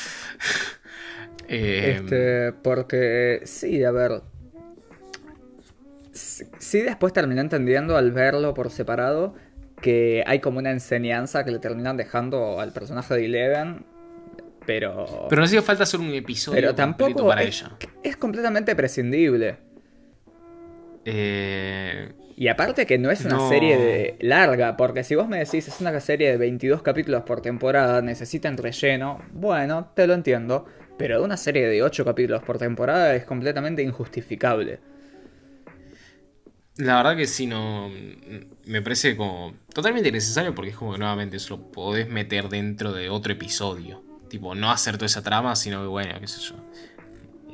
Eh, 1.48 1.98
este, 1.98 2.52
porque 2.52 3.42
sí, 3.44 3.82
a 3.84 3.90
ver, 3.90 4.22
sí 6.12 6.80
después 6.80 7.12
terminé 7.12 7.40
entendiendo 7.40 7.96
al 7.96 8.12
verlo 8.12 8.54
por 8.54 8.70
separado 8.70 9.34
que 9.82 10.22
hay 10.26 10.40
como 10.40 10.60
una 10.60 10.70
enseñanza 10.70 11.44
que 11.44 11.50
le 11.50 11.58
terminan 11.58 11.96
dejando 11.96 12.60
al 12.60 12.72
personaje 12.72 13.14
de 13.14 13.24
Eleven, 13.26 13.84
pero... 14.64 15.26
Pero 15.28 15.40
no 15.40 15.44
hacía 15.44 15.60
falta 15.60 15.82
hacer 15.82 16.00
un 16.00 16.14
episodio 16.14 16.56
pero 16.56 16.74
tampoco 16.74 17.26
para 17.26 17.42
ella. 17.42 17.72
Es 18.02 18.16
completamente 18.16 18.74
prescindible. 18.74 19.58
Eh... 21.04 22.14
Y 22.36 22.48
aparte 22.48 22.86
que 22.86 22.98
no 22.98 23.10
es 23.10 23.24
una 23.24 23.48
serie 23.48 23.76
de 23.76 24.16
larga, 24.20 24.76
porque 24.76 25.04
si 25.04 25.14
vos 25.14 25.28
me 25.28 25.38
decís 25.38 25.68
es 25.68 25.80
una 25.80 25.98
serie 26.00 26.30
de 26.30 26.36
22 26.36 26.82
capítulos 26.82 27.22
por 27.22 27.40
temporada, 27.40 28.02
necesitan 28.02 28.56
relleno, 28.56 29.22
bueno, 29.32 29.90
te 29.94 30.06
lo 30.06 30.14
entiendo, 30.14 30.66
pero 30.96 31.22
una 31.22 31.36
serie 31.36 31.68
de 31.68 31.82
8 31.82 32.04
capítulos 32.04 32.42
por 32.42 32.58
temporada 32.58 33.14
es 33.14 33.24
completamente 33.24 33.82
injustificable. 33.82 34.80
La 36.76 36.96
verdad 36.96 37.16
que 37.16 37.26
sí, 37.26 37.46
no. 37.46 37.90
Me 38.64 38.80
parece 38.80 39.16
como 39.16 39.54
totalmente 39.74 40.08
innecesario 40.08 40.54
porque 40.54 40.70
es 40.70 40.76
como 40.76 40.92
que 40.92 40.98
nuevamente 40.98 41.36
eso 41.36 41.56
lo 41.56 41.70
podés 41.70 42.08
meter 42.08 42.48
dentro 42.48 42.92
de 42.92 43.10
otro 43.10 43.32
episodio. 43.32 44.02
Tipo, 44.28 44.54
no 44.54 44.70
hacer 44.70 44.94
toda 44.94 45.06
esa 45.06 45.22
trama, 45.22 45.54
sino 45.54 45.82
que 45.82 45.88
bueno, 45.88 46.18
qué 46.18 46.26
sé 46.26 46.40
yo. 46.40 46.54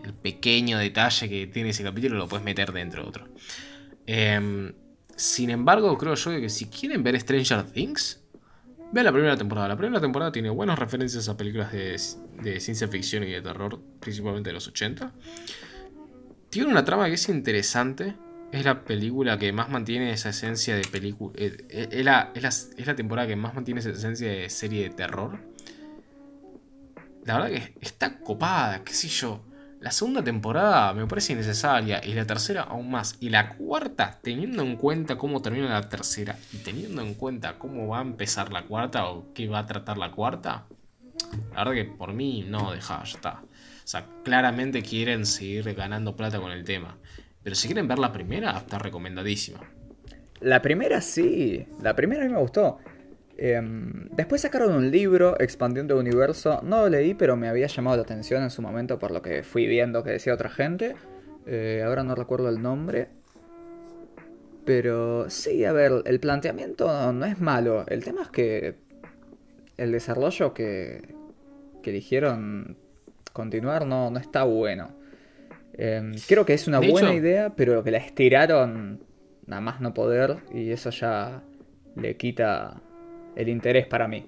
El 0.04 0.14
pequeño 0.14 0.78
detalle 0.78 1.28
que 1.28 1.48
tiene 1.48 1.70
ese 1.70 1.82
capítulo 1.82 2.16
lo 2.16 2.28
puedes 2.28 2.44
meter 2.44 2.72
dentro 2.72 3.02
de 3.02 3.08
otro. 3.08 3.28
Em, 4.10 4.72
sin 5.16 5.50
embargo, 5.50 5.98
creo 5.98 6.14
yo 6.14 6.30
que 6.40 6.48
si 6.48 6.64
quieren 6.64 7.02
ver 7.02 7.20
Stranger 7.20 7.62
Things, 7.64 8.22
vean 8.90 9.04
la 9.04 9.12
primera 9.12 9.36
temporada. 9.36 9.68
La 9.68 9.76
primera 9.76 10.00
temporada 10.00 10.32
tiene 10.32 10.48
buenas 10.48 10.78
referencias 10.78 11.28
a 11.28 11.36
películas 11.36 11.70
de, 11.72 12.58
ciencia 12.58 12.88
ficción 12.88 13.22
y 13.24 13.32
de 13.32 13.42
terror, 13.42 13.78
principalmente 14.00 14.48
de 14.48 14.54
los 14.54 14.66
80. 14.66 15.12
Tiene 16.48 16.70
una 16.70 16.86
trama 16.86 17.06
que 17.06 17.12
es 17.12 17.28
interesante 17.28 18.16
es 18.50 18.64
la 18.64 18.82
película 18.82 19.38
que 19.38 19.52
más 19.52 19.68
mantiene 19.68 20.10
esa 20.10 20.30
esencia 20.30 20.74
de 20.74 20.84
película. 20.90 21.34
Eh, 21.36 21.66
eh, 21.68 21.88
es, 21.90 22.02
la, 22.02 22.32
es, 22.34 22.86
la, 22.86 22.96
temporada 22.96 23.28
que 23.28 23.36
más 23.36 23.54
mantiene 23.54 23.80
esa 23.80 23.90
esencia 23.90 24.30
de 24.30 24.48
serie 24.48 24.84
de 24.84 24.90
terror. 24.90 25.38
La 27.26 27.34
verdad 27.34 27.50
que 27.50 27.74
está 27.82 28.20
copada, 28.20 28.82
qué 28.84 28.94
sé 28.94 29.08
yo. 29.08 29.44
La 29.80 29.92
segunda 29.92 30.24
temporada 30.24 30.92
me 30.92 31.06
parece 31.06 31.34
innecesaria 31.34 32.04
y 32.04 32.12
la 32.14 32.26
tercera 32.26 32.62
aún 32.62 32.90
más. 32.90 33.16
Y 33.20 33.28
la 33.28 33.54
cuarta, 33.54 34.18
teniendo 34.22 34.62
en 34.62 34.76
cuenta 34.76 35.16
cómo 35.16 35.40
termina 35.40 35.68
la 35.68 35.88
tercera 35.88 36.36
y 36.52 36.58
teniendo 36.58 37.00
en 37.00 37.14
cuenta 37.14 37.58
cómo 37.58 37.86
va 37.86 38.00
a 38.00 38.02
empezar 38.02 38.52
la 38.52 38.64
cuarta 38.64 39.06
o 39.08 39.32
qué 39.34 39.46
va 39.46 39.60
a 39.60 39.66
tratar 39.66 39.96
la 39.96 40.10
cuarta, 40.10 40.66
la 41.52 41.64
verdad 41.64 41.74
que 41.74 41.84
por 41.84 42.12
mí 42.12 42.44
no, 42.48 42.72
deja, 42.72 43.04
ya 43.04 43.16
está. 43.16 43.42
O 43.42 43.90
sea, 43.90 44.06
claramente 44.24 44.82
quieren 44.82 45.24
seguir 45.24 45.72
ganando 45.74 46.16
plata 46.16 46.40
con 46.40 46.50
el 46.50 46.64
tema. 46.64 46.98
Pero 47.44 47.54
si 47.54 47.68
quieren 47.68 47.86
ver 47.86 48.00
la 48.00 48.12
primera, 48.12 48.56
está 48.58 48.78
recomendadísima. 48.78 49.60
La 50.40 50.60
primera 50.60 51.00
sí, 51.00 51.66
la 51.80 51.94
primera 51.94 52.24
a 52.24 52.26
mí 52.26 52.32
me 52.32 52.40
gustó. 52.40 52.78
Em, 53.40 54.08
después 54.10 54.40
sacaron 54.40 54.74
un 54.74 54.90
libro 54.90 55.38
expandiendo 55.38 55.94
el 55.94 56.00
universo. 56.00 56.60
No 56.64 56.80
lo 56.80 56.88
leí, 56.88 57.14
pero 57.14 57.36
me 57.36 57.48
había 57.48 57.68
llamado 57.68 57.96
la 57.96 58.02
atención 58.02 58.42
en 58.42 58.50
su 58.50 58.62
momento 58.62 58.98
por 58.98 59.12
lo 59.12 59.22
que 59.22 59.44
fui 59.44 59.68
viendo 59.68 60.02
que 60.02 60.10
decía 60.10 60.34
otra 60.34 60.50
gente. 60.50 60.96
Eh, 61.46 61.82
ahora 61.86 62.02
no 62.02 62.16
recuerdo 62.16 62.48
el 62.48 62.60
nombre. 62.60 63.08
Pero 64.64 65.30
sí, 65.30 65.64
a 65.64 65.72
ver, 65.72 66.02
el 66.04 66.18
planteamiento 66.18 67.12
no 67.12 67.24
es 67.24 67.40
malo. 67.40 67.86
El 67.86 68.04
tema 68.04 68.22
es 68.22 68.28
que 68.28 68.74
el 69.76 69.92
desarrollo 69.92 70.52
que, 70.52 71.14
que 71.80 71.90
eligieron 71.90 72.76
continuar 73.32 73.86
no, 73.86 74.10
no 74.10 74.18
está 74.18 74.42
bueno. 74.42 74.90
Em, 75.74 76.12
creo 76.26 76.44
que 76.44 76.54
es 76.54 76.66
una 76.66 76.80
buena 76.80 77.14
idea, 77.14 77.54
pero 77.54 77.84
que 77.84 77.92
la 77.92 77.98
estiraron 77.98 79.00
nada 79.46 79.62
más 79.62 79.80
no 79.80 79.94
poder 79.94 80.38
y 80.52 80.72
eso 80.72 80.90
ya 80.90 81.42
le 81.94 82.16
quita 82.16 82.82
el 83.38 83.48
interés 83.48 83.86
para 83.86 84.08
mí. 84.08 84.26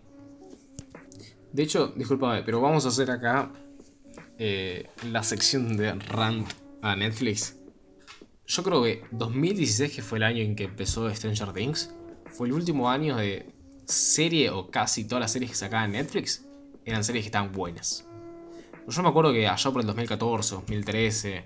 De 1.53 1.65
hecho, 1.65 1.89
discúlpame, 1.97 2.43
pero 2.45 2.61
vamos 2.61 2.87
a 2.87 2.89
hacer 2.89 3.11
acá 3.11 3.53
eh, 4.39 4.89
la 5.11 5.23
sección 5.25 5.77
de 5.77 5.93
rant 5.93 6.49
a 6.81 6.95
Netflix. 6.95 7.57
Yo 8.47 8.63
creo 8.63 8.83
que 8.85 9.03
2016, 9.11 9.95
que 9.95 10.03
fue 10.03 10.19
el 10.19 10.25
año 10.25 10.43
en 10.43 10.55
que 10.55 10.65
empezó 10.65 11.13
Stranger 11.13 11.53
Things, 11.53 11.93
fue 12.27 12.47
el 12.47 12.53
último 12.53 12.89
año 12.89 13.17
de 13.17 13.53
serie 13.85 14.51
o 14.51 14.71
casi 14.71 15.07
todas 15.07 15.23
las 15.23 15.33
series 15.33 15.51
que 15.51 15.57
sacaban 15.57 15.91
Netflix 15.91 16.47
eran 16.85 17.03
series 17.03 17.25
que 17.25 17.29
estaban 17.29 17.53
buenas. 17.53 18.07
Yo 18.87 19.03
me 19.03 19.09
acuerdo 19.09 19.33
que 19.33 19.47
allá 19.47 19.71
por 19.71 19.81
el 19.81 19.87
2014, 19.89 20.55
2013, 20.55 21.45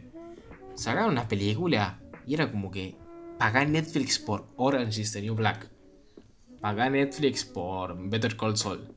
sacaron 0.74 1.12
una 1.12 1.26
película 1.26 2.00
y 2.26 2.34
era 2.34 2.50
como 2.50 2.70
que 2.70 2.96
pagá 3.38 3.64
Netflix 3.64 4.18
por 4.18 4.46
Orange 4.56 5.00
is 5.00 5.12
the 5.12 5.22
New 5.22 5.34
Black. 5.34 5.73
Pagá 6.64 6.88
Netflix 6.88 7.44
por 7.44 7.94
Better 8.08 8.38
Call 8.38 8.56
Saul. 8.56 8.88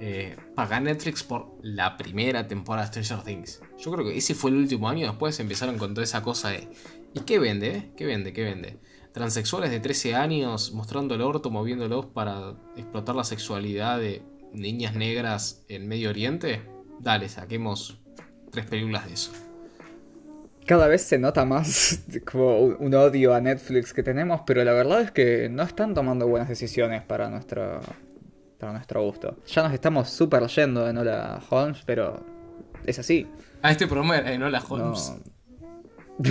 Eh, 0.00 0.34
pagá 0.54 0.80
Netflix 0.80 1.22
por 1.22 1.58
la 1.60 1.98
primera 1.98 2.48
temporada 2.48 2.88
de 2.88 3.04
Stranger 3.04 3.22
Things. 3.22 3.60
Yo 3.78 3.92
creo 3.92 4.06
que 4.06 4.16
ese 4.16 4.34
fue 4.34 4.50
el 4.50 4.56
último 4.56 4.88
año. 4.88 5.06
Después 5.06 5.38
empezaron 5.40 5.76
con 5.76 5.92
toda 5.92 6.04
esa 6.04 6.22
cosa 6.22 6.48
de. 6.48 6.70
¿Y 7.12 7.20
qué 7.20 7.38
vende? 7.38 7.92
¿Qué 7.98 8.06
vende? 8.06 8.32
¿Qué 8.32 8.44
vende? 8.44 8.80
Transexuales 9.12 9.70
de 9.70 9.80
13 9.80 10.14
años 10.14 10.72
mostrando 10.72 11.14
el 11.14 11.20
orto, 11.20 11.50
moviéndolos 11.50 12.06
para 12.06 12.56
explotar 12.78 13.14
la 13.14 13.24
sexualidad 13.24 13.98
de 13.98 14.22
niñas 14.54 14.94
negras 14.94 15.66
en 15.68 15.86
Medio 15.86 16.08
Oriente 16.08 16.62
dale, 16.98 17.28
saquemos 17.28 17.98
tres 18.50 18.64
películas 18.64 19.06
de 19.06 19.12
eso. 19.12 19.49
Cada 20.70 20.86
vez 20.86 21.02
se 21.02 21.18
nota 21.18 21.44
más 21.44 22.00
como 22.30 22.60
un 22.60 22.94
odio 22.94 23.34
a 23.34 23.40
Netflix 23.40 23.92
que 23.92 24.04
tenemos, 24.04 24.42
pero 24.46 24.62
la 24.62 24.72
verdad 24.72 25.00
es 25.00 25.10
que 25.10 25.48
no 25.48 25.64
están 25.64 25.94
tomando 25.94 26.28
buenas 26.28 26.48
decisiones 26.48 27.02
para 27.02 27.28
nuestro, 27.28 27.80
para 28.56 28.74
nuestro 28.74 29.02
gusto. 29.02 29.36
Ya 29.48 29.64
nos 29.64 29.72
estamos 29.72 30.10
súper 30.10 30.46
yendo 30.46 30.84
de 30.84 30.92
Nola 30.92 31.42
Holmes, 31.50 31.82
pero 31.84 32.24
es 32.86 33.00
así. 33.00 33.26
Ah, 33.62 33.72
este 33.72 33.88
programa 33.88 34.18
era 34.18 34.30
de 34.30 34.38
Nola 34.38 34.62
Holmes. 34.68 35.12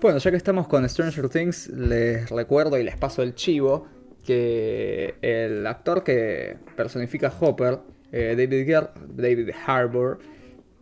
bueno, 0.00 0.18
ya 0.20 0.30
que 0.30 0.38
estamos 0.38 0.68
con 0.68 0.88
Stranger 0.88 1.28
Things, 1.28 1.66
les 1.68 2.30
recuerdo 2.30 2.78
y 2.78 2.82
les 2.82 2.96
paso 2.96 3.22
el 3.22 3.34
chivo 3.34 3.86
que 4.24 5.16
el 5.20 5.66
actor 5.66 6.02
que 6.02 6.56
personifica 6.74 7.28
a 7.28 7.34
Hopper, 7.38 7.80
eh, 8.10 8.34
David, 8.38 8.86
David 9.14 9.50
Harbour, 9.66 10.18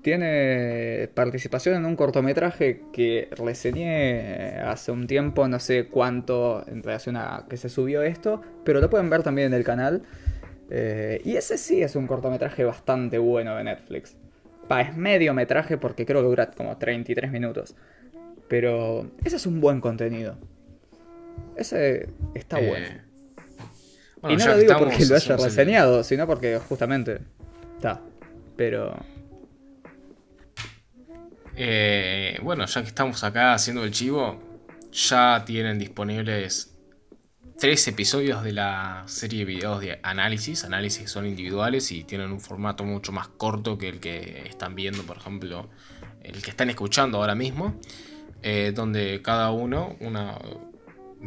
tiene 0.07 1.09
participación 1.15 1.75
en 1.75 1.85
un 1.85 1.97
cortometraje 1.97 2.83
que 2.93 3.29
reseñé 3.33 4.61
hace 4.61 4.93
un 4.93 5.09
tiempo, 5.09 5.49
no 5.49 5.59
sé 5.59 5.89
cuánto 5.89 6.63
en 6.69 6.85
relación 6.85 7.17
a 7.17 7.47
que 7.51 7.57
se 7.57 7.69
subió 7.69 8.03
esto, 8.03 8.41
pero 8.63 8.81
lo 8.81 8.89
pueden 8.89 9.11
ver 9.11 9.25
también 9.25 9.49
en 9.49 9.55
el 9.55 9.65
canal. 9.65 10.05
Eh, 10.71 11.21
y 11.25 11.35
ese 11.35 11.59
sí 11.59 11.83
es 11.83 11.97
un 11.97 12.07
cortometraje 12.07 12.63
bastante 12.63 13.19
bueno 13.19 13.57
de 13.57 13.65
Netflix. 13.65 14.17
Pa, 14.69 14.83
es 14.83 14.97
medio 14.97 15.35
metraje 15.35 15.77
porque 15.77 16.07
creo 16.07 16.21
que 16.21 16.29
dura 16.29 16.53
como 16.53 16.77
33 16.77 17.33
minutos. 17.33 17.75
Pero 18.47 19.11
ese 19.25 19.35
es 19.35 19.47
un 19.47 19.61
buen 19.61 19.81
contenido. 19.81 20.39
Ese 21.57 22.11
está 22.33 22.61
eh, 22.61 22.69
bueno 22.69 22.87
y 24.29 24.37
no 24.37 24.47
lo 24.47 24.57
digo 24.57 24.79
porque 24.79 25.05
lo 25.05 25.17
haya 25.17 25.37
reseñado, 25.37 26.05
sino 26.05 26.29
porque 26.29 26.61
justamente 26.61 27.19
está. 27.75 28.01
Pero. 28.57 28.95
Eh, 31.57 32.39
bueno, 32.43 32.67
ya 32.67 32.83
que 32.83 32.89
estamos 32.89 33.25
acá 33.25 33.55
haciendo 33.55 33.85
el 33.85 33.91
chivo, 33.91 34.41
ya 34.93 35.45
tienen 35.45 35.79
disponibles 35.79 36.77
tres 37.59 37.89
episodios 37.89 38.45
de 38.45 38.53
la 38.53 39.05
serie 39.07 39.41
de 39.41 39.45
videos 39.47 39.81
de 39.81 39.99
análisis. 40.03 40.65
Análisis 40.65 41.03
que 41.03 41.09
son 41.09 41.27
individuales 41.27 41.91
y 41.93 42.05
tienen 42.05 42.31
un 42.31 42.41
formato 42.41 42.85
mucho 42.85 43.13
más 43.13 43.29
corto 43.29 43.79
que 43.79 43.89
el 43.89 44.01
que 44.01 44.47
están 44.47 44.75
viendo, 44.75 45.03
por 45.05 45.17
ejemplo, 45.17 45.71
el 46.23 46.43
que 46.43 46.51
están 46.51 46.71
escuchando 46.71 47.19
ahora 47.19 47.35
mismo. 47.35 47.81
eh, 48.43 48.73
donde 48.75 49.23
cada 49.23 49.51
uno, 49.51 49.97
una 50.01 50.39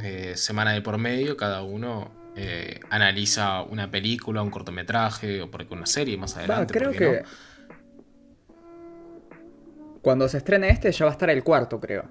eh, 0.02 0.34
semana 0.36 0.72
de 0.74 0.82
por 0.82 0.98
medio, 0.98 1.36
cada 1.36 1.64
uno 1.64 2.12
eh, 2.36 2.80
analiza 2.90 3.62
una 3.64 3.90
película, 3.92 4.42
un 4.42 4.52
cortometraje 4.52 5.42
o 5.42 5.52
por 5.52 5.66
una 5.72 5.86
serie 5.86 6.18
más 6.18 6.38
adelante. 6.38 6.74
creo 6.74 6.92
que 6.92 7.24
cuando 10.02 10.28
se 10.28 10.38
estrene 10.38 10.70
este 10.70 10.92
ya 10.92 11.06
va 11.06 11.12
a 11.12 11.14
estar 11.14 11.30
el 11.30 11.44
cuarto, 11.44 11.80
creo. 11.80 12.06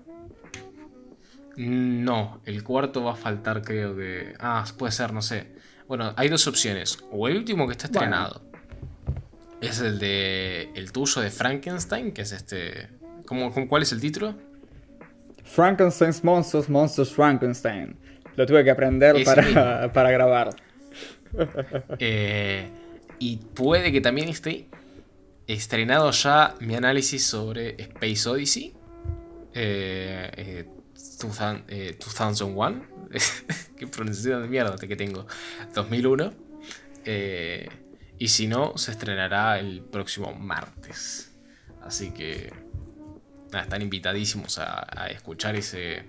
No, 1.56 2.40
el 2.44 2.62
cuarto 2.62 3.02
va 3.02 3.12
a 3.12 3.16
faltar, 3.16 3.62
creo 3.62 3.96
que. 3.96 4.34
Ah, 4.38 4.64
puede 4.76 4.92
ser, 4.92 5.12
no 5.12 5.22
sé. 5.22 5.46
Bueno, 5.88 6.12
hay 6.16 6.28
dos 6.28 6.46
opciones. 6.46 6.98
O 7.10 7.26
el 7.26 7.36
último 7.36 7.66
que 7.66 7.72
está 7.72 7.86
estrenado. 7.86 8.42
Es 9.60 9.80
el 9.80 9.98
de. 9.98 10.70
El 10.74 10.92
tuyo 10.92 11.20
de 11.20 11.30
Frankenstein, 11.30 12.12
que 12.12 12.22
es 12.22 12.32
este. 12.32 12.88
¿Cómo, 13.26 13.52
cuál 13.68 13.82
es 13.82 13.90
el 13.92 14.00
título? 14.00 14.36
Frankenstein's 15.44 16.22
Monsters, 16.22 16.68
Monsters 16.68 17.12
Frankenstein. 17.12 17.96
Lo 18.36 18.46
tuve 18.46 18.62
que 18.62 18.70
aprender 18.70 19.24
para, 19.24 19.92
para, 19.92 20.10
grabar. 20.12 20.50
Eh, 21.98 22.68
y 23.18 23.36
puede 23.36 23.90
que 23.90 24.00
también 24.00 24.28
esté 24.28 24.68
estrenado 25.54 26.10
ya 26.10 26.54
mi 26.60 26.74
análisis 26.74 27.26
sobre 27.26 27.80
Space 27.82 28.28
Odyssey. 28.28 28.74
Eh, 29.54 30.30
eh, 30.36 30.68
2001. 31.18 32.84
Eh, 33.10 33.18
Qué 33.76 33.86
pronunciación 33.86 34.42
de 34.42 34.48
mierda 34.48 34.76
que 34.76 34.96
tengo. 34.96 35.26
2001. 35.74 36.32
Eh, 37.04 37.68
y 38.18 38.28
si 38.28 38.46
no, 38.46 38.76
se 38.76 38.90
estrenará 38.90 39.58
el 39.58 39.82
próximo 39.82 40.34
martes. 40.34 41.32
Así 41.82 42.10
que. 42.10 42.52
están 43.52 43.82
invitadísimos 43.82 44.58
a, 44.58 45.06
escuchar 45.10 45.56
ese. 45.56 46.04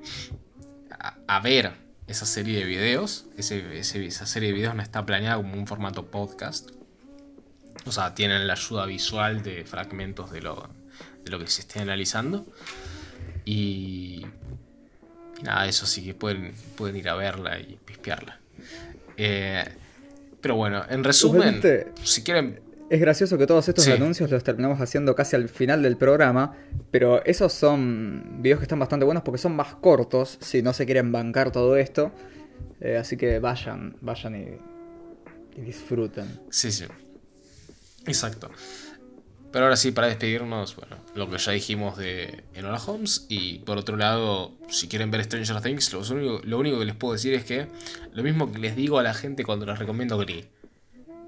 A, 1.27 1.39
ver 1.39 1.71
esa 2.07 2.25
serie 2.25 2.59
de 2.59 2.65
videos. 2.65 3.27
esa 3.37 4.25
serie 4.25 4.49
de 4.49 4.53
videos 4.53 4.75
no 4.75 4.81
está 4.81 5.05
planeada 5.05 5.37
como 5.37 5.53
un 5.53 5.65
formato 5.65 6.11
podcast. 6.11 6.71
O 7.85 7.91
sea, 7.91 8.13
tienen 8.13 8.47
la 8.47 8.53
ayuda 8.53 8.85
visual 8.85 9.41
de 9.43 9.63
fragmentos 9.65 10.31
de 10.31 10.41
lo, 10.41 10.69
de 11.23 11.31
lo 11.31 11.39
que 11.39 11.47
se 11.47 11.61
esté 11.61 11.79
analizando. 11.79 12.45
Y, 13.45 14.25
nada, 15.41 15.67
eso 15.67 15.85
sí 15.85 16.03
que 16.03 16.13
pueden, 16.13 16.53
pueden 16.75 16.95
ir 16.95 17.09
a 17.09 17.15
verla 17.15 17.59
y 17.59 17.77
pispearla. 17.85 18.39
Eh, 19.17 19.65
pero 20.41 20.55
bueno, 20.55 20.83
en 20.89 21.03
resumen, 21.03 21.61
si 22.03 22.23
quieren... 22.23 22.61
Es 22.89 22.99
gracioso 22.99 23.37
que 23.37 23.45
todos 23.45 23.67
estos 23.67 23.87
anuncios 23.87 24.31
los 24.31 24.43
terminamos 24.43 24.81
haciendo 24.81 25.13
casi 25.13 25.35
al 25.35 25.47
final 25.47 25.83
del 25.83 25.95
programa, 25.95 26.55
pero 26.89 27.23
esos 27.23 27.53
son 27.53 28.41
videos 28.41 28.59
que 28.59 28.63
están 28.63 28.79
bastante 28.79 29.05
buenos 29.05 29.21
porque 29.21 29.37
son 29.37 29.55
más 29.55 29.75
cortos 29.75 30.39
si 30.41 30.63
no 30.63 30.73
se 30.73 30.87
quieren 30.87 31.11
bancar 31.11 31.51
todo 31.51 31.77
esto. 31.77 32.11
Eh, 32.81 32.97
así 32.97 33.15
que 33.15 33.37
vayan, 33.37 33.95
vayan 34.01 34.35
y, 34.35 35.59
y 35.59 35.61
disfruten. 35.61 36.39
Sí, 36.49 36.71
sí. 36.71 36.85
Exacto. 38.09 38.51
Pero 39.51 39.65
ahora 39.65 39.77
sí, 39.77 39.91
para 39.91 40.07
despedirnos, 40.07 40.75
bueno, 40.75 40.97
lo 41.15 41.29
que 41.29 41.37
ya 41.39 41.51
dijimos 41.51 41.97
de 41.97 42.43
Enola 42.53 42.79
Holmes. 42.85 43.25
Y 43.29 43.59
por 43.59 43.77
otro 43.77 43.97
lado, 43.97 44.55
si 44.69 44.87
quieren 44.87 45.09
ver 45.09 45.23
Stranger 45.23 45.61
Things, 45.61 45.91
lo 45.91 46.59
único, 46.59 46.79
que 46.79 46.85
les 46.85 46.95
puedo 46.95 47.13
decir 47.13 47.33
es 47.33 47.45
que 47.45 47.67
lo 48.13 48.21
mismo 48.21 48.51
que 48.51 48.59
les 48.59 48.75
digo 48.75 48.99
a 48.99 49.03
la 49.03 49.13
gente 49.13 49.43
cuando 49.43 49.65
les 49.65 49.79
recomiendo 49.79 50.17
Glee. 50.19 50.45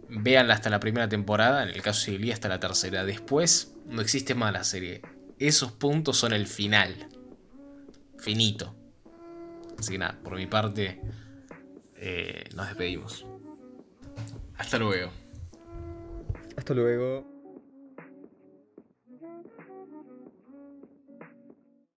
Véanla 0.10 0.54
hasta 0.54 0.70
la 0.70 0.80
primera 0.80 1.10
temporada, 1.10 1.64
en 1.64 1.70
el 1.70 1.82
caso 1.82 2.12
de 2.12 2.18
Glee 2.18 2.32
hasta 2.32 2.48
la 2.48 2.60
tercera. 2.60 3.06
Después 3.06 3.74
no 3.88 4.02
existe 4.02 4.36
más 4.36 4.54
la 4.54 4.64
serie. 4.64 5.02
Esos 5.40 5.72
puntos 5.72 6.18
son 6.18 6.34
el 6.34 6.46
final. 6.46 7.08
Finito. 8.20 8.76
Así 9.80 9.94
que 9.94 9.98
nada, 9.98 10.20
por 10.24 10.36
mi 10.36 10.46
parte, 10.46 11.02
eh, 11.96 12.44
nos 12.54 12.68
despedimos. 12.68 13.26
Hasta 14.58 14.78
luego. 14.78 15.21
Hasta 16.56 16.74
luego. 16.74 17.31